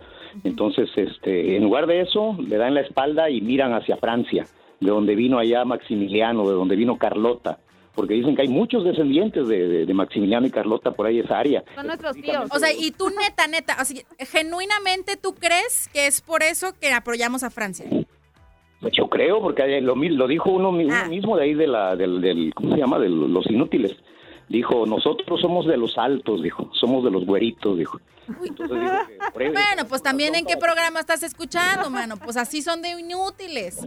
Entonces, 0.43 0.89
este, 0.95 1.55
en 1.55 1.63
lugar 1.63 1.87
de 1.87 2.01
eso, 2.01 2.35
le 2.39 2.57
dan 2.57 2.73
la 2.75 2.81
espalda 2.81 3.29
y 3.29 3.41
miran 3.41 3.73
hacia 3.73 3.97
Francia, 3.97 4.45
de 4.79 4.89
donde 4.91 5.15
vino 5.15 5.37
allá 5.39 5.65
Maximiliano, 5.65 6.47
de 6.47 6.53
donde 6.53 6.75
vino 6.75 6.97
Carlota, 6.97 7.59
porque 7.95 8.13
dicen 8.13 8.35
que 8.35 8.43
hay 8.43 8.47
muchos 8.47 8.83
descendientes 8.83 9.47
de, 9.47 9.67
de- 9.67 9.85
de 9.85 9.93
Maximiliano 9.93 10.47
y 10.47 10.51
Carlota 10.51 10.91
por 10.91 11.05
ahí 11.07 11.19
esa 11.19 11.37
área. 11.39 11.63
Son 11.75 11.85
nuestros 11.87 12.15
tíos. 12.15 12.45
O 12.51 12.59
sea, 12.59 12.69
y 12.71 12.91
tú 12.91 13.09
neta, 13.09 13.47
neta, 13.47 13.77
o 13.81 13.85
sea, 13.85 14.01
genuinamente 14.19 15.17
tú 15.17 15.33
crees 15.35 15.89
que 15.91 16.07
es 16.07 16.21
por 16.21 16.43
eso 16.43 16.67
que 16.79 16.91
apoyamos 16.93 17.43
a 17.43 17.49
Francia. 17.49 17.85
Pues 18.79 18.93
yo 18.93 19.09
creo, 19.09 19.41
porque 19.41 19.81
lo, 19.81 19.95
lo 19.95 20.27
dijo 20.27 20.49
uno, 20.51 20.71
mi- 20.71 20.89
Ah. 20.89 21.01
uno 21.01 21.09
mismo 21.09 21.35
de 21.37 21.43
ahí 21.43 21.53
de 21.53 21.67
la, 21.67 21.95
del, 21.97 22.21
del- 22.21 22.53
¿cómo 22.53 22.71
se 22.73 22.77
llama? 22.79 22.97
De 22.99 23.09
los 23.09 23.45
inútiles. 23.51 23.97
Dijo, 24.49 24.85
nosotros 24.87 25.39
somos 25.41 25.67
de 25.67 25.77
los 25.77 25.97
altos, 25.97 26.41
dijo, 26.41 26.69
somos 26.73 27.03
de 27.03 27.11
los 27.11 27.25
güeritos, 27.25 27.77
dijo. 27.77 27.99
Entonces 28.43 28.79
que 29.37 29.49
Bueno, 29.51 29.85
pues 29.87 30.01
también 30.03 30.35
en 30.35 30.45
qué 30.45 30.57
programa 30.57 30.99
estás 30.99 31.21
escuchando, 31.23 31.89
mano. 31.89 32.17
Pues 32.17 32.35
así 32.35 32.61
son 32.61 32.81
de 32.81 32.89
inútiles. 32.99 33.79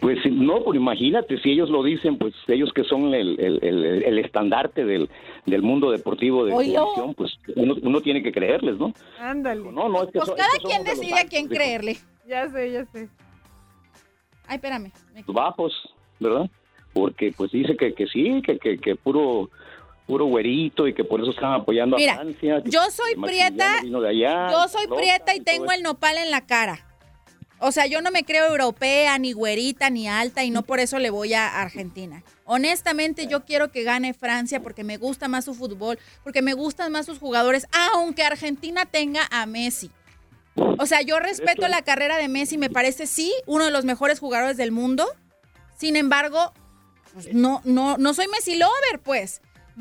Pues 0.00 0.18
sí, 0.24 0.30
no, 0.32 0.64
pues 0.64 0.76
imagínate, 0.76 1.38
si 1.40 1.52
ellos 1.52 1.70
lo 1.70 1.82
dicen, 1.84 2.18
pues 2.18 2.34
ellos 2.48 2.72
que 2.74 2.82
son 2.82 3.14
el, 3.14 3.38
el, 3.38 3.58
el- 3.62 4.02
el 4.04 4.18
estandarte 4.18 4.84
del, 4.84 5.08
del 5.46 5.62
mundo 5.62 5.90
deportivo 5.92 6.44
de 6.44 6.50
televisión, 6.56 7.14
pues 7.14 7.32
uno, 7.54 7.76
uno 7.82 8.00
tiene 8.00 8.20
que 8.22 8.32
creerles, 8.32 8.78
¿no? 8.78 8.92
Ándale. 9.20 9.62
No, 9.70 9.88
no, 9.88 10.02
es 10.02 10.10
que 10.10 10.18
Pues 10.18 10.26
so- 10.26 10.34
es 10.36 10.40
cada 10.42 10.58
que 10.58 10.64
quien 10.66 10.82
decide 10.84 11.20
a 11.20 11.24
quién 11.26 11.46
creerle. 11.48 11.98
Ya 12.26 12.48
sé, 12.48 12.72
ya 12.72 12.84
sé. 12.86 13.08
Ay, 14.48 14.56
espérame. 14.56 14.90
me- 15.14 15.22
bajos, 15.26 15.72
¿verdad? 16.18 16.50
Porque 16.92 17.32
pues 17.36 17.52
dice 17.52 17.76
que, 17.76 17.94
que 17.94 18.06
sí, 18.08 18.42
que, 18.44 18.58
que, 18.58 18.78
que 18.78 18.96
puro 18.96 19.50
puro 20.06 20.26
güerito 20.26 20.86
y 20.86 20.94
que 20.94 21.04
por 21.04 21.20
eso 21.20 21.30
están 21.30 21.52
apoyando 21.52 21.96
Mira, 21.96 22.14
a 22.14 22.16
Francia. 22.16 22.62
yo 22.66 22.80
soy 22.90 23.14
prieta, 23.16 23.78
allá, 23.78 24.50
Yo 24.50 24.68
soy 24.68 24.86
prieta 24.88 25.34
y 25.34 25.40
tengo 25.40 25.70
el 25.72 25.82
nopal 25.82 26.18
en 26.18 26.30
la 26.30 26.46
cara. 26.46 26.86
O 27.64 27.70
sea, 27.70 27.86
yo 27.86 28.02
no 28.02 28.10
me 28.10 28.24
creo 28.24 28.46
europea, 28.48 29.16
ni 29.18 29.32
güerita, 29.32 29.88
ni 29.88 30.08
alta, 30.08 30.42
y 30.42 30.50
no 30.50 30.62
por 30.62 30.80
eso 30.80 30.98
le 30.98 31.10
voy 31.10 31.32
a 31.34 31.60
Argentina. 31.60 32.24
Honestamente, 32.44 33.28
yo 33.28 33.44
quiero 33.44 33.70
que 33.70 33.84
gane 33.84 34.14
Francia 34.14 34.60
porque 34.60 34.82
me 34.82 34.96
gusta 34.96 35.28
más 35.28 35.44
su 35.44 35.54
fútbol, 35.54 35.96
porque 36.24 36.42
me 36.42 36.54
gustan 36.54 36.90
más 36.90 37.06
sus 37.06 37.20
jugadores, 37.20 37.68
aunque 37.70 38.24
Argentina 38.24 38.84
tenga 38.84 39.28
a 39.30 39.46
Messi. 39.46 39.92
O 40.56 40.86
sea, 40.86 41.02
yo 41.02 41.20
respeto 41.20 41.68
la 41.68 41.82
carrera 41.82 42.18
de 42.18 42.26
Messi, 42.26 42.58
me 42.58 42.68
parece 42.68 43.06
sí 43.06 43.32
uno 43.46 43.64
de 43.64 43.70
los 43.70 43.84
mejores 43.84 44.18
jugadores 44.18 44.56
del 44.56 44.72
mundo. 44.72 45.06
Sin 45.78 45.94
embargo, 45.94 46.52
pues, 47.14 47.32
no, 47.32 47.60
no, 47.64 47.96
no 47.96 48.12
soy 48.12 48.26
Messi 48.26 48.56
lover, 48.56 49.00
pues. 49.04 49.40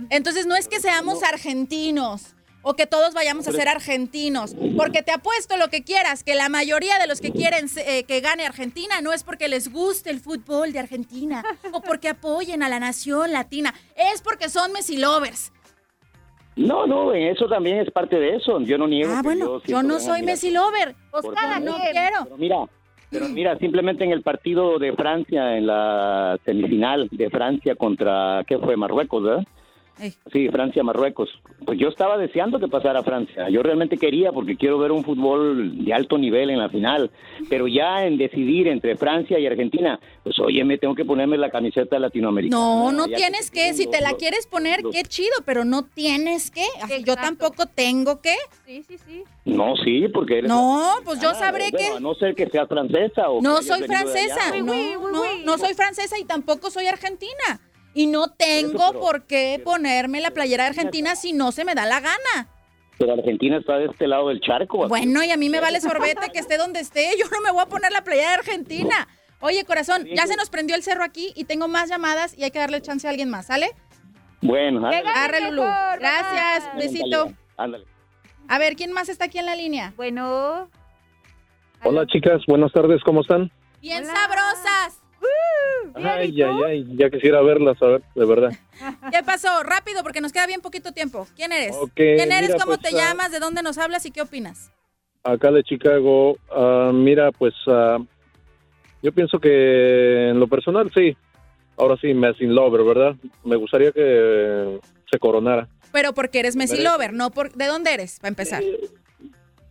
Entonces 0.09 0.45
no 0.45 0.55
es 0.55 0.67
que 0.67 0.79
seamos 0.79 1.23
argentinos 1.23 2.35
o 2.63 2.75
que 2.75 2.85
todos 2.85 3.13
vayamos 3.13 3.47
a 3.47 3.51
ser 3.51 3.67
argentinos, 3.67 4.55
porque 4.77 5.01
te 5.01 5.11
apuesto 5.11 5.57
lo 5.57 5.69
que 5.69 5.83
quieras, 5.83 6.23
que 6.23 6.35
la 6.35 6.47
mayoría 6.47 6.99
de 6.99 7.07
los 7.07 7.19
que 7.19 7.31
quieren 7.31 7.65
eh, 7.77 8.03
que 8.03 8.21
gane 8.21 8.45
Argentina 8.45 9.01
no 9.01 9.13
es 9.13 9.23
porque 9.23 9.47
les 9.47 9.71
guste 9.71 10.11
el 10.11 10.19
fútbol 10.19 10.71
de 10.71 10.79
Argentina 10.79 11.43
o 11.73 11.81
porque 11.81 12.09
apoyen 12.09 12.61
a 12.61 12.69
la 12.69 12.79
nación 12.79 13.31
latina, 13.31 13.73
es 13.95 14.21
porque 14.21 14.49
son 14.49 14.71
Messi 14.73 14.97
lovers. 14.97 15.51
No, 16.55 16.85
no, 16.85 17.13
eso 17.13 17.47
también 17.47 17.79
es 17.79 17.89
parte 17.91 18.17
de 18.17 18.35
eso. 18.35 18.59
Yo 18.61 18.77
no 18.77 18.87
niego. 18.87 19.13
Ah, 19.15 19.21
bueno, 19.23 19.61
yo 19.63 19.81
no 19.81 19.99
soy. 19.99 20.21
Messi 20.21 20.51
lover. 20.51 20.95
Cada 21.33 21.59
No 21.59 21.77
quiero. 21.77 22.25
Pero 22.25 22.37
mira, 22.37 22.57
pero 23.09 23.29
mira, 23.29 23.57
simplemente 23.57 24.03
en 24.03 24.11
el 24.11 24.21
partido 24.21 24.77
de 24.77 24.93
Francia, 24.93 25.57
en 25.57 25.67
la 25.67 26.37
semifinal 26.45 27.07
de 27.09 27.29
Francia 27.29 27.75
contra, 27.75 28.43
¿qué 28.45 28.59
fue? 28.59 28.75
Marruecos, 28.75 29.23
¿verdad? 29.23 29.43
Ey. 30.01 30.13
Sí, 30.33 30.49
Francia-Marruecos. 30.49 31.29
Pues 31.65 31.77
yo 31.79 31.89
estaba 31.89 32.17
deseando 32.17 32.59
que 32.59 32.67
pasara 32.67 33.03
Francia. 33.03 33.47
Yo 33.49 33.61
realmente 33.61 33.97
quería 33.97 34.31
porque 34.31 34.55
quiero 34.57 34.79
ver 34.79 34.91
un 34.91 35.03
fútbol 35.03 35.85
de 35.85 35.93
alto 35.93 36.17
nivel 36.17 36.49
en 36.49 36.57
la 36.57 36.69
final. 36.69 37.11
Pero 37.49 37.67
ya 37.67 38.03
en 38.05 38.17
decidir 38.17 38.67
entre 38.67 38.95
Francia 38.97 39.37
y 39.37 39.45
Argentina, 39.45 39.99
pues 40.23 40.39
oye, 40.39 40.63
me 40.65 40.79
tengo 40.79 40.95
que 40.95 41.05
ponerme 41.05 41.37
la 41.37 41.51
camiseta 41.51 41.99
latinoamericana. 41.99 42.59
No, 42.59 42.91
no 42.91 43.05
tienes 43.05 43.51
que, 43.51 43.73
si 43.73 43.83
los- 43.85 43.91
te 43.91 44.01
la 44.01 44.13
quieres 44.13 44.47
poner, 44.47 44.81
los- 44.81 44.91
qué 44.95 45.03
chido, 45.03 45.35
pero 45.45 45.63
no 45.65 45.83
tienes 45.83 46.49
que. 46.49 46.65
Yo 47.05 47.15
tampoco 47.15 47.67
tengo 47.67 48.21
que. 48.21 48.33
Sí, 48.65 48.83
sí, 48.87 48.97
sí. 48.97 49.23
No, 49.45 49.75
sí, 49.77 50.07
porque 50.11 50.39
eres 50.39 50.49
No, 50.49 50.95
pues 51.05 51.19
yo 51.21 51.33
sabré 51.35 51.69
bueno, 51.71 51.77
que 51.77 51.97
A 51.97 51.99
no 51.99 52.13
ser 52.15 52.33
que 52.35 52.47
seas 52.47 52.67
francesa 52.67 53.29
o 53.29 53.39
que 53.39 53.47
no 53.47 53.61
soy 53.61 53.83
francesa. 53.83 54.57
No, 54.63 54.73
no, 55.11 55.23
no 55.45 55.57
soy 55.59 55.73
francesa 55.75 56.17
y 56.19 56.23
tampoco 56.25 56.71
soy 56.71 56.87
argentina. 56.87 57.59
Y 57.93 58.07
no 58.07 58.29
tengo 58.29 58.87
pero- 58.91 58.99
por 58.99 59.23
qué 59.27 59.61
ponerme 59.63 60.21
la 60.21 60.31
playera 60.31 60.63
de 60.63 60.69
Argentina 60.69 61.15
si 61.15 61.33
no 61.33 61.51
se 61.51 61.65
me 61.65 61.75
da 61.75 61.85
la 61.85 61.99
gana. 61.99 62.47
Pero 62.97 63.13
Argentina 63.13 63.57
está 63.57 63.77
de 63.77 63.85
este 63.87 64.07
lado 64.07 64.29
del 64.29 64.39
charco. 64.41 64.87
Bueno, 64.87 65.23
y 65.23 65.31
a 65.31 65.37
mí 65.37 65.49
me 65.49 65.59
vale 65.59 65.81
sorbete 65.81 66.29
que 66.31 66.39
esté 66.39 66.57
donde 66.57 66.79
esté. 66.79 67.09
Yo 67.19 67.25
no 67.31 67.41
me 67.41 67.51
voy 67.51 67.61
a 67.63 67.65
poner 67.65 67.91
la 67.91 68.03
playera 68.03 68.29
de 68.29 68.35
Argentina. 68.35 69.07
Oye, 69.39 69.65
corazón, 69.65 70.05
ya 70.05 70.27
se 70.27 70.35
nos 70.35 70.51
prendió 70.51 70.75
el 70.75 70.83
cerro 70.83 71.03
aquí 71.03 71.33
y 71.35 71.45
tengo 71.45 71.67
más 71.67 71.89
llamadas 71.89 72.37
y 72.37 72.43
hay 72.43 72.51
que 72.51 72.59
darle 72.59 72.79
chance 72.81 73.07
a 73.07 73.09
alguien 73.09 73.29
más, 73.29 73.47
¿sale? 73.47 73.71
Bueno, 74.41 74.85
ándale. 74.87 75.49
Lulú. 75.49 75.63
Gracias, 75.63 76.71
bye. 76.75 76.83
besito. 76.87 77.33
Ándale. 77.57 77.85
A 78.47 78.59
ver, 78.59 78.75
¿quién 78.75 78.91
más 78.91 79.09
está 79.09 79.25
aquí 79.25 79.39
en 79.39 79.47
la 79.47 79.55
línea? 79.55 79.93
Bueno. 79.97 80.69
Hola 81.83 82.05
chicas, 82.05 82.41
buenas 82.47 82.71
tardes, 82.71 83.01
¿cómo 83.03 83.21
están? 83.21 83.51
Bien 83.81 84.03
Hola. 84.03 84.13
sabrosas. 84.13 85.00
Ay, 85.95 86.41
ay, 86.41 86.63
ay, 86.65 86.85
ya 86.95 87.09
quisiera 87.09 87.41
verlas, 87.41 87.81
a 87.81 87.85
ver, 87.85 88.01
de 88.15 88.25
verdad. 88.25 88.51
¿Qué 89.11 89.23
pasó? 89.23 89.63
Rápido, 89.63 90.03
porque 90.03 90.21
nos 90.21 90.31
queda 90.31 90.47
bien 90.47 90.61
poquito 90.61 90.91
tiempo. 90.91 91.27
¿Quién 91.35 91.51
eres? 91.51 91.75
¿Quién 91.95 92.31
eres? 92.31 92.51
mira, 92.51 92.63
¿Cómo 92.63 92.77
pues, 92.77 92.91
te 92.91 92.97
ah, 92.99 93.09
llamas? 93.09 93.31
¿De 93.31 93.39
dónde 93.39 93.61
nos 93.61 93.77
hablas 93.77 94.05
y 94.05 94.11
qué 94.11 94.21
opinas? 94.21 94.71
Acá 95.23 95.51
de 95.51 95.63
Chicago, 95.63 96.37
ah, 96.49 96.91
mira, 96.93 97.31
pues 97.31 97.53
ah, 97.67 97.99
yo 99.01 99.11
pienso 99.11 99.39
que 99.39 100.29
en 100.29 100.39
lo 100.39 100.47
personal 100.47 100.91
sí, 100.93 101.15
ahora 101.77 101.97
sí, 101.99 102.13
me 102.13 102.33
sin 102.35 102.55
lover, 102.55 102.83
¿verdad? 102.83 103.15
Me 103.43 103.55
gustaría 103.55 103.91
que 103.91 104.79
se 105.11 105.19
coronara. 105.19 105.67
Pero 105.91 106.13
porque 106.13 106.39
eres 106.39 106.55
Messi. 106.55 106.81
Lover, 106.81 107.13
no 107.13 107.31
por... 107.31 107.51
¿De 107.51 107.65
dónde 107.65 107.93
eres? 107.93 108.19
Para 108.19 108.29
empezar. 108.29 108.63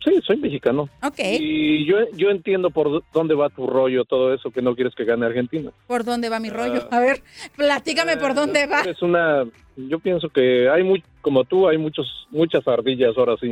Sí, 0.03 0.19
soy 0.25 0.37
mexicano. 0.37 0.89
Ok. 1.03 1.19
Y 1.19 1.85
yo, 1.85 1.97
yo 2.13 2.29
entiendo 2.31 2.71
por 2.71 3.03
dónde 3.13 3.35
va 3.35 3.49
tu 3.49 3.67
rollo, 3.67 4.03
todo 4.03 4.33
eso, 4.33 4.49
que 4.49 4.61
no 4.61 4.73
quieres 4.75 4.95
que 4.95 5.05
gane 5.05 5.25
Argentina. 5.27 5.71
¿Por 5.87 6.03
dónde 6.03 6.27
va 6.29 6.39
mi 6.39 6.49
Ah. 6.49 6.53
rollo? 6.53 6.87
A 6.91 6.99
ver, 6.99 7.21
platícame 7.55 8.17
por 8.17 8.33
dónde 8.33 8.65
va. 8.65 8.81
Es 8.81 9.01
una, 9.03 9.45
yo 9.77 9.99
pienso 9.99 10.29
que 10.29 10.67
hay 10.69 10.83
muy, 10.83 11.03
como 11.21 11.43
tú, 11.43 11.67
hay 11.67 11.77
muchos, 11.77 12.27
muchas 12.31 12.67
ardillas 12.67 13.15
ahora 13.15 13.35
sí. 13.39 13.51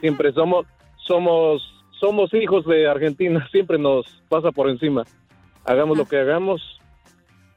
Siempre 0.00 0.32
somos, 0.32 0.66
somos, 1.06 1.62
somos 2.00 2.34
hijos 2.34 2.66
de 2.66 2.88
Argentina, 2.88 3.46
siempre 3.52 3.78
nos 3.78 4.06
pasa 4.28 4.50
por 4.50 4.68
encima. 4.68 5.04
Hagamos 5.64 5.96
lo 5.96 6.06
que 6.06 6.16
hagamos 6.18 6.60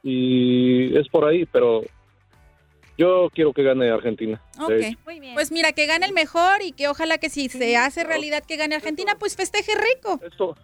y 0.02 0.96
es 0.96 1.08
por 1.08 1.24
ahí, 1.26 1.44
pero 1.46 1.82
yo 2.98 3.30
quiero 3.32 3.52
que 3.52 3.62
gane 3.62 3.88
Argentina. 3.90 4.42
Ok. 4.60 4.72
Muy 5.06 5.20
bien. 5.20 5.34
Pues 5.34 5.50
mira, 5.52 5.72
que 5.72 5.86
gane 5.86 6.04
el 6.04 6.12
mejor 6.12 6.60
y 6.62 6.72
que 6.72 6.88
ojalá 6.88 7.16
que 7.18 7.30
si 7.30 7.48
se 7.48 7.76
hace 7.76 8.04
realidad 8.04 8.42
que 8.44 8.56
gane 8.56 8.74
Argentina, 8.74 9.16
pues 9.18 9.36
festeje 9.36 9.72
rico. 9.74 10.20
Esto, 10.22 10.56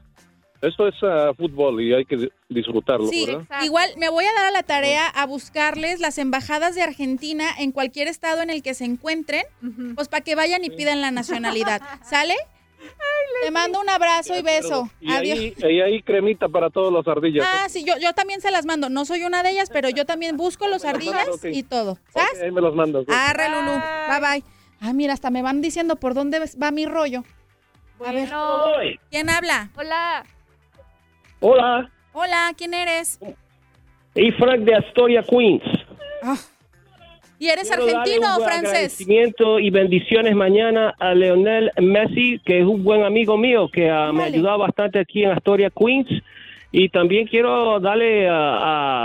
esto 0.60 0.88
es 0.88 0.94
ah, 1.02 1.32
fútbol 1.36 1.80
y 1.80 1.94
hay 1.94 2.04
que 2.04 2.16
di- 2.16 2.32
disfrutarlo, 2.48 3.06
Sí, 3.06 3.26
¿verdad? 3.26 3.42
Exacto. 3.42 3.64
igual 3.66 3.90
me 3.98 4.08
voy 4.08 4.24
a 4.24 4.32
dar 4.32 4.46
a 4.46 4.50
la 4.50 4.62
tarea 4.62 5.06
a 5.06 5.26
buscarles 5.26 6.00
las 6.00 6.18
embajadas 6.18 6.74
de 6.74 6.82
Argentina 6.82 7.46
en 7.58 7.70
cualquier 7.70 8.08
estado 8.08 8.42
en 8.42 8.50
el 8.50 8.62
que 8.62 8.74
se 8.74 8.84
encuentren, 8.84 9.44
pues 9.94 10.08
para 10.08 10.24
que 10.24 10.34
vayan 10.34 10.64
y 10.64 10.70
pidan 10.70 11.00
la 11.00 11.10
nacionalidad. 11.10 11.80
¿Sale? 12.02 12.34
Te 13.42 13.50
mando 13.50 13.80
un 13.80 13.88
abrazo 13.90 14.36
y 14.38 14.42
beso. 14.42 14.88
Y 15.00 15.12
Adiós. 15.12 15.38
ahí, 15.38 15.54
y 15.76 15.80
ahí 15.80 16.02
cremita 16.02 16.48
para 16.48 16.70
todas 16.70 16.92
las 16.92 17.06
ardillas. 17.06 17.46
Ah, 17.46 17.68
sí, 17.68 17.84
yo, 17.84 17.94
yo 17.98 18.12
también 18.14 18.40
se 18.40 18.50
las 18.50 18.64
mando. 18.64 18.88
No 18.88 19.04
soy 19.04 19.22
una 19.24 19.42
de 19.42 19.50
ellas, 19.50 19.68
pero 19.70 19.88
yo 19.90 20.06
también 20.06 20.36
busco 20.36 20.66
los 20.68 20.84
ardillas 20.86 21.28
y 21.44 21.62
todo. 21.62 21.98
¿Sabes? 22.08 22.42
ahí 22.42 22.50
me 22.50 22.60
los 22.60 22.74
mandas. 22.74 23.04
güey. 23.04 23.16
Arre, 23.18 23.48
Lulú. 23.50 23.72
Bye 24.08 24.20
bye. 24.20 24.44
Ah, 24.80 24.92
mira, 24.92 25.12
hasta 25.12 25.30
me 25.30 25.42
van 25.42 25.60
diciendo 25.60 25.96
por 25.96 26.14
dónde 26.14 26.40
va 26.62 26.70
mi 26.70 26.86
rollo. 26.86 27.24
A 28.04 28.12
ver. 28.12 28.28
Bueno. 28.28 28.72
¿Quién 29.10 29.30
habla? 29.30 29.70
Hola. 29.76 30.24
Hola, 31.40 31.90
Hola, 32.14 32.52
¿quién 32.56 32.72
eres? 32.74 33.18
Y 34.14 34.30
Frank 34.32 34.60
de 34.60 34.76
Astoria, 34.76 35.22
Queens. 35.22 35.62
¿Y 37.44 37.48
eres 37.50 37.68
Quiero 37.68 37.82
argentino 37.84 38.36
o 38.38 38.40
francés? 38.40 38.70
agradecimiento 38.70 39.58
y 39.58 39.68
bendiciones 39.68 40.34
mañana 40.34 40.94
a 40.98 41.12
Leonel 41.12 41.70
Messi, 41.78 42.40
que 42.46 42.60
es 42.60 42.64
un 42.64 42.82
buen 42.82 43.04
amigo 43.04 43.36
mío, 43.36 43.68
que 43.70 43.90
ah, 43.90 44.10
me 44.14 44.22
ha 44.22 44.26
ayudado 44.26 44.58
bastante 44.60 44.98
aquí 44.98 45.24
en 45.24 45.32
Astoria, 45.32 45.68
Queens. 45.70 46.08
Y 46.72 46.88
también 46.88 47.26
quiero 47.26 47.78
darle 47.80 48.26
ah, 48.28 48.58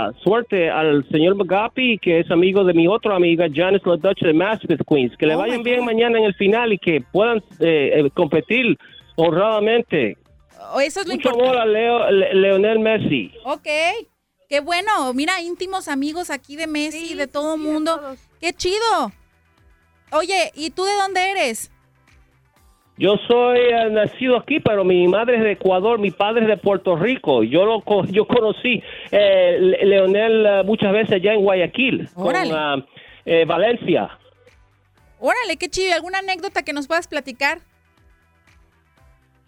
ah, 0.08 0.12
suerte 0.24 0.70
al 0.70 1.06
señor 1.10 1.34
Magapi, 1.34 1.98
que 1.98 2.20
es 2.20 2.30
amigo 2.30 2.64
de 2.64 2.72
mi 2.72 2.88
otra 2.88 3.14
amiga, 3.14 3.46
Janice 3.52 3.86
LaDutch 3.86 4.22
de 4.22 4.32
Maspeth, 4.32 4.80
Queens. 4.88 5.14
Que 5.18 5.26
le 5.26 5.34
Oh, 5.34 5.38
vayan 5.38 5.62
bien 5.62 5.84
mañana 5.84 6.18
en 6.18 6.24
el 6.24 6.34
final 6.34 6.72
y 6.72 6.78
que 6.78 7.02
puedan 7.12 7.42
eh, 7.60 7.92
eh, 7.94 8.10
competir 8.14 8.74
honradamente. 9.16 10.16
O 10.74 10.80
eso 10.80 11.00
es 11.00 11.06
lo 11.08 11.14
Mucho 11.14 11.28
importante. 11.28 11.58
amor 11.58 11.60
a 11.62 11.66
Leo, 11.66 12.10
Le- 12.10 12.34
Leonel 12.34 12.78
Messi. 12.78 13.32
Ok. 13.44 13.68
Qué 14.48 14.60
bueno. 14.60 15.12
Mira, 15.14 15.40
íntimos 15.42 15.86
amigos 15.88 16.30
aquí 16.30 16.56
de 16.56 16.66
Messi, 16.66 17.14
de 17.14 17.26
todo 17.28 17.56
mundo. 17.58 18.00
Qué 18.40 18.52
chido. 18.52 19.12
Oye, 20.12 20.50
¿y 20.54 20.70
tú 20.70 20.84
de 20.84 20.94
dónde 20.94 21.30
eres? 21.30 21.70
Yo 22.96 23.16
soy 23.28 23.58
eh, 23.60 23.88
nacido 23.90 24.36
aquí, 24.36 24.60
pero 24.60 24.84
mi 24.84 25.08
madre 25.08 25.36
es 25.38 25.42
de 25.42 25.52
Ecuador, 25.52 25.98
mi 25.98 26.10
padre 26.10 26.42
es 26.42 26.48
de 26.48 26.56
Puerto 26.58 26.96
Rico. 26.96 27.42
Yo 27.42 27.64
lo 27.64 27.80
co- 27.80 28.04
yo 28.04 28.26
conocí 28.26 28.82
eh, 29.10 29.56
Le- 29.58 29.86
Leonel 29.86 30.44
eh, 30.46 30.62
muchas 30.64 30.92
veces 30.92 31.12
allá 31.12 31.32
en 31.32 31.40
Guayaquil, 31.40 32.08
Órale. 32.14 32.50
con 32.50 32.58
ah, 32.58 32.86
eh, 33.24 33.44
Valencia. 33.46 34.18
Órale, 35.18 35.56
qué 35.58 35.68
chido. 35.70 35.94
¿Alguna 35.94 36.18
anécdota 36.18 36.62
que 36.62 36.72
nos 36.74 36.86
puedas 36.88 37.08
platicar? 37.08 37.60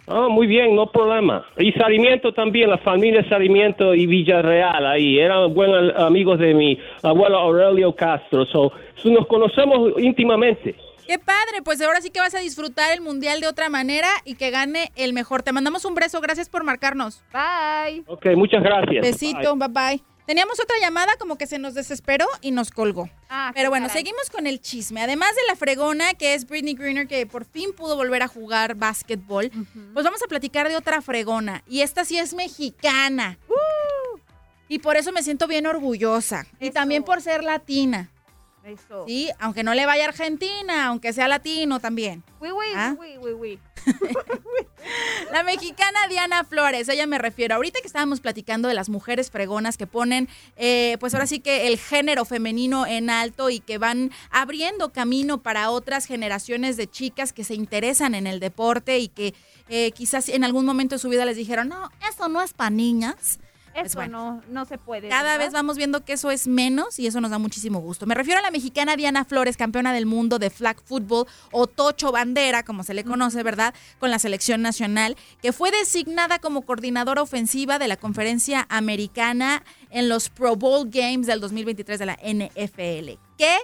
Ah, 0.06 0.28
muy 0.28 0.46
bien, 0.46 0.74
no 0.74 0.90
problema. 0.90 1.44
Y 1.58 1.72
Sarmiento 1.72 2.32
también, 2.32 2.70
la 2.70 2.78
familia 2.78 3.26
Sarmiento 3.28 3.94
y 3.94 4.06
Villarreal 4.06 4.86
ahí. 4.86 5.18
Eran 5.18 5.54
buenos 5.54 5.94
amigos 5.96 6.38
de 6.38 6.54
mi 6.54 6.78
abuelo 7.02 7.38
Aurelio 7.38 7.94
Castro. 7.94 8.44
So, 8.46 8.72
so 8.96 9.08
nos 9.10 9.26
conocemos 9.26 9.92
íntimamente. 9.98 10.74
Qué 11.06 11.18
padre, 11.18 11.62
pues 11.64 11.80
ahora 11.82 12.00
sí 12.00 12.10
que 12.10 12.20
vas 12.20 12.34
a 12.34 12.38
disfrutar 12.38 12.92
el 12.92 13.00
mundial 13.00 13.40
de 13.40 13.48
otra 13.48 13.68
manera 13.68 14.08
y 14.24 14.34
que 14.34 14.50
gane 14.50 14.92
el 14.96 15.12
mejor. 15.12 15.42
Te 15.42 15.52
mandamos 15.52 15.84
un 15.84 15.94
beso, 15.94 16.20
gracias 16.20 16.48
por 16.48 16.64
marcarnos. 16.64 17.22
Bye. 17.32 18.04
Ok, 18.06 18.26
muchas 18.36 18.62
gracias. 18.62 19.02
Besito, 19.02 19.56
bye 19.56 19.68
bye. 19.68 20.11
Teníamos 20.26 20.60
otra 20.60 20.76
llamada 20.80 21.16
como 21.18 21.36
que 21.36 21.46
se 21.46 21.58
nos 21.58 21.74
desesperó 21.74 22.26
y 22.40 22.52
nos 22.52 22.70
colgó. 22.70 23.10
Ah, 23.28 23.50
Pero 23.54 23.70
bueno, 23.70 23.88
caray. 23.88 24.02
seguimos 24.02 24.30
con 24.30 24.46
el 24.46 24.60
chisme. 24.60 25.02
Además 25.02 25.34
de 25.34 25.42
la 25.48 25.56
fregona, 25.56 26.14
que 26.14 26.34
es 26.34 26.46
Britney 26.46 26.74
Greener, 26.74 27.08
que 27.08 27.26
por 27.26 27.44
fin 27.44 27.72
pudo 27.72 27.96
volver 27.96 28.22
a 28.22 28.28
jugar 28.28 28.76
básquetbol, 28.76 29.50
pues 29.92 30.04
vamos 30.04 30.22
a 30.22 30.28
platicar 30.28 30.68
de 30.68 30.76
otra 30.76 31.02
fregona. 31.02 31.62
Y 31.66 31.80
esta 31.80 32.04
sí 32.04 32.18
es 32.18 32.34
mexicana. 32.34 33.38
Y 34.68 34.78
por 34.78 34.96
eso 34.96 35.12
me 35.12 35.22
siento 35.22 35.46
bien 35.48 35.66
orgullosa. 35.66 36.46
Y 36.60 36.70
también 36.70 37.02
por 37.02 37.20
ser 37.20 37.42
latina. 37.44 38.08
Eso. 38.64 39.04
Sí, 39.06 39.28
aunque 39.40 39.64
no 39.64 39.74
le 39.74 39.86
vaya 39.86 40.04
a 40.04 40.08
Argentina, 40.08 40.86
aunque 40.86 41.12
sea 41.12 41.26
latino 41.26 41.80
también. 41.80 42.22
Uy, 42.40 42.52
uy, 42.52 42.66
¿Ah? 42.76 42.96
La 45.32 45.42
mexicana 45.42 45.98
Diana 46.08 46.44
Flores, 46.44 46.88
ella 46.88 47.06
me 47.06 47.18
refiero. 47.18 47.56
Ahorita 47.56 47.80
que 47.80 47.86
estábamos 47.86 48.20
platicando 48.20 48.68
de 48.68 48.74
las 48.74 48.88
mujeres 48.88 49.30
fregonas 49.30 49.76
que 49.76 49.86
ponen, 49.86 50.28
eh, 50.56 50.96
pues 51.00 51.14
ahora 51.14 51.26
sí 51.26 51.40
que 51.40 51.66
el 51.66 51.78
género 51.78 52.24
femenino 52.24 52.86
en 52.86 53.10
alto 53.10 53.50
y 53.50 53.60
que 53.60 53.78
van 53.78 54.12
abriendo 54.30 54.92
camino 54.92 55.42
para 55.42 55.70
otras 55.70 56.06
generaciones 56.06 56.76
de 56.76 56.88
chicas 56.88 57.32
que 57.32 57.44
se 57.44 57.54
interesan 57.54 58.14
en 58.14 58.26
el 58.26 58.40
deporte 58.40 58.98
y 58.98 59.08
que 59.08 59.34
eh, 59.68 59.90
quizás 59.92 60.28
en 60.28 60.44
algún 60.44 60.64
momento 60.64 60.94
de 60.94 60.98
su 61.00 61.08
vida 61.08 61.24
les 61.24 61.36
dijeron, 61.36 61.68
no, 61.68 61.90
eso 62.08 62.28
no 62.28 62.42
es 62.42 62.52
para 62.52 62.70
niñas. 62.70 63.40
Pues 63.72 63.86
Eso 63.86 63.98
bueno. 63.98 64.42
no, 64.48 64.52
no 64.60 64.64
se 64.64 64.78
puede. 64.78 65.08
Cada 65.08 65.22
¿verdad? 65.22 65.38
vez 65.38 65.52
vamos 65.52 65.76
viendo 65.76 66.04
que 66.04 66.12
eso 66.12 66.30
es 66.30 66.46
menos 66.46 66.98
y 66.98 67.06
eso 67.06 67.20
nos 67.20 67.30
da 67.30 67.38
muchísimo 67.38 67.80
gusto. 67.80 68.06
Me 68.06 68.14
refiero 68.14 68.38
a 68.38 68.42
la 68.42 68.50
mexicana 68.50 68.96
Diana 68.96 69.24
Flores, 69.24 69.56
campeona 69.56 69.92
del 69.92 70.06
mundo 70.06 70.38
de 70.38 70.50
flag 70.50 70.80
football 70.84 71.26
o 71.50 71.66
tocho 71.66 72.12
bandera, 72.12 72.64
como 72.64 72.82
se 72.84 72.94
le 72.94 73.04
conoce, 73.04 73.42
¿verdad? 73.42 73.74
Con 73.98 74.10
la 74.10 74.18
selección 74.18 74.60
nacional, 74.62 75.16
que 75.40 75.52
fue 75.52 75.70
designada 75.70 76.38
como 76.38 76.62
coordinadora 76.62 77.22
ofensiva 77.22 77.78
de 77.78 77.88
la 77.88 77.96
conferencia 77.96 78.66
americana 78.68 79.62
en 79.90 80.08
los 80.08 80.28
Pro 80.28 80.56
Bowl 80.56 80.88
Games 80.90 81.26
del 81.26 81.40
2023 81.40 81.98
de 81.98 82.06
la 82.06 82.18
NFL. 82.22 83.18
¡Qué 83.38 83.56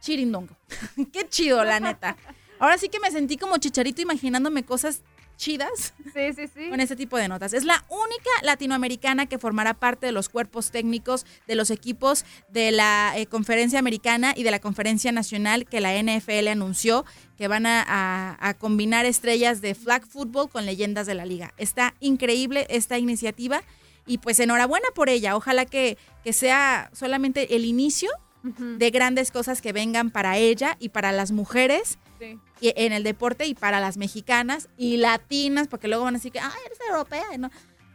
chirindongo! 0.00 0.56
¡Qué 1.12 1.28
chido, 1.28 1.62
la 1.64 1.80
neta! 1.80 2.16
Ahora 2.60 2.78
sí 2.78 2.88
que 2.88 2.98
me 2.98 3.10
sentí 3.10 3.36
como 3.36 3.58
chicharito 3.58 4.02
imaginándome 4.02 4.64
cosas 4.64 5.02
chidas 5.38 5.94
Sí, 6.12 6.32
sí, 6.36 6.48
sí. 6.52 6.68
con 6.68 6.80
este 6.80 6.96
tipo 6.96 7.16
de 7.16 7.28
notas. 7.28 7.54
Es 7.54 7.64
la 7.64 7.82
única 7.88 8.30
latinoamericana 8.42 9.24
que 9.26 9.38
formará 9.38 9.72
parte 9.72 10.04
de 10.04 10.12
los 10.12 10.28
cuerpos 10.28 10.70
técnicos 10.70 11.24
de 11.46 11.54
los 11.54 11.70
equipos 11.70 12.26
de 12.50 12.72
la 12.72 13.14
eh, 13.16 13.24
conferencia 13.26 13.78
americana 13.78 14.34
y 14.36 14.42
de 14.42 14.50
la 14.50 14.58
conferencia 14.58 15.12
nacional 15.12 15.64
que 15.64 15.80
la 15.80 15.96
NFL 16.02 16.48
anunció 16.48 17.06
que 17.38 17.48
van 17.48 17.64
a, 17.66 17.82
a- 17.86 18.48
a 18.48 18.54
combinar 18.54 19.06
estrellas 19.06 19.60
de 19.62 19.74
flag 19.74 20.04
football 20.06 20.50
con 20.50 20.66
leyendas 20.66 21.06
de 21.06 21.14
la 21.14 21.24
liga. 21.24 21.54
Está 21.56 21.94
increíble 22.00 22.66
esta 22.68 22.98
iniciativa 22.98 23.62
y 24.06 24.18
pues 24.18 24.40
enhorabuena 24.40 24.88
por 24.94 25.08
ella. 25.08 25.36
Ojalá 25.36 25.64
que, 25.66 25.96
que 26.24 26.32
sea 26.32 26.90
solamente 26.92 27.54
el 27.54 27.64
inicio 27.64 28.10
de 28.56 28.90
grandes 28.90 29.30
cosas 29.30 29.60
que 29.60 29.72
vengan 29.72 30.10
para 30.10 30.36
ella 30.36 30.76
y 30.78 30.88
para 30.90 31.12
las 31.12 31.30
mujeres 31.32 31.98
Sí. 32.18 32.38
y- 32.60 32.72
en 32.76 32.92
el 32.92 33.02
deporte 33.04 33.46
y 33.46 33.54
para 33.54 33.80
las 33.80 33.96
mexicanas 33.96 34.68
y 34.76 34.96
latinas, 34.96 35.68
porque 35.68 35.88
luego 35.88 36.04
van 36.04 36.14
a 36.14 36.18
decir 36.18 36.32
que, 36.32 36.40
ay, 36.40 36.50
eres 36.66 36.78
europea. 36.88 37.24
y 37.34 37.38
no. 37.38 37.50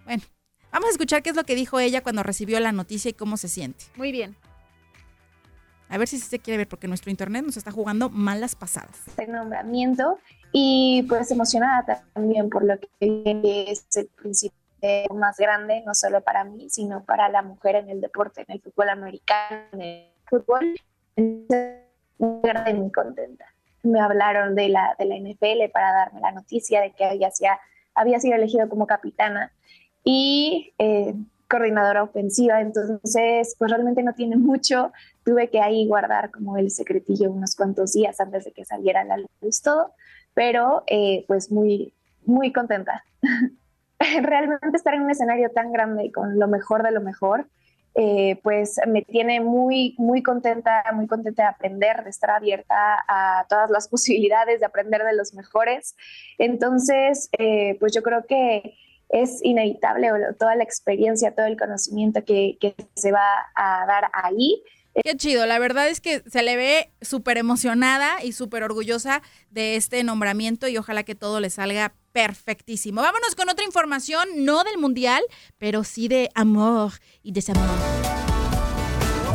Bueno, 0.06 0.24
vamos 0.72 0.88
a 0.90 0.92
escuchar 0.92 1.22
qué 1.24 1.30
es 1.32 1.36
lo 1.36 1.44
que 1.44 1.56
dijo 1.56 1.80
ella 1.80 2.02
cuando 2.02 2.24
recibió 2.24 2.60
la 2.60 2.72
noticia 2.72 3.10
y 3.10 3.14
cómo 3.14 3.38
se 3.38 3.48
siente. 3.50 3.86
Muy 3.96 4.12
bien. 4.12 4.36
A 5.90 5.98
ver 5.98 6.08
si 6.08 6.18
se 6.20 6.40
quiere 6.40 6.58
ver, 6.58 6.68
porque 6.68 6.88
nuestro 6.88 7.12
internet 7.12 7.46
nos 7.46 7.58
está 7.58 7.72
jugando 7.72 8.10
malas 8.10 8.56
pasadas. 8.56 8.98
este 9.08 9.28
nombramiento 9.28 10.18
y 10.52 11.04
pues 11.10 11.30
emocionada 11.32 12.04
también 12.14 12.50
por 12.50 12.64
lo 12.64 12.80
que 12.80 12.88
es 13.72 13.86
el 13.96 14.08
principio 14.08 14.58
más 15.14 15.38
grande, 15.38 15.82
no 15.86 15.94
solo 15.94 16.22
para 16.22 16.44
mí, 16.44 16.70
sino 16.70 17.04
para 17.06 17.30
la 17.30 17.42
mujer 17.42 17.76
en 17.76 17.90
el 17.90 18.02
deporte, 18.02 18.44
en 18.48 18.52
el 18.56 18.62
fútbol 18.62 18.90
americano, 18.90 19.66
en 19.74 19.82
el 19.82 20.08
fútbol. 20.26 20.76
Muy 21.18 22.92
contenta. 22.92 23.46
Me 23.84 24.00
hablaron 24.00 24.56
de 24.56 24.70
la, 24.70 24.96
de 24.98 25.06
la 25.06 25.16
NFL 25.18 25.72
para 25.74 25.92
darme 25.92 26.22
la 26.22 26.32
noticia 26.32 26.82
de 26.82 26.92
que 26.92 27.06
había, 27.06 27.30
había 27.96 28.20
sido 28.20 28.36
elegido 28.36 28.70
como 28.70 28.88
capitana 28.88 29.52
y 30.04 30.74
eh, 30.78 31.14
coordinadora 31.54 32.04
ofensiva, 32.04 32.62
entonces 32.62 33.56
pues 33.60 33.72
realmente 33.72 34.02
no 34.02 34.14
tiene 34.14 34.38
mucho, 34.38 34.92
tuve 35.24 35.50
que 35.50 35.62
ahí 35.62 35.88
guardar 35.88 36.32
como 36.32 36.58
el 36.58 36.72
secretillo 36.72 37.32
unos 37.32 37.56
cuantos 37.56 37.94
días 37.94 38.20
antes 38.20 38.46
de 38.46 38.52
que 38.52 38.66
saliera 38.66 39.04
la 39.04 39.18
luz 39.18 39.62
todo, 39.62 39.92
pero 40.34 40.84
eh, 40.88 41.26
pues 41.28 41.52
muy, 41.52 41.94
muy 42.26 42.52
contenta. 42.52 43.04
Realmente 44.00 44.76
estar 44.76 44.96
en 44.96 45.04
un 45.04 45.12
escenario 45.12 45.52
tan 45.52 45.72
grande 45.72 46.12
con 46.12 46.40
lo 46.40 46.48
mejor 46.48 46.82
de 46.82 46.92
lo 46.92 47.02
mejor, 47.02 47.48
eh, 47.96 48.40
pues 48.42 48.78
me 48.88 49.04
tiene 49.04 49.40
muy, 49.40 49.94
muy 49.98 50.24
contenta, 50.24 50.84
muy 50.94 51.06
contenta 51.06 51.44
de 51.44 51.50
aprender, 51.50 52.04
de 52.04 52.10
estar 52.10 52.32
abierta 52.32 53.04
a 53.08 53.46
todas 53.48 53.70
las 53.70 53.88
posibilidades, 53.90 54.60
de 54.60 54.66
aprender 54.66 55.04
de 55.04 55.16
los 55.16 55.34
mejores. 55.34 55.96
Entonces, 56.38 57.30
eh, 57.38 57.78
pues 57.80 57.94
yo 57.94 58.02
creo 58.02 58.26
que 58.26 58.76
es 59.10 59.44
inevitable 59.44 60.10
toda 60.40 60.56
la 60.56 60.64
experiencia, 60.64 61.36
todo 61.36 61.46
el 61.46 61.58
conocimiento 61.58 62.24
que, 62.26 62.58
que 62.60 62.74
se 62.96 63.12
va 63.12 63.28
a 63.56 63.86
dar 63.86 64.10
ahí. 64.12 64.64
Qué 65.04 65.16
chido, 65.16 65.46
la 65.46 65.60
verdad 65.60 65.88
es 65.88 66.02
que 66.02 66.22
se 66.28 66.42
le 66.42 66.56
ve 66.56 66.92
súper 67.02 67.38
emocionada 67.38 68.24
y 68.24 68.32
súper 68.32 68.64
orgullosa 68.64 69.22
de 69.52 69.76
este 69.76 70.04
nombramiento 70.04 70.68
y 70.68 70.78
ojalá 70.78 71.04
que 71.04 71.16
todo 71.16 71.40
le 71.40 71.50
salga 71.50 71.94
perfectísimo. 72.14 73.02
Vámonos 73.02 73.36
con 73.36 73.50
otra 73.50 73.66
información, 73.66 74.30
no 74.38 74.64
del 74.64 74.78
mundial, 74.78 75.22
pero 75.58 75.84
sí 75.84 76.08
de 76.08 76.30
amor 76.36 76.94
y 77.22 77.34
desamor. 77.34 77.68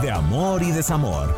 De 0.00 0.10
amor 0.10 0.62
y 0.62 0.70
desamor. 0.70 1.34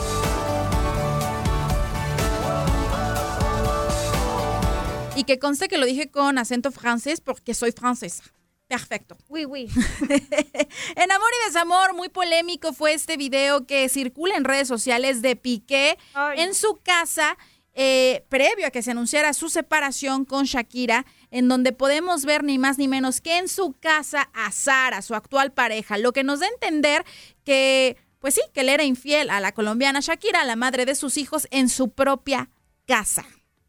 Y 5.17 5.25
que 5.25 5.39
conste 5.39 5.69
que 5.69 5.79
lo 5.79 5.87
dije 5.87 6.11
con 6.11 6.39
acento 6.39 6.71
francés 6.71 7.21
porque 7.21 7.55
soy 7.55 7.73
francesa. 7.73 8.23
Perfecto. 8.69 9.17
Uy, 9.29 9.47
uy. 9.47 9.69
En 10.95 11.11
Amor 11.11 11.29
y 11.43 11.47
Desamor, 11.49 11.93
muy 11.93 12.09
polémico 12.09 12.73
fue 12.73 12.93
este 12.93 13.17
video 13.17 13.67
que 13.67 13.89
circula 13.89 14.37
en 14.37 14.45
redes 14.45 14.69
sociales 14.69 15.23
de 15.23 15.35
Piqué 15.35 15.99
en 16.37 16.55
su 16.55 16.77
casa, 16.77 17.37
eh, 17.83 18.27
previo 18.29 18.67
a 18.67 18.71
que 18.71 18.83
se 18.83 18.91
anunciara 18.91 19.33
su 19.33 19.49
separación 19.49 20.27
con 20.27 20.45
Shakira, 20.45 21.07
en 21.31 21.49
donde 21.49 21.73
podemos 21.73 22.27
ver 22.27 22.45
ni 22.45 22.59
más 22.59 22.77
ni 22.77 22.89
menos 22.89 23.23
que 23.23 23.39
en 23.39 23.49
su 23.49 23.73
casa 23.73 24.29
a 24.35 24.53
Sara, 24.53 25.01
su 25.01 25.15
actual 25.15 25.53
pareja, 25.53 25.97
lo 25.97 26.13
que 26.13 26.23
nos 26.23 26.41
da 26.41 26.47
a 26.47 26.51
entender 26.51 27.07
que, 27.43 27.97
pues 28.19 28.35
sí, 28.35 28.43
que 28.53 28.61
él 28.61 28.69
era 28.69 28.85
infiel 28.85 29.31
a 29.31 29.41
la 29.41 29.53
colombiana 29.53 30.01
Shakira, 30.01 30.45
la 30.45 30.57
madre 30.57 30.85
de 30.85 30.95
sus 30.95 31.17
hijos, 31.17 31.49
en 31.51 31.71
su 31.71 31.91
propia 31.93 32.51
casa. 32.87 33.25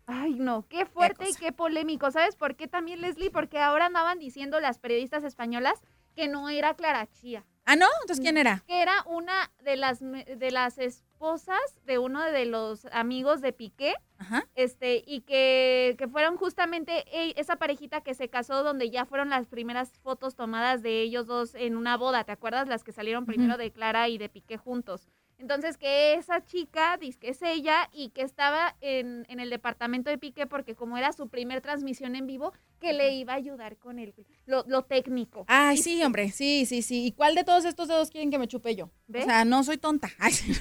Ay, 0.07 0.34
no, 0.34 0.68
qué 0.68 0.86
fuerte 0.86 1.30
y 1.30 1.34
qué 1.34 1.53
polémico. 1.53 2.12
¿Sabes 2.12 2.36
por 2.36 2.57
qué 2.57 2.68
también, 2.68 2.99
Leslie? 2.99 3.32
Porque 3.32 3.59
ahora 3.59 3.86
andaban 3.86 4.20
diciendo 4.20 4.59
las 4.59 4.78
periodistas 4.78 5.24
españolas 5.24 5.80
que 6.18 6.28
no 6.28 6.49
era 6.49 6.74
Clara 6.74 7.07
Chía. 7.07 7.45
Ah, 7.64 7.78
¿no? 7.78 7.86
Entonces, 8.01 8.22
¿quién 8.22 8.36
era? 8.36 8.62
Que 8.68 8.82
era 8.82 9.05
una 9.05 9.53
de 9.64 9.78
las, 9.78 10.01
de 10.01 10.51
las 10.51 10.78
esposas 11.22 11.59
de 11.86 11.99
uno 11.99 12.24
de 12.24 12.45
los 12.45 12.86
amigos 12.91 13.41
de 13.41 13.53
Piqué. 13.53 13.93
Ajá. 14.17 14.47
Este, 14.55 15.03
y 15.05 15.22
que, 15.22 15.95
que 15.97 16.07
fueron 16.07 16.36
justamente 16.36 17.05
e- 17.11 17.34
esa 17.38 17.57
parejita 17.57 18.01
que 18.01 18.15
se 18.15 18.28
casó, 18.30 18.63
donde 18.63 18.89
ya 18.89 19.05
fueron 19.05 19.30
las 19.30 19.47
primeras 19.47 19.91
fotos 19.99 20.36
tomadas 20.36 20.82
de 20.82 21.01
ellos 21.01 21.28
dos 21.28 21.53
en 21.55 21.76
una 21.78 21.95
boda. 21.95 22.24
¿Te 22.24 22.32
acuerdas? 22.32 22.67
Las 22.67 22.84
que 22.84 22.91
salieron 22.91 23.26
primero 23.26 23.57
de 23.57 23.72
Clara 23.72 24.09
y 24.09 24.17
de 24.17 24.30
Piqué 24.30 24.57
juntos. 24.57 25.07
Entonces, 25.38 25.78
que 25.78 26.13
esa 26.13 26.43
chica, 26.43 26.97
dice 26.97 27.17
que 27.17 27.30
es 27.30 27.41
ella, 27.41 27.89
y 27.91 28.09
que 28.09 28.22
estaba 28.22 28.76
en, 28.80 29.26
en 29.28 29.39
el 29.39 29.49
departamento 29.49 30.11
de 30.11 30.19
Piqué, 30.19 30.45
porque 30.45 30.76
como 30.76 30.97
era 30.99 31.13
su 31.13 31.30
primer 31.30 31.61
transmisión 31.61 32.15
en 32.15 32.28
vivo, 32.28 32.53
que 32.80 32.93
le 32.93 33.13
iba 33.15 33.34
a 33.34 33.38
ayudar 33.38 33.78
con 33.78 33.97
el, 33.97 34.13
lo, 34.45 34.63
lo 34.67 34.84
técnico. 34.84 35.45
Ay, 35.47 35.78
sí, 35.78 36.03
hombre, 36.03 36.30
sí, 36.32 36.67
sí, 36.67 36.84
sí. 36.84 37.07
¿Y 37.07 37.11
cuál 37.13 37.34
de 37.34 37.43
todos 37.43 37.65
estos 37.65 37.88
dedos 37.88 38.11
quieren 38.11 38.30
que 38.30 38.38
me 38.38 38.47
chupe 38.47 38.76
yo? 38.76 38.91
O 39.11 39.22
sea, 39.24 39.43
no 39.45 39.63
soy 39.63 39.78
tonta. 39.78 40.09
Ay, 40.19 40.32
sí. 40.34 40.53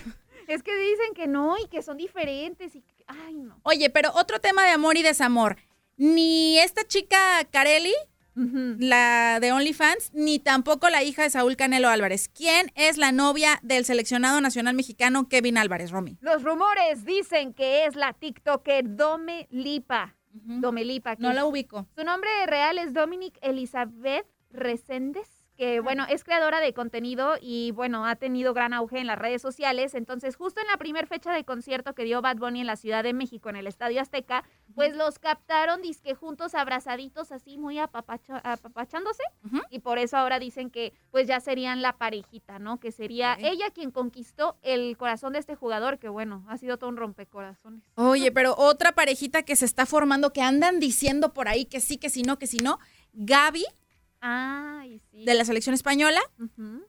Es 0.53 0.63
que 0.63 0.75
dicen 0.77 1.15
que 1.15 1.27
no 1.29 1.57
y 1.59 1.69
que 1.69 1.81
son 1.83 1.97
diferentes 1.97 2.75
y 2.75 2.81
que- 2.83 3.05
ay 3.07 3.35
no. 3.35 3.61
Oye, 3.63 3.89
pero 3.91 4.11
otro 4.15 4.41
tema 4.41 4.65
de 4.65 4.71
amor 4.71 4.97
y 4.97 5.03
desamor. 5.03 5.57
Ni 5.97 6.59
esta 6.59 6.83
chica 6.85 7.19
Carelli, 7.51 7.95
la 8.35 9.39
de 9.41 9.53
OnlyFans, 9.53 10.13
ni 10.15 10.39
tampoco 10.39 10.89
la 10.89 11.03
hija 11.03 11.23
de 11.23 11.31
Saúl 11.31 11.57
Canelo 11.57 11.89
Álvarez. 11.89 12.29
¿Quién 12.29 12.73
es 12.75 12.97
la 12.97 13.13
novia 13.13 13.59
del 13.63 13.85
seleccionado 13.85 14.41
nacional 14.41 14.75
mexicano 14.75 15.29
Kevin 15.29 15.59
Álvarez, 15.59 15.91
Romy? 15.91 16.17
Los 16.21 16.43
rumores 16.43 17.05
dicen 17.05 17.53
que 17.55 17.85
es 17.87 17.97
la 17.97 18.13
TikToker 18.15 18.97
Dome 18.97 19.47
Lipa. 19.51 20.17
Dome 20.33 20.85
Lipa. 20.85 21.17
que 21.17 21.23
No 21.23 21.33
la 21.33 21.45
ubico. 21.45 21.87
Su 21.97 22.05
nombre 22.05 22.31
real 22.47 22.79
es 22.79 22.93
Dominic 22.95 23.37
Elizabeth 23.43 24.27
Reséndez, 24.53 25.29
que 25.61 25.81
bueno, 25.81 26.07
es 26.09 26.25
creadora 26.25 26.59
de 26.59 26.73
contenido 26.73 27.35
y 27.39 27.71
bueno, 27.73 28.07
ha 28.07 28.17
tenido 28.17 28.55
gran 28.55 28.73
auge 28.73 28.99
en 28.99 29.07
las 29.07 29.19
redes 29.19 29.43
sociales. 29.43 29.95
Entonces, 29.95 30.35
justo 30.35 30.59
en 30.59 30.67
la 30.69 30.79
primera 30.79 31.07
fecha 31.07 31.35
de 31.35 31.45
concierto 31.45 31.95
que 31.95 32.05
dio 32.05 32.23
Bad 32.23 32.39
Bunny 32.39 32.63
en 32.63 32.67
la 32.67 32.77
Ciudad 32.77 33.03
de 33.05 33.13
México, 33.13 33.51
en 33.51 33.57
el 33.57 33.67
Estadio 33.67 34.01
Azteca, 34.01 34.43
pues 34.75 34.97
los 34.97 35.19
captaron 35.19 35.83
disque 35.83 36.15
juntos, 36.15 36.55
abrazaditos, 36.55 37.31
así 37.31 37.59
muy 37.59 37.77
apapacha- 37.79 38.41
apapachándose. 38.43 39.23
Y 39.69 39.81
por 39.81 39.99
eso 39.99 40.17
ahora 40.17 40.39
dicen 40.39 40.71
que 40.71 40.95
pues 41.11 41.27
ya 41.27 41.41
serían 41.41 41.83
la 41.83 41.93
parejita, 41.99 42.59
¿no? 42.59 42.81
Que 42.81 42.91
sería 42.91 43.37
ella 43.39 43.69
quien 43.69 43.91
conquistó 43.91 44.57
el 44.63 44.97
corazón 44.97 45.35
de 45.35 45.41
este 45.41 45.57
jugador, 45.57 45.99
que 45.99 46.09
bueno, 46.09 46.43
ha 46.49 46.57
sido 46.57 46.79
todo 46.79 46.89
un 46.89 46.97
rompecorazones. 46.97 47.83
Oye, 47.97 48.33
pero 48.33 48.55
otra 48.57 48.93
parejita 48.93 49.43
que 49.43 49.57
se 49.57 49.67
está 49.67 49.85
formando, 49.85 50.33
que 50.33 50.41
andan 50.41 50.81
diciendo 50.81 51.35
por 51.35 51.49
ahí 51.49 51.67
que 51.67 51.81
sí, 51.81 51.99
que 51.99 52.09
sí, 52.09 52.23
no, 52.23 52.39
que 52.39 52.47
sí, 52.47 52.57
no. 52.65 52.79
Gaby, 53.13 53.67
Sí. 55.11 55.25
de 55.25 55.35
la 55.35 55.45
selección 55.45 55.75
española, 55.75 56.21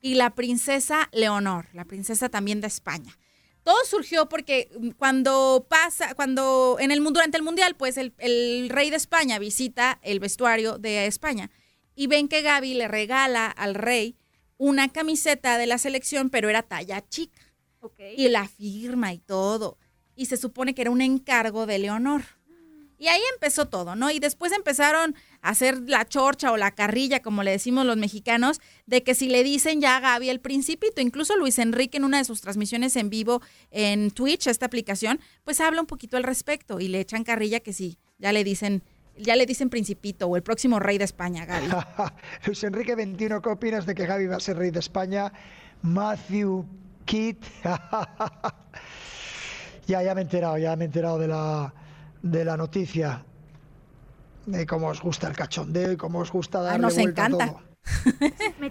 y 0.01 0.15
la 0.15 0.31
princesa 0.35 1.09
Leonor, 1.11 1.67
la 1.73 1.85
princesa 1.85 2.29
también 2.29 2.61
de 2.61 2.67
España. 2.67 3.17
Todo 3.63 3.77
surgió 3.85 4.27
porque 4.27 4.69
mm, 4.79 4.89
cuando 4.91 5.67
pasa, 5.69 6.15
cuando 6.15 6.77
en 6.79 6.91
el 6.91 6.99
mundo, 6.99 7.19
durante 7.19 7.37
el 7.37 7.43
mundial, 7.43 7.75
pues 7.75 7.97
el, 7.97 8.13
el 8.17 8.69
rey 8.69 8.89
de 8.89 8.95
España 8.95 9.37
visita 9.39 9.99
el 10.01 10.19
vestuario 10.19 10.77
de 10.77 11.05
España 11.05 11.51
y 11.95 12.07
ven 12.07 12.27
que 12.27 12.41
Gaby 12.41 12.73
le 12.73 12.87
regala 12.87 13.47
al 13.47 13.75
rey 13.75 14.17
una 14.57 14.89
camiseta 14.89 15.57
de 15.57 15.67
la 15.67 15.77
selección, 15.77 16.29
pero 16.29 16.49
era 16.49 16.63
talla 16.63 17.07
chica. 17.07 17.41
Y 18.15 18.29
la 18.29 18.47
firma 18.47 19.11
y 19.13 19.17
todo. 19.19 19.77
Y 20.15 20.27
se 20.27 20.37
supone 20.37 20.75
que 20.75 20.83
era 20.83 20.91
un 20.91 21.01
encargo 21.01 21.65
de 21.65 21.79
Leonor. 21.79 22.23
Y 23.01 23.07
ahí 23.07 23.21
empezó 23.33 23.65
todo, 23.65 23.95
¿no? 23.95 24.11
Y 24.11 24.19
después 24.19 24.51
empezaron 24.51 25.15
a 25.41 25.49
hacer 25.49 25.89
la 25.89 26.07
chorcha 26.07 26.51
o 26.51 26.57
la 26.57 26.69
carrilla, 26.69 27.23
como 27.23 27.41
le 27.41 27.49
decimos 27.49 27.83
los 27.83 27.97
mexicanos, 27.97 28.61
de 28.85 29.01
que 29.01 29.15
si 29.15 29.27
le 29.27 29.43
dicen 29.43 29.81
ya 29.81 29.97
a 29.97 29.99
Gaby 30.01 30.29
el 30.29 30.39
principito, 30.39 31.01
incluso 31.01 31.35
Luis 31.35 31.57
Enrique 31.57 31.97
en 31.97 32.03
una 32.03 32.19
de 32.19 32.25
sus 32.25 32.41
transmisiones 32.41 32.95
en 32.95 33.09
vivo 33.09 33.41
en 33.71 34.11
Twitch, 34.11 34.45
esta 34.45 34.67
aplicación, 34.67 35.19
pues 35.43 35.61
habla 35.61 35.81
un 35.81 35.87
poquito 35.87 36.15
al 36.15 36.21
respecto 36.21 36.79
y 36.79 36.89
le 36.89 36.99
echan 36.99 37.23
carrilla 37.23 37.59
que 37.61 37.73
sí, 37.73 37.97
ya 38.19 38.31
le 38.33 38.43
dicen, 38.43 38.83
ya 39.17 39.35
le 39.35 39.47
dicen 39.47 39.71
principito 39.71 40.27
o 40.27 40.35
el 40.35 40.43
próximo 40.43 40.79
rey 40.79 40.99
de 40.99 41.05
España, 41.05 41.47
Gaby. 41.47 41.69
Luis 42.45 42.63
Enrique 42.63 42.93
21, 42.93 43.41
¿qué 43.41 43.49
opinas 43.49 43.87
de 43.87 43.95
que 43.95 44.05
Gaby 44.05 44.27
va 44.27 44.35
a 44.35 44.39
ser 44.39 44.57
rey 44.57 44.69
de 44.69 44.77
España? 44.77 45.33
Matthew 45.81 46.67
Kidd. 47.05 47.37
ya, 49.87 50.03
ya 50.03 50.13
me 50.13 50.21
he 50.21 50.23
enterado, 50.23 50.59
ya 50.59 50.75
me 50.75 50.83
he 50.83 50.85
enterado 50.85 51.17
de 51.17 51.29
la, 51.29 51.73
de 52.21 52.45
la 52.45 52.57
noticia. 52.57 53.25
De 54.45 54.65
cómo 54.65 54.87
os 54.87 55.01
gusta 55.01 55.27
el 55.27 55.35
cachondeo 55.35 55.91
y 55.91 55.97
cómo 55.97 56.19
os 56.19 56.31
gusta 56.31 56.61
darle 56.61 56.79
nos 56.79 56.95
vuelta 56.95 57.25
encanta. 57.27 57.47
todo. 57.47 57.61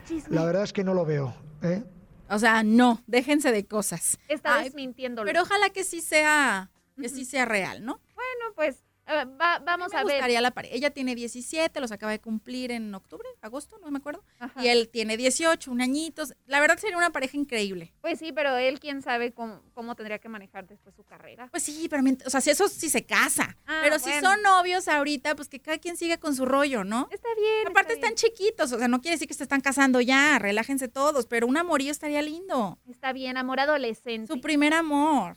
Chisme. 0.05 0.35
La 0.35 0.45
verdad 0.45 0.65
es 0.65 0.73
que 0.73 0.83
no 0.83 0.95
lo 0.95 1.05
veo. 1.05 1.35
¿eh? 1.63 1.83
O 2.29 2.39
sea, 2.39 2.63
no, 2.63 3.03
déjense 3.07 3.53
de 3.53 3.67
cosas. 3.67 4.19
Está 4.29 4.63
desmintiéndolo. 4.63 5.27
Pero 5.27 5.43
ojalá 5.43 5.71
que 5.71 5.85
sí 5.85 6.01
sea, 6.01 6.71
que 7.01 7.09
sí 7.09 7.25
sea 7.25 7.45
real, 7.45 7.85
¿no? 7.85 8.01
Bueno, 8.15 8.55
pues 8.55 8.83
va- 9.15 9.59
vamos 9.65 9.93
me 9.93 9.99
a 9.99 10.05
ver. 10.05 10.41
la 10.43 10.51
pare- 10.53 10.75
Ella 10.75 10.91
tiene 10.91 11.15
17, 11.15 11.81
los 11.81 11.93
acaba 11.93 12.13
de 12.13 12.21
cumplir 12.21 12.71
en 12.71 12.95
octubre, 12.95 13.29
agosto, 13.41 13.79
no 13.79 13.91
me 13.91 13.99
acuerdo. 13.99 14.23
Ajá. 14.39 14.63
Y 14.65 14.69
él 14.69 14.89
tiene 14.89 15.17
18, 15.17 15.71
un 15.71 15.81
añitos. 15.81 16.35
La 16.47 16.61
verdad 16.61 16.79
sería 16.79 16.97
una 16.97 17.11
pareja 17.11 17.37
increíble. 17.37 17.93
Pues 18.01 18.19
sí, 18.19 18.33
pero 18.33 18.57
él 18.57 18.81
quién 18.81 19.03
sabe 19.03 19.33
cómo, 19.33 19.63
cómo 19.75 19.95
tendría 19.95 20.19
que 20.19 20.29
manejar 20.29 20.67
después 20.67 20.95
su 20.95 21.05
carrera. 21.05 21.49
Pues 21.51 21.63
sí, 21.63 21.89
pero 21.89 22.03
o 22.27 22.31
sea, 22.31 22.41
si 22.41 22.51
eso 22.51 22.69
sí 22.69 22.89
se 22.91 23.05
casa. 23.05 23.57
Ah, 23.67 23.81
pero 23.83 23.99
si 23.99 24.11
son 24.21 24.43
novios 24.43 24.89
ahorita, 24.89 25.35
pues 25.37 25.49
que 25.49 25.61
cada 25.61 25.79
quien 25.79 25.97
siga 25.97 26.19
con 26.19 26.35
su 26.35 26.47
rollo, 26.47 26.85
¿no? 26.85 27.09
Está 27.11 27.29
bien. 27.37 27.69
Aparte 27.69 27.95
están 27.95 28.15
chiquitos, 28.15 28.73
o 28.73 28.79
sea, 28.79 28.89
no 28.89 29.01
quiere 29.01 29.17
decir 29.17 29.29
que 29.29 29.35
se 29.35 29.43
están 29.43 29.61
casando 29.61 30.01
ya, 30.01 30.39
relájense 30.39 30.89
todos, 30.89 31.27
pero 31.27 31.47
un 31.47 31.57
amorío 31.57 31.91
estaría 31.91 32.23
lindo. 32.23 32.79
Está 32.89 33.13
bien, 33.13 33.37
amor 33.37 33.61
adolescente. 33.61 34.33
Su 34.33 34.41
primer 34.41 34.75
amor. 34.75 35.37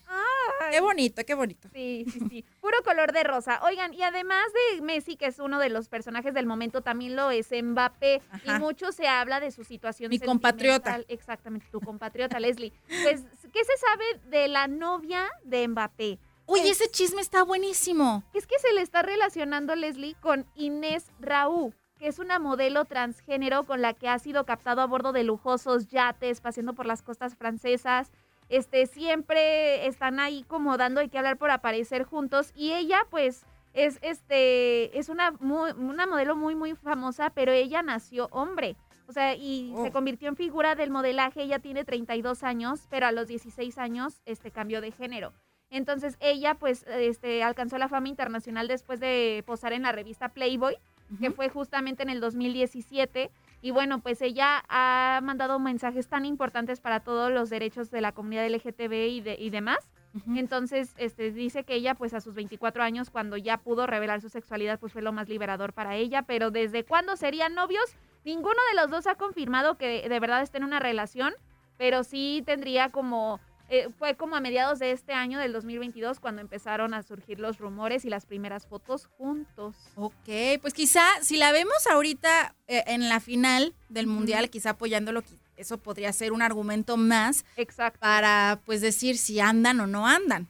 Qué 0.71 0.79
bonito, 0.79 1.23
qué 1.25 1.33
bonito. 1.33 1.69
Sí, 1.73 2.05
sí, 2.11 2.19
sí. 2.29 2.45
Puro 2.61 2.77
color 2.83 3.11
de 3.11 3.23
rosa. 3.23 3.59
Oigan, 3.63 3.93
y 3.93 4.01
además 4.01 4.43
de 4.71 4.81
Messi, 4.81 5.15
que 5.15 5.27
es 5.27 5.39
uno 5.39 5.59
de 5.59 5.69
los 5.69 5.87
personajes 5.87 6.33
del 6.33 6.45
momento, 6.45 6.81
también 6.81 7.15
lo 7.15 7.31
es 7.31 7.49
Mbappé. 7.51 8.21
Ajá. 8.31 8.57
Y 8.57 8.59
mucho 8.59 8.91
se 8.91 9.07
habla 9.07 9.39
de 9.39 9.51
su 9.51 9.63
situación 9.63 10.09
Mi 10.09 10.19
compatriota. 10.19 11.01
Exactamente, 11.07 11.67
tu 11.71 11.79
compatriota, 11.79 12.39
Leslie. 12.39 12.73
Pues, 13.03 13.23
¿qué 13.51 13.63
se 13.63 13.77
sabe 13.77 14.29
de 14.29 14.47
la 14.47 14.67
novia 14.67 15.29
de 15.43 15.67
Mbappé? 15.67 16.19
Oye, 16.45 16.63
Pues, 16.63 16.81
ese 16.81 16.91
chisme 16.91 17.21
está 17.21 17.43
buenísimo. 17.43 18.23
Es 18.33 18.47
que 18.47 18.59
se 18.59 18.73
le 18.73 18.81
está 18.81 19.01
relacionando 19.01 19.75
Leslie 19.75 20.15
con 20.19 20.45
Inés 20.55 21.05
Raúl, 21.19 21.73
que 21.99 22.07
es 22.07 22.19
una 22.19 22.39
modelo 22.39 22.83
transgénero 22.85 23.63
con 23.63 23.81
la 23.81 23.93
que 23.93 24.09
ha 24.09 24.19
sido 24.19 24.45
captado 24.45 24.81
a 24.81 24.87
bordo 24.87 25.13
de 25.13 25.23
lujosos 25.23 25.87
yates, 25.87 26.41
paseando 26.41 26.73
por 26.73 26.85
las 26.85 27.01
costas 27.01 27.35
francesas. 27.35 28.11
Este, 28.55 28.85
siempre 28.85 29.87
están 29.87 30.19
ahí 30.19 30.43
como 30.47 30.77
dando 30.77 31.01
de 31.01 31.09
qué 31.09 31.17
hablar 31.17 31.37
por 31.37 31.49
aparecer 31.49 32.03
juntos. 32.03 32.51
Y 32.55 32.71
ella, 32.73 32.99
pues, 33.09 33.45
es 33.73 33.97
este, 34.03 34.95
es 34.97 35.09
una, 35.09 35.31
muy- 35.39 35.71
una 35.71 36.05
modelo 36.05 36.35
muy, 36.35 36.53
muy 36.53 36.75
famosa, 36.75 37.31
pero 37.31 37.51
ella 37.51 37.81
nació 37.81 38.27
hombre. 38.31 38.75
O 39.07 39.11
sea, 39.11 39.33
y 39.35 39.73
se 39.81 39.89
Oh. 39.89 39.91
convirtió 39.91 40.29
en 40.29 40.35
figura 40.35 40.75
del 40.75 40.91
modelaje. 40.91 41.41
Ella 41.41 41.57
tiene 41.57 41.83
32 41.83 42.43
años, 42.43 42.81
pero 42.91 43.07
a 43.07 43.11
los 43.11 43.27
16 43.27 43.77
años, 43.79 44.21
este, 44.25 44.51
cambió 44.51 44.81
de 44.81 44.91
género. 44.91 45.33
Entonces 45.71 46.15
ella 46.19 46.53
pues 46.53 46.85
este, 46.87 47.41
alcanzó 47.41 47.79
la 47.79 47.89
fama 47.89 48.07
internacional 48.07 48.67
después 48.67 48.99
de 48.99 49.43
posar 49.47 49.73
en 49.73 49.81
la 49.81 49.91
revista 49.91 50.29
Playboy, 50.29 50.77
que 51.19 51.31
fue 51.31 51.49
justamente 51.49 52.03
en 52.03 52.09
el 52.09 52.19
2017. 52.21 53.31
Y 53.63 53.71
bueno, 53.71 54.01
pues 54.01 54.21
ella 54.21 54.61
ha 54.67 55.21
mandado 55.23 55.57
mensajes 55.57 56.09
tan 56.09 56.25
importantes 56.25 56.81
para 56.81 56.99
todos 56.99 57.31
los 57.31 57.49
derechos 57.49 57.89
de 57.91 58.01
la 58.01 58.11
comunidad 58.11 58.45
LGTB 58.49 58.91
y, 59.07 59.21
de, 59.21 59.37
y 59.39 59.51
demás. 59.51 59.89
Entonces, 60.35 60.93
este, 60.97 61.31
dice 61.31 61.63
que 61.63 61.75
ella, 61.75 61.95
pues 61.95 62.13
a 62.13 62.19
sus 62.19 62.35
24 62.35 62.83
años, 62.83 63.09
cuando 63.09 63.37
ya 63.37 63.57
pudo 63.59 63.87
revelar 63.87 64.19
su 64.19 64.27
sexualidad, 64.27 64.81
pues 64.81 64.91
fue 64.91 65.01
lo 65.01 65.13
más 65.13 65.29
liberador 65.29 65.71
para 65.71 65.95
ella. 65.95 66.23
Pero 66.23 66.51
desde 66.51 66.83
cuándo 66.83 67.15
serían 67.15 67.55
novios, 67.55 67.85
ninguno 68.25 68.59
de 68.69 68.81
los 68.81 68.91
dos 68.91 69.07
ha 69.07 69.15
confirmado 69.15 69.77
que 69.77 70.09
de 70.09 70.19
verdad 70.19 70.41
estén 70.41 70.63
en 70.63 70.67
una 70.67 70.79
relación, 70.79 71.33
pero 71.77 72.03
sí 72.03 72.43
tendría 72.45 72.89
como 72.89 73.39
eh, 73.73 73.89
fue 73.97 74.15
como 74.15 74.35
a 74.35 74.39
mediados 74.39 74.77
de 74.77 74.91
este 74.91 75.13
año, 75.13 75.39
del 75.39 75.51
2022, 75.51 76.19
cuando 76.19 76.41
empezaron 76.41 76.93
a 76.93 77.01
surgir 77.01 77.39
los 77.39 77.57
rumores 77.57 78.05
y 78.05 78.09
las 78.11 78.27
primeras 78.27 78.67
fotos 78.67 79.07
juntos. 79.17 79.75
Ok, 79.95 80.29
pues 80.61 80.75
quizá 80.75 81.01
si 81.23 81.37
la 81.37 81.51
vemos 81.51 81.87
ahorita 81.87 82.53
eh, 82.67 82.83
en 82.85 83.09
la 83.09 83.19
final 83.19 83.73
del 83.89 84.05
mundial, 84.05 84.51
quizá 84.51 84.71
apoyándolo, 84.71 85.23
eso 85.57 85.79
podría 85.79 86.13
ser 86.13 86.33
un 86.33 86.43
argumento 86.43 86.97
más 86.97 87.45
Exacto. 87.57 87.99
para 87.99 88.61
pues 88.63 88.79
decir 88.81 89.17
si 89.17 89.39
andan 89.39 89.79
o 89.79 89.87
no 89.87 90.05
andan. 90.05 90.47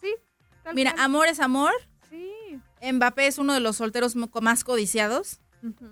Sí. 0.00 0.12
tal 0.64 0.74
Mira, 0.74 0.96
amor 0.98 1.28
es 1.28 1.38
amor. 1.38 1.72
Sí. 2.10 2.58
Mbappé 2.82 3.28
es 3.28 3.38
uno 3.38 3.54
de 3.54 3.60
los 3.60 3.76
solteros 3.76 4.16
más 4.16 4.64
codiciados. 4.64 5.38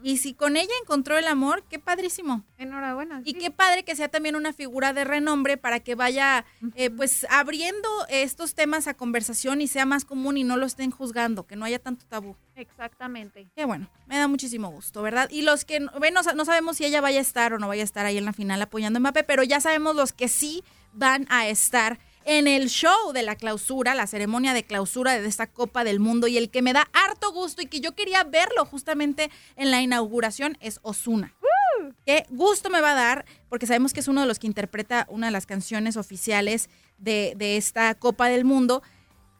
Y 0.03 0.19
si 0.19 0.35
con 0.35 0.57
ella 0.57 0.73
encontró 0.83 1.19
el 1.19 1.27
amor, 1.27 1.65
qué 1.69 1.79
padrísimo. 1.79 2.45
Enhorabuena. 2.59 3.23
Y 3.25 3.35
qué 3.35 3.51
padre 3.51 3.85
que 3.85 3.97
sea 3.97 4.09
también 4.09 4.37
una 4.37 4.53
figura 4.53 4.93
de 4.93 5.05
renombre 5.05 5.57
para 5.57 5.81
que 5.81 5.95
vaya 5.95 6.45
eh, 6.75 6.91
pues 6.91 7.27
abriendo 7.31 7.89
estos 8.09 8.55
temas 8.55 8.87
a 8.87 8.95
conversación 8.95 9.61
y 9.61 9.69
sea 9.69 9.87
más 9.87 10.05
común 10.05 10.37
y 10.37 10.45
no 10.45 10.57
lo 10.57 10.67
estén 10.67 10.91
juzgando, 10.91 11.47
que 11.47 11.57
no 11.57 11.65
haya 11.65 11.79
tanto 11.79 12.07
tabú. 12.07 12.37
Exactamente. 12.55 13.49
Qué 13.55 13.65
bueno, 13.65 13.91
me 14.07 14.17
da 14.17 14.29
muchísimo 14.29 14.71
gusto, 14.71 15.03
¿verdad? 15.03 15.29
Y 15.31 15.43
los 15.43 15.65
que, 15.65 15.87
ven, 16.01 16.15
no, 16.15 16.23
no 16.23 16.45
sabemos 16.45 16.77
si 16.77 16.85
ella 16.85 17.01
vaya 17.01 17.19
a 17.19 17.23
estar 17.23 17.53
o 17.53 17.59
no 17.59 17.69
vaya 17.69 17.83
a 17.83 17.85
estar 17.85 18.07
ahí 18.07 18.19
en 18.19 18.25
la 18.25 18.33
final 18.33 18.63
apoyando 18.63 18.99
a 18.99 19.01
Mbappé, 19.01 19.25
pero 19.25 19.43
ya 19.43 19.61
sabemos 19.61 19.97
los 19.97 20.13
que 20.13 20.29
sí 20.29 20.65
van 20.93 21.27
a 21.29 21.47
estar 21.47 21.99
en 22.27 22.49
el 22.49 22.69
show 22.69 23.13
de 23.15 23.23
la 23.23 23.37
clausura, 23.37 23.95
la 23.95 24.09
ceremonia 24.09 24.53
de 24.53 24.65
clausura 24.65 25.19
de 25.19 25.27
esta 25.27 25.47
Copa 25.47 25.85
del 25.85 26.01
Mundo 26.01 26.27
y 26.27 26.37
el 26.37 26.51
que 26.51 26.61
me 26.61 26.73
da 26.73 26.89
harto 26.93 27.33
gusto 27.33 27.63
y 27.63 27.67
que 27.67 27.81
yo 27.81 27.95
quería 27.95 28.25
verlo 28.25 28.67
justamente 28.67 29.31
en 29.55 29.71
la 29.71 29.81
inauguración 29.81 30.59
es 30.61 30.81
Osuna. 30.83 31.35
Qué 32.05 32.27
gusto 32.31 32.69
me 32.69 32.81
va 32.81 32.93
a 32.93 32.95
dar, 32.95 33.27
porque 33.49 33.67
sabemos 33.67 33.93
que 33.93 34.01
es 34.01 34.09
uno 34.09 34.23
de 34.23 34.27
los 34.27 34.41
que 34.41 34.49
interpreta 34.49 35.07
una 35.09 35.29
de 35.29 35.33
las 35.33 35.47
canciones 35.47 35.97
oficiales 35.97 36.69
de, 36.99 37.35
de 37.37 37.57
esta 37.57 37.95
Copa 37.95 38.29
del 38.29 38.45
Mundo. 38.45 38.83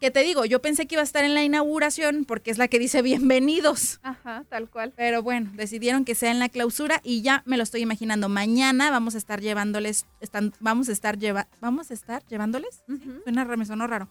Que 0.07 0.13
te 0.13 0.23
digo, 0.23 0.45
yo 0.45 0.63
pensé 0.63 0.87
que 0.87 0.95
iba 0.95 1.03
a 1.03 1.05
estar 1.05 1.25
en 1.25 1.35
la 1.35 1.43
inauguración 1.43 2.27
porque 2.27 2.53
es 2.53 2.59
la 2.59 2.69
que 2.69 2.79
dice 2.79 3.03
bienvenidos. 3.03 3.99
Ajá, 4.05 4.45
tal 4.49 4.71
cual. 4.71 4.93
Pero 4.95 5.21
bueno, 5.21 5.51
decidieron 5.55 6.05
que 6.05 6.15
sea 6.15 6.31
en 6.31 6.39
la 6.39 6.49
clausura 6.49 7.01
y 7.03 7.23
ya 7.23 7.43
me 7.45 7.57
lo 7.57 7.65
estoy 7.65 7.81
imaginando. 7.81 8.29
Mañana 8.29 8.93
vamos 8.93 9.17
a 9.17 9.19
estar 9.19 9.41
llevándoles, 9.41 10.07
están, 10.21 10.55
vamos 10.61 10.89
a 10.91 10.93
estar 10.93 11.19
lleva, 11.19 11.49
vamos 11.61 11.91
a 11.91 11.95
estar 11.95 12.25
llevándoles. 12.29 12.85
¿Sí? 12.87 13.01
Suena, 13.25 13.45
me 13.47 13.67
sonó 13.67 13.89
raro. 13.89 14.07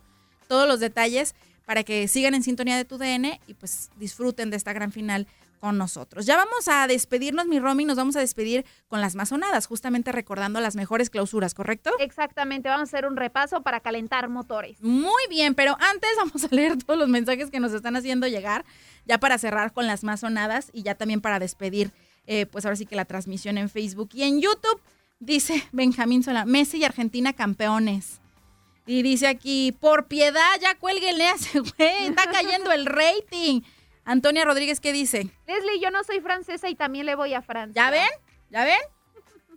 Todos 0.49 0.67
los 0.67 0.81
detalles 0.81 1.33
para 1.65 1.85
que 1.85 2.09
sigan 2.09 2.35
en 2.35 2.43
sintonía 2.43 2.75
de 2.75 2.83
tu 2.83 2.97
DN 2.97 3.39
y 3.47 3.53
pues 3.53 3.89
disfruten 3.95 4.49
de 4.49 4.57
esta 4.57 4.73
gran 4.73 4.91
final 4.91 5.27
con 5.65 5.79
nosotros. 5.79 6.27
Ya 6.27 6.37
vamos 6.37 6.67
a 6.67 6.85
despedirnos, 6.85 7.47
mi 7.47 7.59
Romy, 7.59 7.85
nos 7.85 7.97
vamos 7.97 8.15
a 8.15 8.19
despedir 8.19 8.67
con 8.87 9.01
las 9.01 9.15
mazonadas, 9.15 9.65
justamente 9.65 10.11
recordando 10.11 10.61
las 10.61 10.75
mejores 10.75 11.09
clausuras, 11.09 11.55
¿correcto? 11.55 11.89
Exactamente, 11.97 12.69
vamos 12.69 12.93
a 12.93 12.95
hacer 12.95 13.07
un 13.07 13.15
repaso 13.15 13.63
para 13.63 13.79
calentar 13.79 14.29
motores. 14.29 14.79
Muy 14.83 15.23
bien, 15.27 15.55
pero 15.55 15.75
antes 15.79 16.11
vamos 16.17 16.43
a 16.43 16.53
leer 16.53 16.77
todos 16.77 16.99
los 16.99 17.09
mensajes 17.09 17.49
que 17.49 17.59
nos 17.59 17.73
están 17.73 17.95
haciendo 17.95 18.27
llegar, 18.27 18.63
ya 19.07 19.19
para 19.19 19.39
cerrar 19.39 19.73
con 19.73 19.87
las 19.87 20.03
mazonadas 20.03 20.69
y 20.71 20.83
ya 20.83 20.93
también 20.93 21.19
para 21.19 21.39
despedir, 21.39 21.91
eh, 22.27 22.45
pues 22.45 22.63
ahora 22.65 22.75
sí 22.75 22.85
que 22.85 22.95
la 22.95 23.05
transmisión 23.05 23.57
en 23.57 23.67
Facebook 23.67 24.09
y 24.13 24.21
en 24.21 24.41
YouTube. 24.41 24.79
Dice 25.19 25.67
Benjamín 25.71 26.21
Sola, 26.21 26.45
Messi 26.45 26.77
y 26.77 26.83
Argentina 26.83 27.33
campeones. 27.33 28.21
Y 28.85 29.01
dice 29.01 29.25
aquí, 29.25 29.71
por 29.71 30.05
piedad, 30.05 30.59
ya 30.61 30.75
cuélguenle 30.75 31.25
a 31.25 31.33
ese 31.33 31.59
güey, 31.59 32.05
está 32.05 32.29
cayendo 32.29 32.71
el 32.71 32.85
rating. 32.85 33.61
Antonia 34.05 34.45
Rodríguez, 34.45 34.79
¿qué 34.79 34.93
dice? 34.93 35.29
Leslie, 35.47 35.79
yo 35.81 35.89
no 35.89 36.03
soy 36.03 36.21
francesa 36.21 36.69
y 36.69 36.75
también 36.75 37.07
le 37.07 37.15
voy 37.15 37.33
a 37.33 37.41
Francia. 37.41 37.83
¿Ya 37.83 37.89
ven? 37.89 38.07
¿Ya 38.51 38.63
ven? 38.63 38.79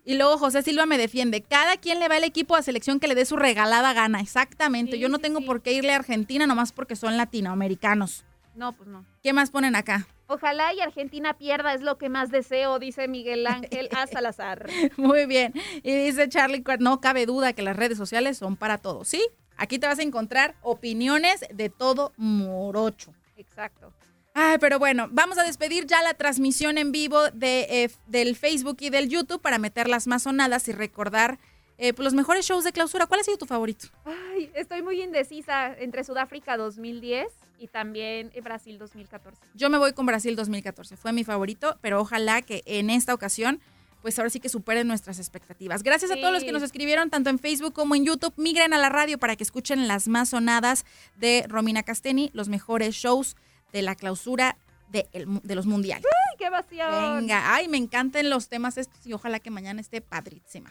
Y 0.04 0.14
luego 0.16 0.38
José 0.38 0.62
Silva 0.62 0.86
me 0.86 0.96
defiende. 0.96 1.42
Cada 1.42 1.76
quien 1.76 2.00
le 2.00 2.08
va 2.08 2.16
al 2.16 2.24
equipo 2.24 2.56
a 2.56 2.62
selección 2.62 2.98
que 2.98 3.08
le 3.08 3.14
dé 3.14 3.26
su 3.26 3.36
regalada 3.36 3.92
gana. 3.92 4.20
Exactamente. 4.20 4.92
Sí, 4.92 4.98
yo 4.98 5.10
no 5.10 5.18
tengo 5.18 5.40
sí. 5.40 5.44
por 5.44 5.60
qué 5.60 5.72
irle 5.72 5.92
a 5.92 5.96
Argentina 5.96 6.46
nomás 6.46 6.72
porque 6.72 6.96
son 6.96 7.18
latinoamericanos. 7.18 8.24
No, 8.54 8.72
pues 8.72 8.88
no. 8.88 9.04
¿Qué 9.22 9.34
más 9.34 9.50
ponen 9.50 9.76
acá? 9.76 10.08
Ojalá 10.26 10.72
y 10.72 10.80
Argentina 10.80 11.36
pierda, 11.36 11.74
es 11.74 11.82
lo 11.82 11.98
que 11.98 12.08
más 12.08 12.30
deseo, 12.30 12.78
dice 12.78 13.06
Miguel 13.06 13.46
Ángel 13.46 13.90
A. 13.96 14.06
Salazar. 14.06 14.68
Muy 14.96 15.26
bien. 15.26 15.52
Y 15.82 15.92
dice 15.92 16.26
Charlie 16.30 16.64
no 16.80 17.02
cabe 17.02 17.26
duda 17.26 17.52
que 17.52 17.62
las 17.62 17.76
redes 17.76 17.98
sociales 17.98 18.38
son 18.38 18.56
para 18.56 18.78
todos. 18.78 19.08
¿Sí? 19.08 19.22
Aquí 19.58 19.78
te 19.78 19.86
vas 19.86 19.98
a 19.98 20.02
encontrar 20.02 20.54
opiniones 20.62 21.44
de 21.52 21.68
todo 21.68 22.12
morocho. 22.16 23.12
Exacto. 23.36 23.92
Ay, 24.40 24.58
pero 24.60 24.78
bueno, 24.78 25.08
vamos 25.10 25.36
a 25.36 25.42
despedir 25.42 25.88
ya 25.88 26.00
la 26.00 26.14
transmisión 26.14 26.78
en 26.78 26.92
vivo 26.92 27.28
de, 27.32 27.66
eh, 27.68 27.90
del 28.06 28.36
Facebook 28.36 28.76
y 28.78 28.88
del 28.88 29.08
YouTube 29.08 29.42
para 29.42 29.58
meter 29.58 29.88
las 29.88 30.06
mazonadas 30.06 30.68
y 30.68 30.72
recordar 30.72 31.40
eh, 31.76 31.92
pues, 31.92 32.04
los 32.04 32.14
mejores 32.14 32.46
shows 32.46 32.62
de 32.62 32.70
clausura. 32.70 33.06
¿Cuál 33.06 33.18
ha 33.18 33.24
sido 33.24 33.36
tu 33.36 33.46
favorito? 33.46 33.88
Ay, 34.04 34.48
estoy 34.54 34.82
muy 34.82 35.02
indecisa 35.02 35.74
entre 35.76 36.04
Sudáfrica 36.04 36.56
2010 36.56 37.26
y 37.58 37.66
también 37.66 38.30
Brasil 38.40 38.78
2014. 38.78 39.42
Yo 39.54 39.70
me 39.70 39.78
voy 39.78 39.92
con 39.92 40.06
Brasil 40.06 40.36
2014. 40.36 40.96
Fue 40.96 41.12
mi 41.12 41.24
favorito, 41.24 41.76
pero 41.80 42.00
ojalá 42.00 42.40
que 42.42 42.62
en 42.64 42.90
esta 42.90 43.14
ocasión, 43.14 43.60
pues 44.02 44.20
ahora 44.20 44.30
sí 44.30 44.38
que 44.38 44.48
superen 44.48 44.86
nuestras 44.86 45.18
expectativas. 45.18 45.82
Gracias 45.82 46.12
a 46.12 46.14
todos 46.14 46.32
los 46.32 46.44
que 46.44 46.52
nos 46.52 46.62
escribieron, 46.62 47.10
tanto 47.10 47.28
en 47.28 47.40
Facebook 47.40 47.72
como 47.72 47.96
en 47.96 48.04
YouTube. 48.04 48.34
Migren 48.36 48.72
a 48.72 48.78
la 48.78 48.88
radio 48.88 49.18
para 49.18 49.34
que 49.34 49.42
escuchen 49.42 49.88
las 49.88 50.06
mazonadas 50.06 50.86
de 51.16 51.44
Romina 51.48 51.82
Casteni, 51.82 52.30
los 52.34 52.48
mejores 52.48 52.94
shows 52.94 53.34
de 53.72 53.82
la 53.82 53.94
clausura 53.94 54.56
de, 54.88 55.08
el 55.12 55.26
mu- 55.26 55.40
de 55.42 55.54
los 55.54 55.66
mundiales. 55.66 56.04
¡Ay, 56.06 56.36
qué 56.38 56.46
emoción! 56.46 57.18
Venga, 57.20 57.54
ay, 57.54 57.68
me 57.68 57.76
encantan 57.76 58.30
los 58.30 58.48
temas 58.48 58.78
estos 58.78 59.06
y 59.06 59.12
ojalá 59.12 59.38
que 59.40 59.50
mañana 59.50 59.80
esté 59.80 60.00
padrísima. 60.00 60.70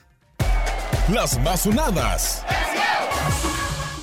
Las 1.12 1.39
mazonadas. 1.39 2.43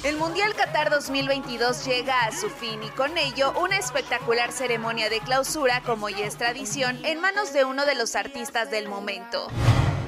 El 0.05 0.17
Mundial 0.19 0.55
Qatar 0.55 0.91
2022 0.91 1.87
llega 1.87 2.27
a 2.27 2.33
su 2.33 2.51
fin 2.51 2.83
y 2.83 2.89
con 2.91 3.17
ello 3.17 3.55
una 3.59 3.79
espectacular 3.79 4.53
ceremonia 4.53 5.09
de 5.09 5.21
clausura, 5.21 5.81
como 5.81 6.11
ya 6.11 6.27
es 6.27 6.37
tradición, 6.37 7.03
en 7.05 7.21
manos 7.21 7.53
de 7.55 7.65
uno 7.65 7.87
de 7.87 7.95
los 7.95 8.15
artistas 8.15 8.71
del 8.71 8.87
momento. 8.89 9.49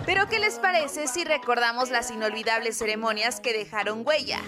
Pero 0.05 0.29
¿qué 0.29 0.39
les 0.39 0.59
parece 0.59 1.09
si 1.09 1.25
recordamos 1.25 1.91
las 1.91 2.11
inolvidables 2.11 2.77
ceremonias 2.79 3.41
que 3.41 3.53
dejaron 3.55 4.03
huella? 4.07 4.41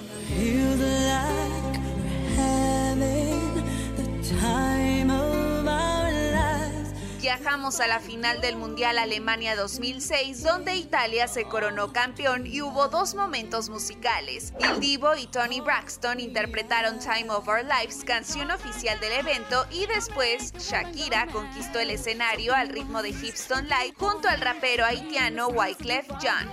Viajamos 7.21 7.81
a 7.81 7.89
la 7.89 7.99
final 7.99 8.41
del 8.41 8.55
Mundial 8.55 8.97
Alemania 8.97 9.57
2006, 9.57 10.45
donde 10.45 10.77
Italia 10.77 11.27
se 11.27 11.45
coronó 11.45 11.93
campeón 11.93 12.47
y 12.47 12.63
hubo 12.63 12.87
dos 12.87 13.17
momentos 13.17 13.69
musicales. 13.71 14.53
Il 14.61 14.79
Divo 14.79 15.17
y 15.17 15.27
Tony 15.27 15.61
Braxton 15.61 16.21
interpretaron 16.21 17.01
Time 17.01 17.29
of 17.31 17.49
Our 17.49 17.65
Lives, 17.65 18.05
canción 18.05 18.53
oficial 18.53 19.01
del 19.01 19.15
evento, 19.15 19.67
y 19.73 19.87
después 19.87 20.53
Shakira 20.53 21.27
conquistó 21.27 21.81
el 21.81 21.91
escenario 21.91 22.55
al 22.55 22.69
ritmo 22.69 23.03
de 23.03 23.11
Hipstone 23.11 23.69
Light 23.69 23.99
junto 23.99 24.29
al 24.29 24.41
rapero 24.41 24.85
haitiano 24.85 25.49
Wyclef 25.49 26.07
Jean. 26.21 26.49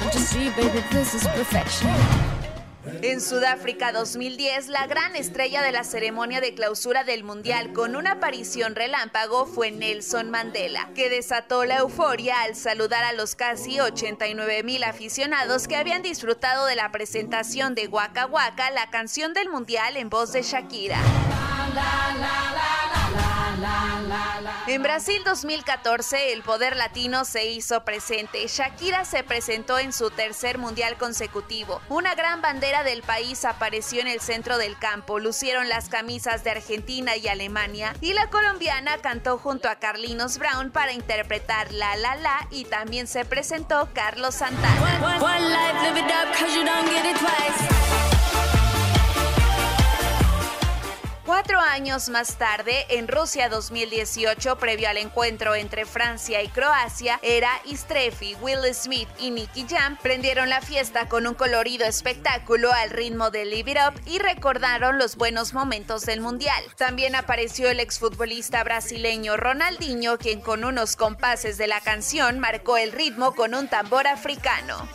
Don't 0.00 0.14
you 0.14 0.20
see, 0.20 0.50
baby, 0.50 0.82
this 0.90 1.14
is 1.14 1.26
perfection. 1.28 2.49
En 3.02 3.20
Sudáfrica 3.20 3.92
2010, 3.92 4.68
la 4.68 4.86
gran 4.86 5.14
estrella 5.14 5.62
de 5.62 5.70
la 5.70 5.84
ceremonia 5.84 6.40
de 6.40 6.54
clausura 6.54 7.04
del 7.04 7.24
Mundial 7.24 7.74
con 7.74 7.94
una 7.94 8.12
aparición 8.12 8.74
relámpago 8.74 9.44
fue 9.44 9.70
Nelson 9.70 10.30
Mandela, 10.30 10.88
que 10.94 11.10
desató 11.10 11.66
la 11.66 11.78
euforia 11.78 12.40
al 12.42 12.56
saludar 12.56 13.04
a 13.04 13.12
los 13.12 13.34
casi 13.34 13.80
89 13.80 14.62
mil 14.62 14.82
aficionados 14.84 15.68
que 15.68 15.76
habían 15.76 16.00
disfrutado 16.00 16.64
de 16.64 16.76
la 16.76 16.90
presentación 16.90 17.74
de 17.74 17.86
Waka 17.86 18.26
Waka, 18.26 18.70
la 18.70 18.88
canción 18.88 19.34
del 19.34 19.50
Mundial 19.50 19.98
en 19.98 20.08
voz 20.08 20.32
de 20.32 20.42
Shakira. 20.42 21.00
En 24.66 24.82
Brasil 24.82 25.22
2014, 25.24 26.32
el 26.32 26.42
poder 26.42 26.76
latino 26.76 27.24
se 27.24 27.46
hizo 27.46 27.84
presente. 27.84 28.46
Shakira 28.46 29.04
se 29.04 29.24
presentó 29.24 29.78
en 29.78 29.92
su 29.92 30.10
tercer 30.10 30.58
mundial 30.58 30.96
consecutivo. 30.96 31.80
Una 31.88 32.14
gran 32.14 32.40
bandera 32.40 32.84
del 32.84 33.02
país 33.02 33.44
apareció 33.44 34.00
en 34.00 34.06
el 34.06 34.20
centro 34.20 34.58
del 34.58 34.78
campo. 34.78 35.18
Lucieron 35.18 35.68
las 35.68 35.88
camisas 35.88 36.44
de 36.44 36.50
Argentina 36.50 37.16
y 37.16 37.28
Alemania. 37.28 37.94
Y 38.00 38.12
la 38.12 38.30
colombiana 38.30 38.98
cantó 38.98 39.38
junto 39.38 39.68
a 39.68 39.76
Carlinos 39.76 40.38
Brown 40.38 40.70
para 40.70 40.92
interpretar 40.92 41.72
La 41.72 41.96
La 41.96 42.14
La. 42.16 42.46
Y 42.50 42.64
también 42.64 43.06
se 43.06 43.24
presentó 43.24 43.88
Carlos 43.92 44.36
Santana. 44.36 45.18
Cuatro 51.26 51.60
años 51.60 52.08
más 52.08 52.38
tarde, 52.38 52.86
en 52.88 53.06
Rusia 53.06 53.50
2018, 53.50 54.56
previo 54.56 54.88
al 54.88 54.96
encuentro 54.96 55.54
entre 55.54 55.84
Francia 55.84 56.42
y 56.42 56.48
Croacia, 56.48 57.20
Era 57.22 57.50
Istrefi, 57.66 58.36
Will 58.40 58.74
Smith 58.74 59.08
y 59.18 59.30
Nicky 59.30 59.66
Jam 59.68 59.98
prendieron 60.02 60.48
la 60.48 60.62
fiesta 60.62 61.08
con 61.08 61.26
un 61.26 61.34
colorido 61.34 61.84
espectáculo 61.84 62.72
al 62.72 62.88
ritmo 62.88 63.30
de 63.30 63.44
Live 63.44 63.70
It 63.72 63.78
Up 63.86 64.00
y 64.06 64.18
recordaron 64.18 64.98
los 64.98 65.16
buenos 65.16 65.52
momentos 65.52 66.06
del 66.06 66.22
Mundial. 66.22 66.64
También 66.76 67.14
apareció 67.14 67.68
el 67.68 67.80
exfutbolista 67.80 68.64
brasileño 68.64 69.36
Ronaldinho, 69.36 70.16
quien 70.16 70.40
con 70.40 70.64
unos 70.64 70.96
compases 70.96 71.58
de 71.58 71.66
la 71.66 71.80
canción 71.80 72.38
marcó 72.38 72.78
el 72.78 72.92
ritmo 72.92 73.34
con 73.34 73.54
un 73.54 73.68
tambor 73.68 74.06
africano. 74.06 74.88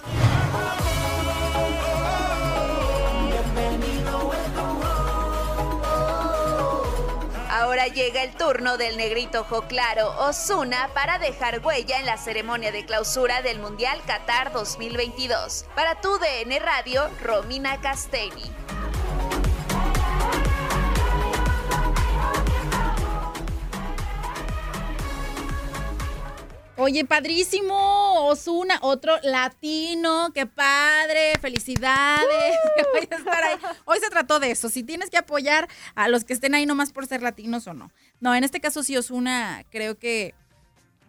Ahora 7.58 7.88
llega 7.88 8.22
el 8.22 8.36
turno 8.36 8.76
del 8.76 8.98
negrito 8.98 9.40
ojo 9.40 9.62
claro 9.62 10.14
Osuna 10.20 10.90
para 10.94 11.20
dejar 11.20 11.66
huella 11.66 12.02
en 12.02 12.06
la 12.06 12.18
ceremonia 12.18 12.74
de 12.74 12.86
clausura 12.86 13.42
del 13.42 13.60
Mundial 13.60 13.98
Qatar 14.06 14.52
2022. 14.52 15.64
Para 15.74 16.02
tu 16.02 16.10
DN 16.20 16.60
Radio, 16.60 17.10
Romina 17.24 17.80
Castelli. 17.80 18.52
Oye, 26.78 27.06
padrísimo, 27.06 28.28
Osuna, 28.28 28.80
otro 28.82 29.14
latino, 29.24 30.32
qué 30.34 30.46
padre, 30.46 31.34
felicidades. 31.40 32.58
estar 33.02 33.44
ahí. 33.46 33.58
Hoy 33.86 34.00
se 34.02 34.10
trató 34.10 34.42
de 34.42 34.52
eso, 34.52 34.68
si 34.68 34.84
tienes 34.84 35.10
que 35.10 35.18
apoyar 35.18 35.70
a 35.96 36.10
los 36.10 36.26
que 36.26 36.34
estén 36.34 36.54
ahí 36.54 36.66
nomás 36.66 36.92
por 36.92 37.08
ser 37.08 37.22
latinos 37.22 37.66
o 37.68 37.74
no. 37.74 37.92
No, 38.20 38.36
en 38.36 38.44
este 38.44 38.60
caso 38.60 38.84
sí, 38.84 38.98
Osuna, 38.98 39.64
creo 39.70 39.98
que, 39.98 40.36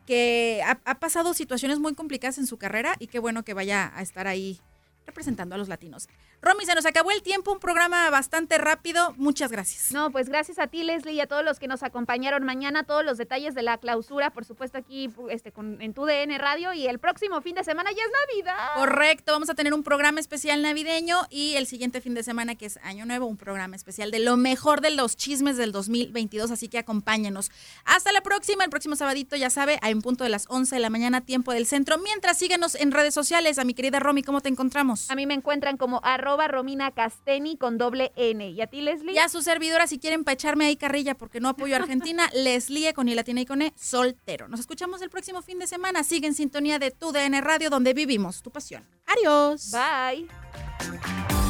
que 0.06 0.62
ha 0.64 1.00
pasado 1.00 1.34
situaciones 1.34 1.80
muy 1.80 1.94
complicadas 1.94 2.38
en 2.38 2.46
su 2.46 2.58
carrera 2.58 2.94
y 3.00 3.08
qué 3.08 3.18
bueno 3.18 3.42
que 3.42 3.52
vaya 3.52 3.90
a 3.92 4.02
estar 4.02 4.28
ahí 4.28 4.60
representando 5.04 5.56
a 5.56 5.58
los 5.58 5.68
latinos. 5.68 6.08
Romy, 6.46 6.64
se 6.64 6.76
nos 6.76 6.86
acabó 6.86 7.10
el 7.10 7.22
tiempo, 7.22 7.50
un 7.50 7.58
programa 7.58 8.08
bastante 8.08 8.56
rápido. 8.56 9.12
Muchas 9.16 9.50
gracias. 9.50 9.90
No, 9.90 10.12
pues 10.12 10.28
gracias 10.28 10.60
a 10.60 10.68
ti, 10.68 10.84
Leslie, 10.84 11.14
y 11.14 11.20
a 11.20 11.26
todos 11.26 11.44
los 11.44 11.58
que 11.58 11.66
nos 11.66 11.82
acompañaron 11.82 12.44
mañana. 12.44 12.84
Todos 12.84 13.04
los 13.04 13.18
detalles 13.18 13.56
de 13.56 13.62
la 13.62 13.78
clausura, 13.78 14.30
por 14.30 14.44
supuesto, 14.44 14.78
aquí 14.78 15.10
este, 15.28 15.50
con, 15.50 15.82
en 15.82 15.92
tu 15.92 16.04
DN 16.04 16.38
Radio. 16.38 16.72
Y 16.72 16.86
el 16.86 17.00
próximo 17.00 17.40
fin 17.40 17.56
de 17.56 17.64
semana 17.64 17.90
ya 17.90 18.00
es 18.00 18.10
Navidad. 18.28 18.74
Correcto, 18.76 19.32
vamos 19.32 19.50
a 19.50 19.54
tener 19.54 19.74
un 19.74 19.82
programa 19.82 20.20
especial 20.20 20.62
navideño 20.62 21.22
y 21.30 21.54
el 21.56 21.66
siguiente 21.66 22.00
fin 22.00 22.14
de 22.14 22.22
semana, 22.22 22.54
que 22.54 22.66
es 22.66 22.78
Año 22.84 23.06
Nuevo, 23.06 23.26
un 23.26 23.38
programa 23.38 23.74
especial 23.74 24.12
de 24.12 24.20
lo 24.20 24.36
mejor 24.36 24.82
de 24.82 24.92
los 24.92 25.16
chismes 25.16 25.56
del 25.56 25.72
2022. 25.72 26.52
Así 26.52 26.68
que 26.68 26.78
acompáñenos. 26.78 27.50
Hasta 27.84 28.12
la 28.12 28.20
próxima, 28.20 28.62
el 28.62 28.70
próximo 28.70 28.94
sabadito, 28.94 29.34
ya 29.34 29.50
sabe, 29.50 29.80
a 29.82 29.88
un 29.88 30.00
punto 30.00 30.22
de 30.22 30.30
las 30.30 30.44
11 30.48 30.76
de 30.76 30.80
la 30.80 30.90
mañana, 30.90 31.22
tiempo 31.22 31.52
del 31.52 31.66
centro. 31.66 31.98
Mientras 31.98 32.38
síguenos 32.38 32.76
en 32.76 32.92
redes 32.92 33.14
sociales, 33.14 33.58
a 33.58 33.64
mi 33.64 33.74
querida 33.74 33.98
Romy, 33.98 34.22
¿cómo 34.22 34.42
te 34.42 34.48
encontramos? 34.48 35.10
A 35.10 35.16
mí 35.16 35.26
me 35.26 35.34
encuentran 35.34 35.76
como 35.76 36.00
arroba 36.04 36.35
Romina 36.48 36.90
Casteni 36.90 37.56
con 37.56 37.78
doble 37.78 38.12
N. 38.16 38.50
¿Y 38.50 38.60
a 38.60 38.66
ti, 38.66 38.80
Leslie? 38.80 39.14
Y 39.14 39.18
a 39.18 39.28
su 39.28 39.42
servidora, 39.42 39.86
si 39.86 39.98
quieren 39.98 40.24
para 40.24 40.34
echarme 40.34 40.66
ahí 40.66 40.76
carrilla 40.76 41.16
porque 41.16 41.40
no 41.40 41.48
apoyo 41.48 41.74
a 41.74 41.78
Argentina, 41.78 42.28
Leslie 42.34 42.92
con 42.94 43.08
I 43.08 43.14
latina 43.14 43.40
y 43.40 43.46
con 43.46 43.62
E, 43.62 43.72
soltero. 43.76 44.48
Nos 44.48 44.60
escuchamos 44.60 45.02
el 45.02 45.10
próximo 45.10 45.42
fin 45.42 45.58
de 45.58 45.66
semana. 45.66 46.04
Sigue 46.04 46.26
en 46.26 46.34
sintonía 46.34 46.78
de 46.78 46.90
tu 46.90 47.12
DN 47.12 47.40
Radio, 47.40 47.70
donde 47.70 47.94
vivimos 47.94 48.42
tu 48.42 48.50
pasión. 48.50 48.84
Adiós. 49.06 49.72
Bye. 49.72 51.45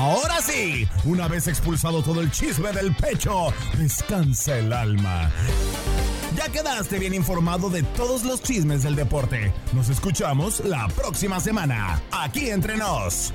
Ahora 0.00 0.40
sí, 0.40 0.88
una 1.04 1.28
vez 1.28 1.46
expulsado 1.46 2.02
todo 2.02 2.22
el 2.22 2.30
chisme 2.30 2.72
del 2.72 2.94
pecho, 2.96 3.52
descansa 3.76 4.56
el 4.56 4.72
alma. 4.72 5.30
Ya 6.34 6.48
quedaste 6.48 6.98
bien 6.98 7.12
informado 7.12 7.68
de 7.68 7.82
todos 7.82 8.24
los 8.24 8.42
chismes 8.42 8.82
del 8.82 8.96
deporte. 8.96 9.52
Nos 9.74 9.90
escuchamos 9.90 10.60
la 10.60 10.88
próxima 10.88 11.38
semana, 11.38 12.00
aquí 12.12 12.48
entre 12.48 12.78
nos. 12.78 13.34